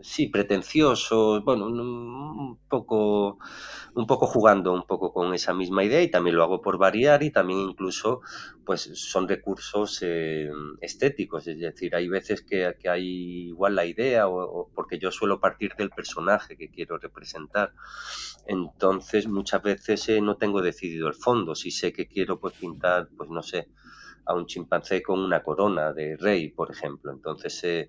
sí, 0.00 0.28
pretencioso, 0.28 1.42
bueno, 1.42 1.66
un 1.66 2.58
poco, 2.68 3.38
un 3.94 4.06
poco 4.06 4.26
jugando 4.26 4.72
un 4.72 4.86
poco 4.86 5.12
con 5.12 5.34
esa 5.34 5.54
misma 5.54 5.84
idea 5.84 6.02
y 6.02 6.10
también 6.10 6.36
lo 6.36 6.44
hago 6.44 6.60
por 6.60 6.78
variar 6.78 7.22
y 7.22 7.30
también 7.30 7.60
incluso, 7.60 8.20
pues 8.64 8.90
son 8.94 9.28
recursos 9.28 9.98
eh, 10.02 10.50
estéticos, 10.80 11.46
es 11.48 11.58
decir, 11.58 11.94
hay 11.94 12.08
veces 12.08 12.42
que, 12.42 12.74
hay 12.88 13.48
igual 13.48 13.74
la 13.74 13.86
idea 13.86 14.28
o, 14.28 14.70
porque 14.74 14.98
yo 14.98 15.10
suelo 15.10 15.40
partir 15.40 15.74
del 15.76 15.90
personaje 15.90 16.56
que 16.56 16.70
quiero 16.70 16.98
representar, 16.98 17.72
entonces 18.46 19.26
muchas 19.26 19.62
veces 19.62 20.08
eh, 20.08 20.20
no 20.20 20.36
tengo 20.36 20.62
decidido 20.62 21.08
el 21.08 21.14
fondo, 21.14 21.54
si 21.54 21.70
sé 21.70 21.92
que 21.92 22.06
quiero 22.06 22.38
pues 22.38 22.54
pintar, 22.54 23.08
pues 23.16 23.30
no 23.30 23.42
sé, 23.42 23.68
a 24.28 24.34
un 24.34 24.46
chimpancé 24.46 25.02
con 25.02 25.20
una 25.20 25.42
corona 25.42 25.92
de 25.92 26.16
rey, 26.18 26.50
por 26.50 26.70
ejemplo, 26.70 27.10
entonces 27.10 27.64
eh, 27.64 27.88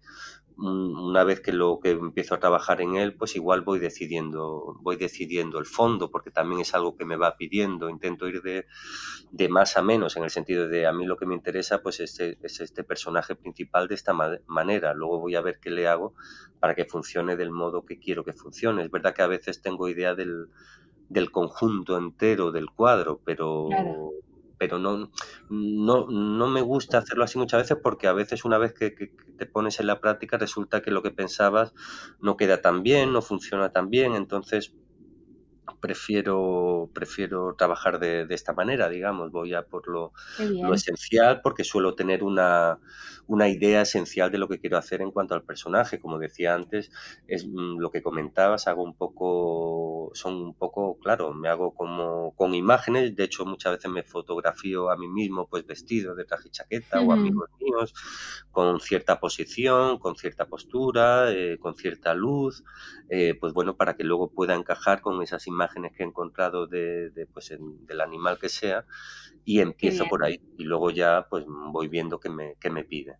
una 0.61 1.23
vez 1.23 1.39
que 1.39 1.53
lo 1.53 1.79
que 1.79 1.91
empiezo 1.91 2.35
a 2.35 2.39
trabajar 2.39 2.81
en 2.81 2.95
él, 2.95 3.15
pues 3.15 3.35
igual 3.35 3.61
voy 3.61 3.79
decidiendo, 3.79 4.77
voy 4.81 4.97
decidiendo 4.97 5.57
el 5.59 5.65
fondo, 5.65 6.11
porque 6.11 6.31
también 6.31 6.61
es 6.61 6.73
algo 6.73 6.97
que 6.97 7.05
me 7.05 7.15
va 7.15 7.37
pidiendo. 7.37 7.89
Intento 7.89 8.27
ir 8.27 8.41
de, 8.41 8.65
de 9.31 9.49
más 9.49 9.77
a 9.77 9.81
menos, 9.81 10.17
en 10.17 10.23
el 10.23 10.29
sentido 10.29 10.67
de 10.67 10.85
a 10.85 10.93
mí 10.93 11.05
lo 11.05 11.17
que 11.17 11.25
me 11.25 11.35
interesa, 11.35 11.81
pues 11.81 11.99
es, 11.99 12.19
es 12.19 12.59
este 12.59 12.83
personaje 12.83 13.35
principal 13.35 13.87
de 13.87 13.95
esta 13.95 14.13
manera. 14.13 14.93
Luego 14.93 15.19
voy 15.19 15.35
a 15.35 15.41
ver 15.41 15.59
qué 15.61 15.69
le 15.69 15.87
hago 15.87 16.13
para 16.59 16.75
que 16.75 16.85
funcione 16.85 17.37
del 17.37 17.51
modo 17.51 17.85
que 17.85 17.99
quiero 17.99 18.25
que 18.25 18.33
funcione. 18.33 18.83
Es 18.83 18.91
verdad 18.91 19.13
que 19.13 19.21
a 19.21 19.27
veces 19.27 19.61
tengo 19.61 19.87
idea 19.87 20.13
del, 20.13 20.47
del 21.07 21.31
conjunto 21.31 21.97
entero 21.97 22.51
del 22.51 22.69
cuadro, 22.69 23.21
pero 23.23 23.69
pero 24.59 24.77
no, 24.77 25.09
no, 25.49 26.07
no 26.07 26.47
me 26.47 26.61
gusta 26.61 26.99
hacerlo 26.99 27.23
así 27.23 27.39
muchas 27.39 27.63
veces 27.63 27.77
porque 27.81 28.07
a 28.07 28.13
veces 28.13 28.45
una 28.45 28.59
vez 28.59 28.73
que, 28.73 28.91
te 29.37 29.45
pones 29.47 29.79
en 29.79 29.87
la 29.87 30.01
práctica 30.01 30.37
resulta 30.37 30.81
que 30.81 30.91
lo 30.91 31.01
que 31.01 31.11
pensabas 31.11 31.73
no 32.19 32.37
queda 32.37 32.61
tan 32.61 32.83
bien, 32.83 33.13
no 33.13 33.21
funciona 33.23 33.71
tan 33.71 33.89
bien, 33.89 34.13
entonces 34.13 34.75
prefiero, 35.79 36.89
prefiero 36.93 37.55
trabajar 37.55 37.99
de, 37.99 38.25
de 38.25 38.35
esta 38.35 38.53
manera, 38.53 38.89
digamos, 38.89 39.31
voy 39.31 39.53
a 39.53 39.63
por 39.63 39.87
lo, 39.87 40.13
lo 40.61 40.73
esencial 40.73 41.41
porque 41.41 41.63
suelo 41.63 41.95
tener 41.95 42.23
una, 42.23 42.79
una 43.27 43.47
idea 43.47 43.81
esencial 43.83 44.31
de 44.31 44.39
lo 44.39 44.47
que 44.47 44.59
quiero 44.59 44.77
hacer 44.77 45.01
en 45.01 45.11
cuanto 45.11 45.35
al 45.35 45.43
personaje. 45.43 45.99
Como 45.99 46.17
decía 46.17 46.55
antes, 46.55 46.91
es 47.27 47.45
mm, 47.45 47.77
lo 47.79 47.91
que 47.91 48.01
comentabas, 48.01 48.67
hago 48.67 48.83
un 48.83 48.95
poco, 48.95 50.09
son 50.15 50.35
un 50.35 50.53
poco, 50.55 50.97
claro, 50.99 51.33
me 51.33 51.47
hago 51.47 51.73
como 51.75 52.33
con 52.35 52.55
imágenes, 52.55 53.15
de 53.15 53.23
hecho 53.25 53.45
muchas 53.45 53.73
veces 53.73 53.91
me 53.91 54.03
fotografío 54.03 54.89
a 54.89 54.97
mí 54.97 55.07
mismo 55.07 55.47
pues 55.47 55.65
vestido 55.65 56.15
de 56.15 56.25
traje 56.25 56.47
y 56.47 56.51
chaqueta 56.51 57.01
o 57.01 57.11
amigos 57.11 57.49
míos 57.59 57.93
con 58.51 58.79
cierta 58.79 59.19
posición, 59.19 59.99
con 59.99 60.15
cierta 60.15 60.47
postura, 60.47 61.31
eh, 61.31 61.57
con 61.59 61.75
cierta 61.75 62.13
luz, 62.13 62.63
eh, 63.09 63.35
pues 63.39 63.53
bueno, 63.53 63.75
para 63.77 63.95
que 63.95 64.03
luego 64.03 64.31
pueda 64.31 64.55
encajar 64.55 65.01
con 65.01 65.21
esas 65.21 65.45
imágenes 65.47 65.58
que 65.67 66.03
he 66.03 66.05
encontrado 66.05 66.67
de, 66.67 67.27
pues 67.33 67.53
del 67.59 68.01
animal 68.01 68.37
que 68.39 68.49
sea 68.49 68.85
y 69.45 69.59
empiezo 69.59 70.05
por 70.05 70.23
ahí 70.23 70.41
y 70.57 70.63
luego 70.63 70.91
ya 70.91 71.27
pues 71.29 71.45
voy 71.47 71.87
viendo 71.87 72.19
qué 72.19 72.29
me, 72.29 72.55
qué 72.59 72.69
me 72.69 72.83
pide. 72.83 73.17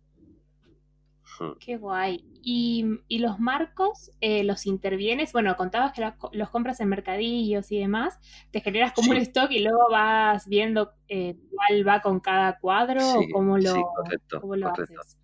Qué 1.58 1.76
guay. 1.76 2.24
¿Y, 2.42 3.00
y 3.08 3.18
los 3.18 3.38
marcos 3.38 4.10
eh, 4.20 4.44
los 4.44 4.66
intervienes? 4.66 5.32
Bueno, 5.32 5.56
contabas 5.56 5.92
que 5.92 6.02
los, 6.32 6.50
compras 6.50 6.80
en 6.80 6.88
mercadillos 6.88 7.70
y 7.72 7.78
demás. 7.78 8.18
¿Te 8.50 8.60
generas 8.60 8.92
como 8.92 9.10
un 9.10 9.16
stock 9.18 9.50
y 9.50 9.60
luego 9.60 9.90
vas 9.90 10.46
viendo 10.46 10.92
eh, 11.08 11.36
cuál 11.50 11.86
va 11.86 12.00
con 12.00 12.20
cada 12.20 12.58
cuadro 12.58 13.00
o 13.14 13.24
cómo 13.32 13.58
lo, 13.58 13.92
cómo 14.40 14.56
lo 14.56 14.68
haces? 14.68 15.18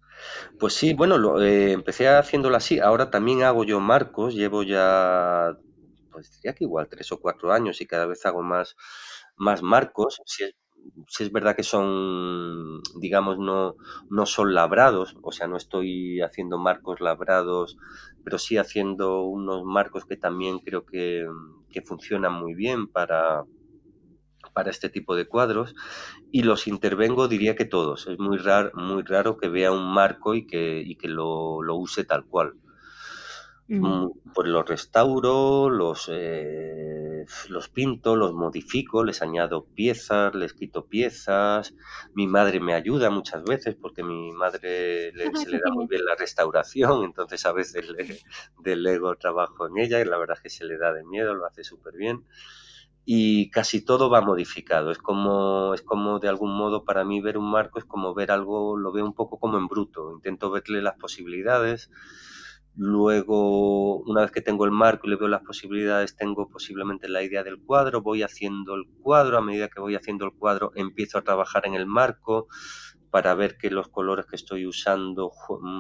Pues 0.59 0.75
sí, 0.75 0.95
bueno, 0.95 1.19
lo, 1.19 1.43
eh, 1.43 1.73
empecé 1.73 2.09
haciéndolo 2.09 2.57
así. 2.57 2.79
Ahora 2.81 3.11
también 3.11 3.43
hago 3.43 3.65
yo 3.65 3.81
marcos. 3.81 4.35
Llevo 4.35 4.63
ya, 4.63 5.57
pues 6.17 6.31
diría 6.31 6.55
que 6.55 6.65
igual 6.65 6.89
tres 6.89 7.13
o 7.13 7.21
cuatro 7.21 7.53
años 7.53 7.83
y 7.83 7.87
cada 7.87 8.07
vez 8.07 8.25
hago 8.25 8.43
más, 8.43 8.75
más 9.37 9.63
marcos. 9.63 10.19
Si 10.25 10.45
es 10.45 10.55
si 11.09 11.25
es 11.25 11.33
verdad 11.33 11.55
que 11.55 11.63
son, 11.63 12.81
digamos, 13.01 13.39
no, 13.39 13.75
no 14.09 14.25
son 14.25 14.55
labrados, 14.55 15.17
o 15.21 15.33
sea, 15.33 15.47
no 15.47 15.57
estoy 15.59 16.23
haciendo 16.23 16.59
marcos 16.59 17.01
labrados, 17.01 17.77
pero 18.25 18.39
sí 18.39 18.57
haciendo 18.57 19.25
unos 19.25 19.65
marcos 19.65 20.07
que 20.07 20.17
también 20.17 20.61
creo 20.61 20.87
que, 20.87 21.27
funcionan 21.85 22.33
muy 22.33 22.55
bien 22.55 22.87
para, 22.87 23.45
para 24.55 24.71
este 24.71 24.89
tipo 24.89 25.17
de 25.17 25.27
cuadros 25.27 25.75
y 26.33 26.45
los 26.45 26.67
intervengo 26.67 27.29
diría 27.29 27.57
que 27.57 27.67
todos. 27.67 28.07
Es 28.07 28.19
muy 28.19 28.39
raro, 28.39 28.71
muy 28.75 29.03
raro 29.03 29.37
que 29.37 29.49
vea 29.49 29.73
un 29.73 29.93
marco 29.93 30.35
y 30.35 30.47
que, 30.47 30.81
y 30.81 30.97
que 30.97 31.09
lo, 31.09 31.63
lo 31.63 31.77
use 31.77 32.05
tal 32.05 32.25
cual. 32.25 32.55
Mm, 33.69 34.07
pues 34.33 34.49
los 34.49 34.65
restauro, 34.69 35.69
los, 35.69 36.09
eh, 36.13 37.25
los 37.49 37.69
pinto, 37.69 38.15
los 38.15 38.33
modifico, 38.33 39.03
les 39.03 39.23
añado 39.23 39.65
piezas, 39.75 40.35
les 40.37 40.55
quito 40.55 40.87
piezas. 40.87 41.75
Mi 42.15 42.29
madre 42.29 42.61
me 42.61 42.75
ayuda 42.75 43.11
muchas 43.11 43.43
veces 43.43 43.75
porque 43.75 44.05
mi 44.05 44.31
madre 44.33 45.13
le, 45.13 45.35
se 45.35 45.51
le 45.51 45.59
da 45.59 45.71
muy 45.73 45.87
bien 45.89 46.05
la 46.05 46.15
restauración, 46.15 47.05
entonces 47.05 47.45
a 47.45 47.53
veces 47.53 47.89
le 47.91 48.21
delego 48.59 49.17
trabajo 49.17 49.67
en 49.67 49.79
ella 49.79 50.01
y 50.01 50.05
la 50.05 50.19
verdad 50.19 50.37
es 50.37 50.43
que 50.43 50.51
se 50.51 50.65
le 50.65 50.79
da 50.79 50.93
de 50.93 51.05
miedo, 51.05 51.35
lo 51.35 51.45
hace 51.45 51.65
súper 51.65 51.95
bien. 51.97 52.25
Y 53.05 53.51
casi 53.51 53.85
todo 53.85 54.11
va 54.11 54.21
modificado. 54.21 54.91
Es 54.91 54.99
como, 54.99 55.75
es 55.75 55.83
como 55.83 56.19
de 56.19 56.29
algún 56.29 56.57
modo 56.57 56.85
para 56.85 57.05
mí 57.05 57.21
ver 57.21 57.39
un 57.39 57.51
marco 57.51 57.79
es 57.79 57.85
como 57.85 58.15
ver 58.15 58.33
algo, 58.33 58.77
lo 58.77 58.93
veo 58.93 59.05
un 59.05 59.15
poco 59.15 59.39
como 59.39 59.59
en 59.59 59.69
bruto. 59.69 60.13
Intento 60.13 60.51
verle 60.51 60.83
las 60.83 60.97
posibilidades 60.97 61.91
Luego, 62.77 64.01
una 64.01 64.21
vez 64.21 64.31
que 64.31 64.43
tengo 64.43 64.67
el 64.67 64.71
marco 64.71 65.07
y 65.07 65.11
le 65.11 65.17
veo 65.17 65.29
las 65.29 65.43
posibilidades, 65.43 66.15
tengo 66.15 66.49
posiblemente 66.49 67.09
la 67.09 67.23
idea 67.23 67.43
del 67.43 67.59
cuadro, 67.59 68.03
voy 68.03 68.23
haciendo 68.23 68.75
el 68.75 68.85
cuadro, 69.03 69.39
a 69.39 69.43
medida 69.43 69.69
que 69.69 69.81
voy 69.81 69.95
haciendo 69.95 70.27
el 70.27 70.33
cuadro 70.33 70.73
empiezo 70.75 71.17
a 71.17 71.23
trabajar 71.23 71.67
en 71.67 71.75
el 71.75 71.87
marco 71.87 72.49
para 73.11 73.35
ver 73.35 73.57
que 73.57 73.71
los 73.71 73.89
colores 73.89 74.27
que 74.27 74.37
estoy 74.37 74.67
usando 74.67 75.33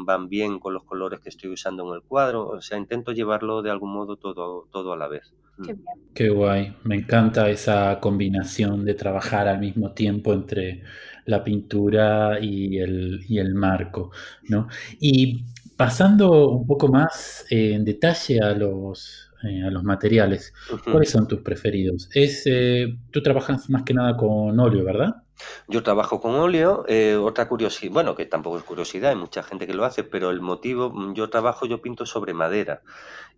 van 0.07 0.31
bien 0.31 0.59
con 0.59 0.73
los 0.73 0.85
colores 0.85 1.21
que 1.21 1.29
estoy 1.29 1.51
usando 1.51 1.87
en 1.87 1.97
el 1.97 2.03
cuadro, 2.03 2.49
o 2.49 2.63
sea, 2.63 2.79
intento 2.79 3.13
llevarlo 3.13 3.61
de 3.61 3.71
algún 3.71 3.93
modo 3.93 4.17
todo, 4.17 4.67
todo 4.73 4.95
a 4.95 4.97
la 4.97 5.07
vez. 5.09 5.35
Qué, 5.63 5.75
mm. 5.75 5.85
Qué 6.15 6.31
guay, 6.31 6.75
me 6.85 6.97
encanta 6.97 7.51
esa 7.51 8.01
combinación 8.01 8.87
de 8.87 8.95
trabajar 8.95 9.49
al 9.49 9.59
mismo 9.59 9.93
tiempo 9.93 10.33
entre 10.33 10.83
la 11.27 11.45
pintura 11.45 12.39
y 12.41 12.79
el, 12.79 13.21
y 13.29 13.39
el 13.39 13.55
marco, 13.55 14.13
¿no? 14.49 14.69
Y 14.99 15.45
Pasando 15.77 16.49
un 16.49 16.66
poco 16.66 16.89
más 16.89 17.45
eh, 17.51 17.74
en 17.74 17.85
detalle 17.85 18.41
a 18.41 18.55
los, 18.55 19.31
eh, 19.43 19.62
a 19.62 19.70
los 19.70 19.85
materiales, 19.85 20.55
¿cuáles 20.85 21.11
son 21.11 21.29
tus 21.29 21.43
preferidos? 21.43 22.09
Es, 22.14 22.45
eh, 22.47 22.97
tú 23.11 23.22
trabajas 23.22 23.68
más 23.68 23.83
que 23.83 23.93
nada 23.93 24.16
con 24.16 24.59
óleo, 24.59 24.85
¿verdad? 24.85 25.22
Yo 25.68 25.83
trabajo 25.83 26.18
con 26.18 26.35
óleo. 26.35 26.87
otra 27.22 27.47
curiosidad, 27.47 27.93
bueno, 27.93 28.14
que 28.14 28.24
tampoco 28.24 28.57
es 28.57 28.64
curiosidad, 28.64 29.11
hay 29.11 29.16
mucha 29.16 29.43
gente 29.43 29.66
que 29.66 29.74
lo 29.74 29.85
hace, 29.85 30.03
pero 30.03 30.31
el 30.31 30.41
motivo, 30.41 30.91
mm, 30.91 31.12
yo 31.12 31.29
trabajo, 31.29 31.66
yo 31.66 31.83
pinto 31.83 32.07
sobre 32.07 32.33
madera. 32.33 32.81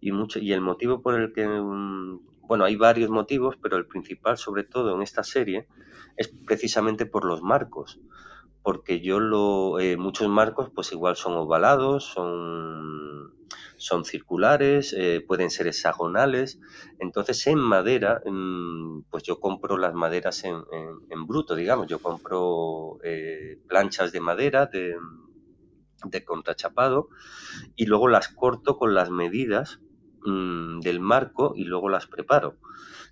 Y, 0.01 0.13
mucho, 0.13 0.39
y 0.39 0.53
el 0.53 0.61
motivo 0.61 1.03
por 1.03 1.21
el 1.21 1.33
que, 1.33 1.45
mm, 1.45 2.21
bueno, 2.43 2.65
hay 2.67 2.77
varios 2.77 3.11
motivos, 3.11 3.57
pero 3.61 3.77
el 3.77 3.87
principal, 3.87 4.39
sobre 4.39 4.63
todo 4.63 4.95
en 4.95 5.03
esta 5.03 5.25
serie, 5.25 5.67
es 6.17 6.29
precisamente 6.29 7.05
por 7.05 7.25
los 7.25 7.43
marcos 7.43 7.99
porque 8.69 9.01
yo 9.01 9.19
lo 9.19 9.81
eh, 9.81 9.97
muchos 9.97 10.29
marcos 10.29 10.71
pues 10.75 10.93
igual 10.93 11.17
son 11.17 11.33
ovalados, 11.33 12.05
son 12.05 13.33
son 13.79 14.05
circulares, 14.05 14.95
eh, 14.95 15.25
pueden 15.27 15.49
ser 15.49 15.69
hexagonales. 15.69 16.61
Entonces 16.99 17.47
en 17.47 17.61
madera, 17.61 18.21
pues 19.09 19.23
yo 19.23 19.41
compro 19.41 19.79
las 19.79 19.95
maderas 19.95 20.45
en, 20.45 20.57
en, 21.09 21.27
bruto, 21.27 21.55
digamos. 21.55 21.87
Yo 21.87 22.01
compro 22.01 22.99
eh, 23.05 23.59
planchas 23.69 24.13
de 24.13 24.21
madera 24.21 24.67
de, 24.67 24.97
de, 26.05 26.25
contrachapado 26.27 27.09
y 27.75 27.87
luego 27.87 28.07
las 28.07 28.29
corto 28.29 28.77
con 28.77 28.93
las 28.93 29.09
medidas 29.09 29.81
mm, 30.27 30.81
del 30.81 31.01
marco 31.01 31.55
y 31.57 31.65
luego 31.65 31.89
las 31.89 32.07
preparo. 32.07 32.57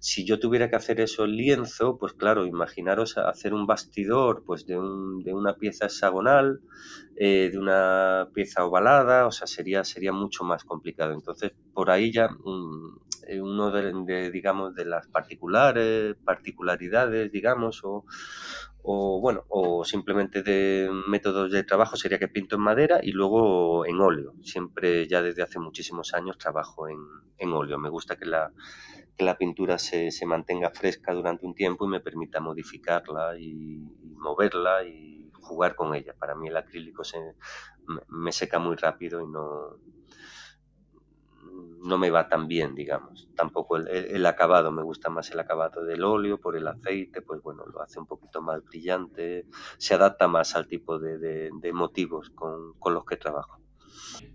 Si 0.01 0.25
yo 0.27 0.39
tuviera 0.39 0.69
que 0.71 0.77
hacer 0.77 1.01
eso 1.01 1.25
en 1.25 1.37
lienzo, 1.37 1.99
pues 1.99 2.13
claro, 2.15 2.47
imaginaros 2.47 3.17
hacer 3.19 3.55
un 3.55 3.67
bastidor 3.67 4.45
pues 4.47 4.67
de, 4.67 4.79
un, 4.79 5.23
de 5.25 5.33
una 5.35 5.55
pieza 5.57 5.87
hexagonal, 5.87 6.61
eh, 7.17 7.51
de 7.51 7.59
una 7.59 8.29
pieza 8.35 8.65
ovalada, 8.65 9.27
o 9.27 9.33
sea, 9.33 9.47
sería, 9.47 9.85
sería 9.85 10.13
mucho 10.13 10.45
más 10.45 10.65
complicado. 10.65 11.13
Entonces, 11.13 11.53
por 11.75 11.91
ahí 11.91 12.13
ya 12.13 12.29
eh, 13.27 13.41
uno 13.41 13.71
de, 13.71 14.31
digamos, 14.31 14.75
de 14.75 14.85
las 14.85 15.07
particulares, 15.09 16.17
particularidades, 16.25 17.33
digamos, 17.33 17.81
o, 17.85 18.05
o 18.83 19.21
bueno, 19.21 19.45
o 19.49 19.85
simplemente 19.85 20.43
de 20.43 20.89
métodos 21.09 21.51
de 21.51 21.65
trabajo 21.65 21.97
sería 21.97 22.19
que 22.19 22.29
pinto 22.29 22.57
en 22.57 22.63
madera 22.63 23.01
y 23.03 23.13
luego 23.13 23.85
en 23.87 24.01
óleo. 24.01 24.35
Siempre 24.43 25.09
ya 25.09 25.23
desde 25.23 25.43
hace 25.43 25.59
muchísimos 25.59 26.15
años 26.15 26.39
trabajo 26.39 26.89
en, 26.89 26.99
en 27.39 27.53
óleo. 27.53 27.79
Me 27.79 27.89
gusta 27.89 28.17
que 28.17 28.27
la, 28.27 28.53
que 29.17 29.25
la 29.25 29.39
pintura 29.39 29.79
se, 29.79 30.11
se, 30.11 30.27
mantenga 30.27 30.71
fresca 30.71 31.13
durante 31.13 31.47
un 31.47 31.55
tiempo 31.55 31.87
y 31.87 31.89
me 31.89 32.01
permita 32.01 32.41
modificarla 32.41 33.39
y, 33.39 33.79
moverla 34.17 34.85
y 34.85 35.31
jugar 35.41 35.75
con 35.75 35.95
ella. 35.95 36.15
Para 36.19 36.35
mí 36.35 36.49
el 36.49 36.57
acrílico 36.57 37.05
se, 37.05 37.19
me 38.09 38.33
seca 38.33 38.59
muy 38.59 38.77
rápido 38.77 39.21
y 39.21 39.27
no, 39.27 39.79
no 41.87 41.99
me 41.99 42.11
va 42.11 42.29
tan 42.29 42.49
bien, 42.49 42.75
digamos. 42.75 43.29
Tampoco 43.37 43.77
el, 43.77 44.27
acabado, 44.27 44.71
me 44.73 44.83
gusta 44.83 45.09
más 45.09 45.31
el 45.31 45.41
acabado 45.41 45.85
del 45.85 46.05
óleo 46.05 46.39
por 46.39 46.57
el 46.57 46.67
aceite, 46.67 47.23
pues 47.23 47.43
bueno, 47.43 47.65
lo 47.67 47.81
hace 47.81 47.99
un 47.99 48.07
poquito 48.07 48.43
más 48.43 48.63
brillante, 48.65 49.47
se 49.79 49.95
adapta 49.95 50.29
más 50.29 50.57
al 50.57 50.67
tipo 50.67 50.99
de, 50.99 51.19
de, 51.19 51.73
motivos 51.73 52.31
con, 52.31 52.75
con 52.79 52.95
los 52.95 53.05
que 53.05 53.17
trabajo. 53.17 53.61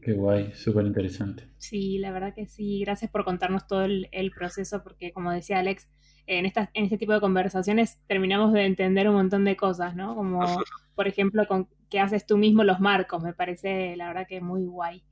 Qué 0.02 0.14
guay, 0.14 0.54
súper 0.54 0.86
interesante. 0.86 1.48
Sí, 1.58 1.98
la 2.00 2.12
verdad 2.12 2.34
que 2.34 2.48
sí. 2.48 2.82
Gracias 2.82 3.12
por 3.12 3.24
contarnos 3.24 3.68
todo 3.68 3.84
el, 3.84 4.32
proceso, 4.36 4.84
porque 4.84 5.12
como 5.12 5.32
decía 5.32 5.60
Alex, 5.60 5.90
en, 6.28 6.46
esta, 6.46 6.72
en 6.74 6.86
este 6.86 6.98
tipo 6.98 7.14
de 7.14 7.20
conversaciones 7.20 8.02
terminamos 8.08 8.54
de 8.54 8.66
entender 8.66 9.10
un 9.10 9.16
montón 9.16 9.46
de 9.46 9.56
cosas, 9.56 9.96
¿no? 9.96 10.16
Como, 10.16 10.40
por 10.96 11.08
ejemplo, 11.08 11.48
con 11.48 11.68
qué 11.90 12.00
haces 12.00 12.26
tú 12.26 12.38
mismo 12.38 12.64
los 12.64 12.80
marcos, 12.80 13.22
me 13.22 13.34
parece, 13.34 13.96
la 13.96 14.08
verdad 14.08 14.28
que 14.28 14.42
muy 14.42 14.66
guay. 14.66 15.04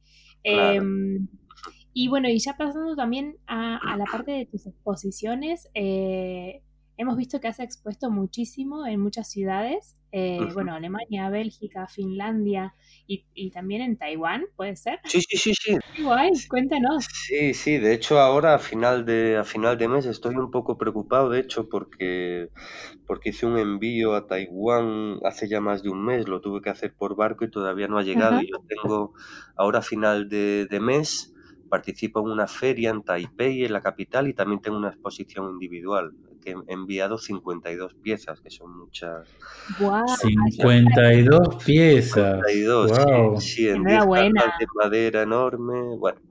Em, 0.44 1.28
y 1.94 2.08
bueno, 2.08 2.30
y 2.30 2.40
ya 2.40 2.56
pasando 2.56 2.96
también 2.96 3.38
a, 3.48 3.98
la 3.98 4.06
parte 4.06 4.32
de 4.32 4.46
tus 4.46 4.66
exposiciones, 4.66 5.70
eh, 5.74 6.62
hemos 7.00 7.16
visto 7.16 7.40
que 7.40 7.48
has 7.48 7.62
expuesto 7.62 8.12
muchísimo 8.12 8.86
en 8.86 9.00
muchas 9.00 9.32
ciudades, 9.32 9.96
eh, 10.12 10.46
bueno, 10.54 10.74
Alemania, 10.74 11.30
Bélgica, 11.30 11.88
Finlandia 11.88 12.76
y, 13.08 13.52
también 13.52 13.82
en 13.82 13.98
Taiwán, 13.98 14.44
¿puede 14.58 14.76
ser? 14.76 15.00
Sí, 15.06 15.22
sí, 15.22 15.38
sí, 15.38 15.54
sí. 15.54 15.78
Igual, 15.98 16.32
cuéntanos. 16.50 17.06
Sí, 17.06 17.54
sí, 17.54 17.78
de 17.78 17.94
hecho 17.94 18.20
ahora 18.20 18.56
a 18.56 18.60
final 18.60 19.06
de, 19.06 19.38
a 19.38 19.46
final 19.46 19.78
de 19.78 19.88
mes 19.88 20.06
estoy 20.08 20.36
un 20.36 20.52
poco 20.52 20.78
preocupado, 20.78 21.30
de 21.30 21.40
hecho, 21.40 21.70
porque, 21.70 22.50
porque 23.08 23.30
hice 23.30 23.46
un 23.46 23.58
envío 23.58 24.14
a 24.14 24.28
Taiwán 24.28 25.20
hace 25.24 25.48
ya 25.48 25.62
más 25.62 25.82
de 25.84 25.90
un 25.90 26.04
mes, 26.04 26.28
lo 26.28 26.42
tuve 26.42 26.62
que 26.62 26.70
hacer 26.70 26.94
por 26.94 27.16
barco 27.16 27.46
y 27.46 27.50
todavía 27.50 27.88
no 27.88 27.98
ha 27.98 28.04
llegado. 28.04 28.42
Y 28.42 28.52
yo 28.52 28.58
tengo 28.68 29.14
ahora 29.56 29.80
a 29.80 29.84
final 29.84 30.28
de, 30.28 30.68
de 30.70 30.80
mes 30.82 31.34
participo 31.70 32.20
en 32.20 32.32
una 32.32 32.48
feria 32.48 32.90
en 32.90 33.04
Taipei, 33.04 33.64
en 33.64 33.72
la 33.72 33.82
capital, 33.82 34.28
y 34.28 34.34
también 34.34 34.60
tengo 34.60 34.78
una 34.78 34.90
exposición 34.90 35.52
individual 35.52 36.12
enviado 36.68 37.18
52 37.18 37.96
piezas, 37.96 38.42
que 38.42 38.50
son 38.50 38.78
muchas. 38.78 39.28
Wow, 39.80 40.08
52 40.08 41.64
piezas. 41.64 42.42
52, 42.48 42.92
wow. 42.92 43.42
sí, 43.42 43.48
sí, 43.48 43.70
en 43.70 43.84
10 43.84 44.06
de 44.06 44.68
madera 44.76 45.22
enorme. 45.24 45.98
Bueno, 45.98 46.22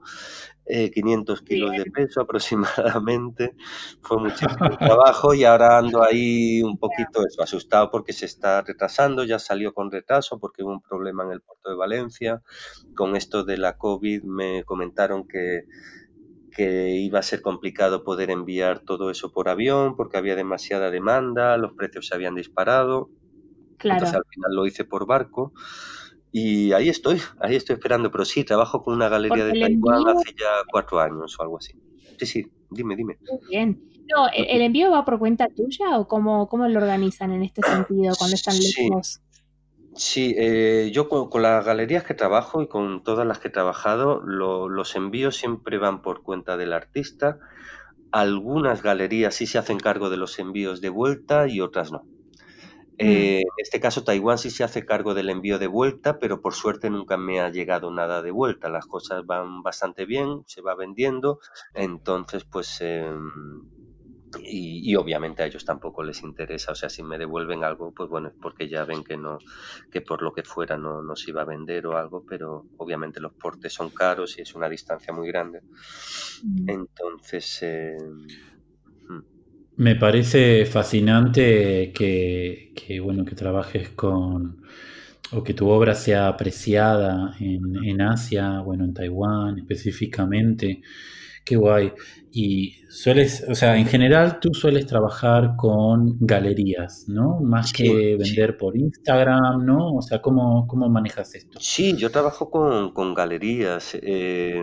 500 0.69 1.39
eh, 1.39 1.43
kilos 1.43 1.71
de 1.71 1.85
peso 1.85 2.21
aproximadamente. 2.21 3.55
Fue 4.01 4.19
muchísimo 4.19 4.77
trabajo 4.77 5.33
y 5.33 5.43
ahora 5.43 5.79
ando 5.79 6.03
ahí 6.03 6.61
un 6.61 6.77
poquito 6.77 7.21
asustado 7.39 7.89
porque 7.89 8.13
se 8.13 8.25
está 8.25 8.61
retrasando. 8.61 9.23
Ya 9.23 9.39
salió 9.39 9.73
con 9.73 9.91
retraso 9.91 10.39
porque 10.39 10.63
hubo 10.63 10.71
un 10.71 10.81
problema 10.81 11.23
en 11.23 11.31
el 11.31 11.41
puerto 11.41 11.69
de 11.71 11.75
Valencia. 11.75 12.41
Con 12.95 13.15
esto 13.15 13.43
de 13.43 13.57
la 13.57 13.77
COVID 13.77 14.23
me 14.23 14.63
comentaron 14.63 15.27
que 15.27 15.63
que 16.59 16.97
iba 16.97 17.19
a 17.19 17.23
ser 17.23 17.41
complicado 17.41 18.03
poder 18.03 18.29
enviar 18.31 18.79
todo 18.79 19.11
eso 19.11 19.31
por 19.31 19.47
avión 19.47 19.95
porque 19.95 20.17
había 20.17 20.35
demasiada 20.35 20.91
demanda, 20.91 21.55
los 21.55 21.71
precios 21.71 22.07
se 22.07 22.15
habían 22.15 22.35
disparado. 22.35 23.09
Claro. 23.77 23.99
Entonces 23.99 24.17
al 24.17 24.25
final 24.29 24.51
lo 24.53 24.65
hice 24.65 24.83
por 24.83 25.07
barco 25.07 25.53
y 26.33 26.73
ahí 26.73 26.89
estoy, 26.89 27.21
ahí 27.39 27.55
estoy 27.55 27.75
esperando, 27.75 28.11
pero 28.11 28.25
sí, 28.25 28.43
trabajo 28.43 28.83
con 28.83 28.93
una 28.93 29.07
galería 29.07 29.45
de 29.45 29.57
Taiwán 29.57 30.05
hace 30.09 30.35
ya 30.37 30.63
cuatro 30.69 30.99
años 30.99 31.39
o 31.39 31.43
algo 31.43 31.59
así. 31.59 31.79
Sí, 32.19 32.25
sí, 32.25 32.45
dime, 32.69 32.97
dime. 32.97 33.17
Muy 33.21 33.39
bien. 33.49 33.81
No, 34.13 34.27
¿el, 34.35 34.61
envío 34.61 34.91
va 34.91 35.05
por 35.05 35.17
cuenta 35.17 35.47
tuya 35.47 35.97
o 35.97 36.09
cómo, 36.09 36.49
cómo 36.49 36.67
lo 36.67 36.77
organizan 36.77 37.31
en 37.31 37.43
este 37.43 37.61
sentido 37.61 38.15
cuando 38.17 38.35
están 38.35 38.55
lejos? 38.57 39.21
Sí, 39.99 40.33
eh, 40.37 40.91
yo 40.93 41.09
con, 41.09 41.41
las 41.41 41.65
galerías 41.65 42.05
que 42.05 42.13
trabajo 42.13 42.61
y 42.61 42.69
con 42.69 43.03
todas 43.03 43.27
las 43.27 43.39
que 43.39 43.49
he 43.49 43.51
trabajado, 43.51 44.21
los 44.21 44.95
envíos 44.95 45.35
siempre 45.35 45.77
van 45.77 46.01
por 46.01 46.23
cuenta 46.23 46.55
del 46.55 46.71
artista. 46.71 47.37
Algunas 48.09 48.81
galerías 48.81 49.35
sí 49.35 49.45
se 49.45 49.57
hacen 49.57 49.77
cargo 49.77 50.09
de 50.09 50.15
los 50.15 50.39
envíos 50.39 50.79
de 50.79 50.87
vuelta 50.87 51.49
y 51.49 51.59
otras 51.59 51.91
no. 51.91 52.03
Mm. 52.03 52.07
Eh, 52.97 53.39
en 53.39 53.53
este 53.57 53.81
caso, 53.81 54.05
Taiwán 54.05 54.37
sí 54.37 54.51
se 54.51 54.63
hace 54.63 54.85
cargo 54.85 55.13
del 55.13 55.29
envío 55.29 55.59
de 55.59 55.67
vuelta, 55.67 56.17
pero 56.17 56.39
por 56.41 56.53
suerte 56.53 56.89
nunca 56.89 57.17
me 57.17 57.41
ha 57.41 57.49
llegado 57.49 57.91
nada 57.91 58.21
de 58.21 58.31
vuelta. 58.31 58.69
Las 58.69 58.85
cosas 58.85 59.25
van 59.25 59.63
bastante 59.63 60.05
bien, 60.05 60.43
se 60.47 60.61
va 60.61 60.75
vendiendo. 60.75 61.41
Entonces, 61.73 62.45
pues, 62.45 62.79
em, 62.79 63.31
y, 64.43 64.95
obviamente 64.95 65.43
a 65.43 65.45
ellos 65.45 65.65
tampoco 65.65 66.03
les 66.03 66.21
interesa. 66.23 66.71
O 66.71 66.75
sea, 66.75 66.89
si 66.89 67.03
me 67.03 67.17
devuelven 67.17 67.63
algo, 67.63 67.91
pues 67.91 68.09
bueno, 68.09 68.29
es 68.29 68.35
porque 68.39 68.67
ya 68.67 68.85
ven 68.85 69.03
que 69.03 69.17
no, 69.17 69.39
que 69.91 70.01
por 70.01 70.21
lo 70.21 70.33
que 70.33 70.43
fuera 70.43 70.77
no, 70.77 71.01
no 71.01 71.15
se 71.15 71.31
iba 71.31 71.41
a 71.41 71.45
vender 71.45 71.87
o 71.87 71.97
algo, 71.97 72.23
pero 72.27 72.65
obviamente 72.77 73.19
los 73.19 73.33
portes 73.33 73.73
son 73.73 73.89
caros 73.89 74.37
y 74.37 74.41
es 74.41 74.53
una 74.55 74.69
distancia 74.69 75.13
muy 75.13 75.27
grande. 75.27 75.61
Mm. 76.43 76.69
Entonces, 76.69 77.59
eh, 77.63 77.97
me 79.79 79.95
parece 79.95 80.65
fascinante 80.65 81.93
que, 81.93 82.99
bueno, 83.01 83.23
que 83.23 83.33
trabajes 83.33 83.87
con 83.91 84.61
o 85.31 85.41
que 85.41 85.53
tu 85.53 85.69
obra 85.69 85.95
sea 85.95 86.27
apreciada 86.27 87.33
en, 87.39 88.01
Asia, 88.01 88.59
bueno, 88.59 88.83
en 88.83 88.93
Taiwán 88.93 89.57
específicamente. 89.57 90.81
Qué 91.45 91.55
guay. 91.55 91.93
Y 92.31 92.75
sueles, 92.89 93.43
o 93.49 93.55
sea, 93.55 93.77
en 93.77 93.87
general 93.87 94.39
tú 94.39 94.53
sueles 94.53 94.85
trabajar 94.85 95.55
con 95.57 96.17
galerías, 96.19 97.05
¿no? 97.07 97.39
Más 97.41 97.73
que 97.73 98.17
vender 98.17 98.55
por 98.55 98.77
Instagram, 98.77 99.65
¿no? 99.65 99.95
O 99.95 100.01
sea, 100.01 100.21
¿cómo, 100.21 100.67
cómo 100.67 100.89
manejas 100.89 101.33
esto? 101.33 101.59
Sí, 101.59 101.95
yo 101.97 102.11
trabajo 102.11 102.51
con, 102.51 102.93
con 102.93 103.15
galerías. 103.15 103.97
Eh, 104.01 104.61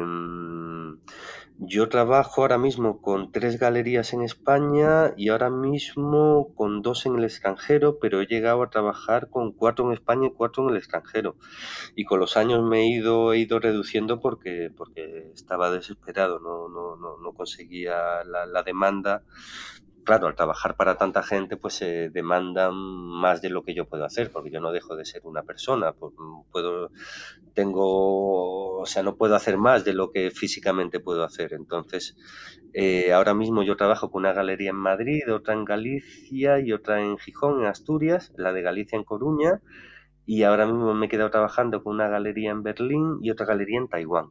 yo 1.59 1.89
trabajo 1.89 2.43
ahora 2.43 2.59
mismo 2.59 3.01
con 3.01 3.33
tres 3.33 3.59
galerías 3.59 4.13
en 4.13 4.23
España 4.23 5.15
y 5.17 5.31
ahora 5.31 5.49
mismo 5.49 6.53
con 6.55 6.83
dos 6.83 7.07
en 7.07 7.17
el 7.17 7.25
extranjero, 7.25 7.99
pero 7.99 8.21
he 8.21 8.27
llegado 8.27 8.63
a 8.63 8.69
trabajar 8.71 9.31
con 9.31 9.53
cuatro 9.53 9.87
en 9.87 9.93
España 9.95 10.27
y 10.29 10.33
cuatro 10.33 10.65
en 10.65 10.71
el 10.71 10.77
extranjero. 10.77 11.37
Y 11.95 12.05
con 12.05 12.21
los 12.21 12.37
años 12.37 12.63
me 12.63 12.81
he 12.83 12.89
ido, 12.89 13.33
he 13.33 13.39
ido 13.39 13.59
reduciendo 13.59 14.21
porque, 14.21 14.71
porque 14.77 15.31
estaba 15.35 15.71
desesperado, 15.71 16.41
no, 16.41 16.69
no, 16.69 16.97
no, 16.97 17.17
no 17.19 17.33
conseguía 17.33 18.23
la, 18.25 18.45
la 18.47 18.63
demanda 18.63 19.25
claro, 20.07 20.29
al 20.29 20.37
trabajar 20.37 20.77
para 20.77 20.97
tanta 20.97 21.23
gente, 21.23 21.59
pues 21.59 21.75
se 21.75 22.09
demandan 22.11 22.75
más 22.75 23.43
de 23.43 23.51
lo 23.51 23.63
que 23.63 23.75
yo 23.75 23.87
puedo 23.87 24.05
hacer, 24.05 24.31
porque 24.31 24.51
yo 24.51 24.61
no 24.61 24.73
dejo 24.73 24.97
de 24.97 25.05
ser 25.05 25.21
una 25.25 25.43
persona, 25.43 25.93
puedo, 26.51 26.91
tengo, 27.53 28.79
o 28.81 28.87
sea, 28.87 29.03
no 29.03 29.17
puedo 29.17 29.35
hacer 29.35 29.59
más 29.59 29.85
de 29.85 29.93
lo 29.93 30.13
que 30.13 30.31
físicamente 30.31 31.01
puedo 31.01 31.25
hacer. 31.25 31.53
Entonces, 31.53 32.17
eh, 32.73 33.13
ahora 33.13 33.35
mismo 33.35 33.63
yo 33.65 33.77
trabajo 33.77 34.11
con 34.11 34.23
una 34.23 34.33
galería 34.33 34.71
en 34.71 34.77
Madrid, 34.77 35.23
otra 35.31 35.55
en 35.55 35.65
Galicia 35.65 36.61
y 36.61 36.73
otra 36.73 37.03
en 37.03 37.19
Gijón, 37.19 37.61
en 37.61 37.67
Asturias, 37.67 38.33
la 38.37 38.53
de 38.53 38.63
Galicia 38.63 38.97
en 38.97 39.05
Coruña, 39.05 39.61
y 40.25 40.45
ahora 40.45 40.67
mismo 40.67 40.95
me 40.95 41.07
he 41.07 41.09
quedado 41.09 41.31
trabajando 41.31 41.83
con 41.83 41.95
una 41.95 42.09
galería 42.09 42.53
en 42.53 42.63
Berlín 42.63 43.19
y 43.21 43.31
otra 43.31 43.45
galería 43.45 43.79
en 43.79 43.89
Taiwán 43.89 44.31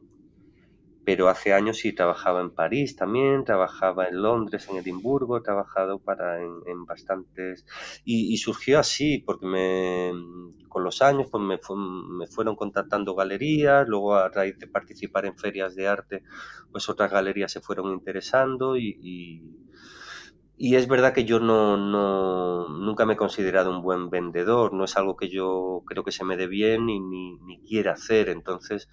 pero 1.06 1.28
hace 1.28 1.54
años 1.54 1.78
sí 1.78 1.92
trabajaba 1.92 2.40
en 2.40 2.50
París 2.50 2.96
también, 2.96 3.44
trabajaba 3.44 4.08
en 4.08 4.20
Londres, 4.20 4.66
en 4.68 4.78
Edimburgo, 4.78 5.36
he 5.36 5.40
trabajado 5.40 6.00
para 6.00 6.42
en, 6.42 6.84
bastantes 6.84 7.64
y, 8.04 8.36
surgió 8.38 8.80
así 8.80 9.18
porque 9.24 9.46
me, 9.46 10.10
con 10.68 10.82
los 10.82 11.02
años 11.02 11.28
pues 11.30 11.44
me, 11.44 11.60
me, 12.18 12.26
fueron 12.26 12.56
contactando 12.56 13.14
galerías, 13.14 13.86
luego 13.86 14.16
a 14.16 14.28
raíz 14.30 14.58
de 14.58 14.66
participar 14.66 15.26
en 15.26 15.38
ferias 15.38 15.76
de 15.76 15.86
arte 15.86 16.24
pues 16.72 16.88
otras 16.88 17.12
galerías 17.12 17.52
se 17.52 17.60
fueron 17.60 17.92
interesando 17.92 18.76
y, 18.76 18.98
y, 19.00 19.42
es 20.58 20.88
verdad 20.88 21.12
que 21.12 21.24
yo 21.24 21.38
no, 21.38 21.76
no, 21.76 22.68
nunca 22.68 23.04
me 23.04 23.12
he 23.14 23.16
considerado 23.16 23.70
un 23.70 23.82
buen 23.82 24.08
vendedor, 24.08 24.72
no 24.72 24.84
es 24.84 24.96
algo 24.96 25.16
que 25.16 25.28
yo 25.28 25.82
creo 25.86 26.02
que 26.02 26.12
se 26.12 26.24
me 26.24 26.36
dé 26.36 26.46
bien 26.46 26.86
ni, 26.86 26.98
ni, 26.98 27.36
ni 27.40 27.60
quiera 27.60 27.92
hacer, 27.92 28.30
entonces 28.30 28.88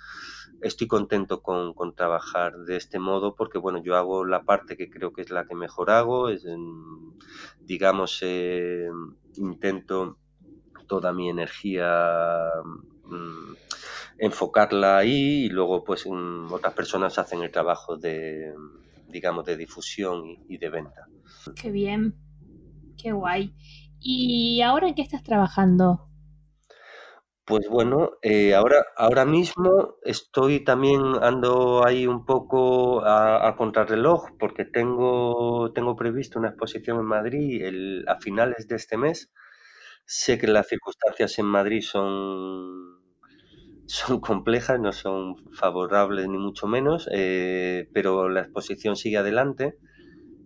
estoy 0.62 0.88
contento 0.88 1.42
con, 1.42 1.74
trabajar 1.96 2.58
de 2.60 2.78
este 2.78 3.00
modo 3.00 3.36
porque, 3.36 3.60
bueno, 3.60 3.82
yo 3.84 3.96
hago 3.96 4.26
la 4.26 4.44
parte 4.44 4.76
que 4.78 4.90
creo 4.90 5.14
que 5.14 5.22
es 5.22 5.30
la 5.30 5.46
que 5.46 5.56
mejor 5.56 5.92
hago, 5.92 6.30
es, 6.30 6.46
digamos, 7.62 8.20
eh, 8.24 8.90
intento 9.38 10.18
toda 10.88 11.14
mi 11.14 11.30
energía 11.30 12.50
mm, 13.06 13.54
enfocarla 14.20 14.98
ahí 14.98 15.46
y 15.46 15.50
luego, 15.50 15.84
pues, 15.84 16.06
otras 16.50 16.74
personas 16.74 17.18
hacen 17.18 17.42
el 17.44 17.52
trabajo 17.52 17.98
de, 17.98 18.54
digamos, 19.08 19.46
de 19.46 19.58
difusión 19.58 20.26
y, 20.26 20.40
y 20.48 20.58
de 20.58 20.70
venta. 20.70 21.08
Qué 21.56 21.72
bien, 21.72 22.16
qué 22.98 23.12
guay. 23.12 23.56
¿Y 24.00 24.62
ahora 24.62 24.88
en 24.90 24.96
qué 24.96 25.02
estás 25.02 25.24
trabajando? 25.24 26.10
Pues 27.46 27.68
bueno, 27.70 28.12
eh, 28.22 28.54
ahora, 28.56 28.86
ahora 28.96 29.26
mismo 29.26 29.96
estoy 30.04 30.64
también 30.64 31.02
ando 31.22 31.86
ahí 31.86 32.08
un 32.08 32.26
poco 32.26 33.04
a, 33.06 33.54
contrarreloj 33.58 34.30
porque 34.40 34.64
tengo, 34.64 35.74
tengo 35.74 35.96
previsto 35.98 36.40
una 36.40 36.50
exposición 36.50 37.00
en 37.00 37.06
Madrid 37.06 37.62
el- 37.66 38.06
a 38.08 38.16
finales 38.20 38.68
de 38.70 38.76
este 38.78 38.98
mes. 38.98 39.30
Sé 40.06 40.38
que 40.40 40.48
las 40.48 40.68
circunstancias 40.70 41.40
en 41.40 41.46
Madrid 41.48 41.82
son, 41.82 43.02
son 43.86 44.20
complejas, 44.22 44.80
no 44.80 44.92
son 44.94 45.36
favorables 45.52 46.28
ni 46.30 46.38
mucho 46.38 46.68
menos, 46.68 47.10
eh, 47.14 47.90
pero 47.94 48.30
la 48.30 48.42
exposición 48.42 48.96
sigue 48.96 49.18
adelante 49.18 49.78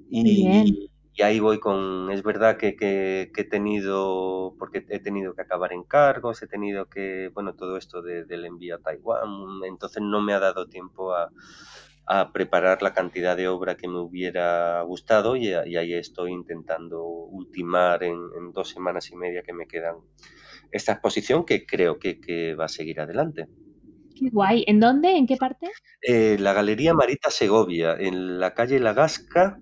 y, 0.10 0.90
y 1.14 1.22
ahí 1.24 1.40
voy 1.40 1.60
con, 1.60 2.12
es 2.12 2.22
verdad 2.22 2.58
que, 2.58 2.76
que, 2.76 3.32
he 3.36 3.44
tenido, 3.44 4.56
porque 4.60 4.86
he 4.90 5.00
tenido 5.00 5.34
que 5.34 5.42
acabar 5.42 5.74
en 5.74 5.84
cargos, 5.84 6.44
he 6.44 6.48
tenido 6.48 6.86
que, 6.86 7.32
bueno, 7.34 7.56
todo 7.56 7.78
esto 7.78 8.02
del 8.02 8.46
envío 8.46 8.76
a 8.76 8.80
Taiwán, 8.80 9.64
entonces 9.68 10.04
no 10.04 10.22
me 10.22 10.34
ha 10.34 10.40
dado 10.40 10.68
tiempo 10.68 11.14
a, 11.14 11.32
a 12.06 12.32
preparar 12.32 12.82
la 12.82 12.94
cantidad 12.94 13.36
de 13.36 13.50
obra 13.50 13.76
que 13.76 13.88
me 13.88 14.00
hubiera 14.00 14.82
gustado 14.84 15.36
y, 15.36 15.54
ahí 15.54 15.94
estoy 15.94 16.32
intentando 16.32 17.04
ultimar 17.04 18.04
en, 18.04 18.16
en, 18.38 18.54
dos 18.54 18.70
semanas 18.70 19.12
y 19.12 19.16
media 19.16 19.44
que 19.44 19.54
me 19.54 19.68
quedan 19.68 19.96
esta 20.72 20.94
exposición 20.94 21.46
que 21.46 21.66
creo 21.66 22.00
que, 22.00 22.20
que 22.22 22.56
va 22.56 22.66
a 22.66 22.70
seguir 22.70 23.02
adelante. 23.02 23.48
Qué 24.16 24.30
guay. 24.32 24.64
¿En 24.68 24.80
dónde? 24.80 25.18
¿En 25.18 25.28
qué 25.28 25.36
parte? 25.36 25.68
Eh, 26.02 26.38
la 26.40 26.54
Galería 26.54 26.94
Marita 26.94 27.30
Segovia, 27.30 27.96
en 28.00 28.40
la 28.40 28.54
calle 28.54 28.80
La 28.80 28.94
Gasca, 28.94 29.60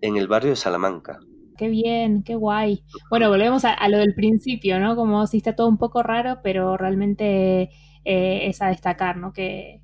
en 0.00 0.16
el 0.16 0.28
barrio 0.28 0.50
de 0.50 0.56
Salamanca. 0.56 1.20
Qué 1.56 1.68
bien, 1.68 2.22
qué 2.22 2.36
guay. 2.36 2.84
Bueno, 3.10 3.28
volvemos 3.28 3.64
a, 3.64 3.88
lo 3.88 3.98
del 3.98 4.14
principio, 4.14 4.78
¿no? 4.78 4.94
Como 4.94 5.26
si 5.26 5.38
está 5.38 5.56
todo 5.56 5.68
un 5.68 5.76
poco 5.76 6.04
raro, 6.04 6.38
pero 6.42 6.76
realmente 6.76 7.70
eh, 8.04 8.46
es 8.46 8.62
a 8.62 8.68
destacar, 8.68 9.16
¿no? 9.16 9.32
Que, 9.32 9.82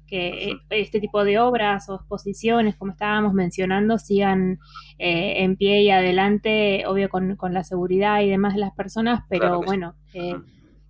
este 0.71 1.01
tipo 1.01 1.25
de 1.25 1.41
obras 1.41 1.89
o 1.89 1.97
exposiciones, 1.97 2.77
como 2.77 2.93
estábamos 2.93 3.35
mencionando, 3.35 3.99
sigan 3.99 4.61
eh, 4.99 5.43
en 5.43 5.57
pie 5.57 5.83
y 5.83 5.91
adelante, 5.91 6.85
obvio 6.87 7.09
con, 7.09 7.37
la 7.51 7.65
seguridad 7.65 8.21
y 8.21 8.31
demás 8.31 8.55
de 8.55 8.61
las 8.61 8.73
personas, 8.73 9.25
pero 9.29 9.61
bueno, 9.61 9.97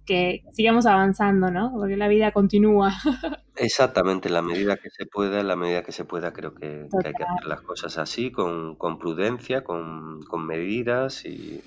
que 0.04 0.44
sigamos 0.52 0.86
avanzando, 0.86 1.50
¿no? 1.50 1.72
Porque 1.72 1.96
la 1.96 2.08
vida 2.08 2.32
continúa. 2.32 2.92
Exactamente, 3.56 4.28
la 4.30 4.42
medida 4.42 4.76
que 4.76 4.90
se 4.90 5.06
pueda, 5.06 5.42
la 5.42 5.56
medida 5.56 5.82
que 5.84 5.92
se 5.92 6.04
pueda, 6.04 6.32
creo 6.32 6.54
que, 6.54 6.88
hay 7.04 7.12
que 7.12 7.22
hacer 7.22 7.46
las 7.46 7.60
cosas 7.60 7.98
así, 7.98 8.32
con, 8.32 8.76
prudencia, 8.98 9.62
con, 9.62 10.20
medidas, 10.44 11.24
y, 11.24 11.62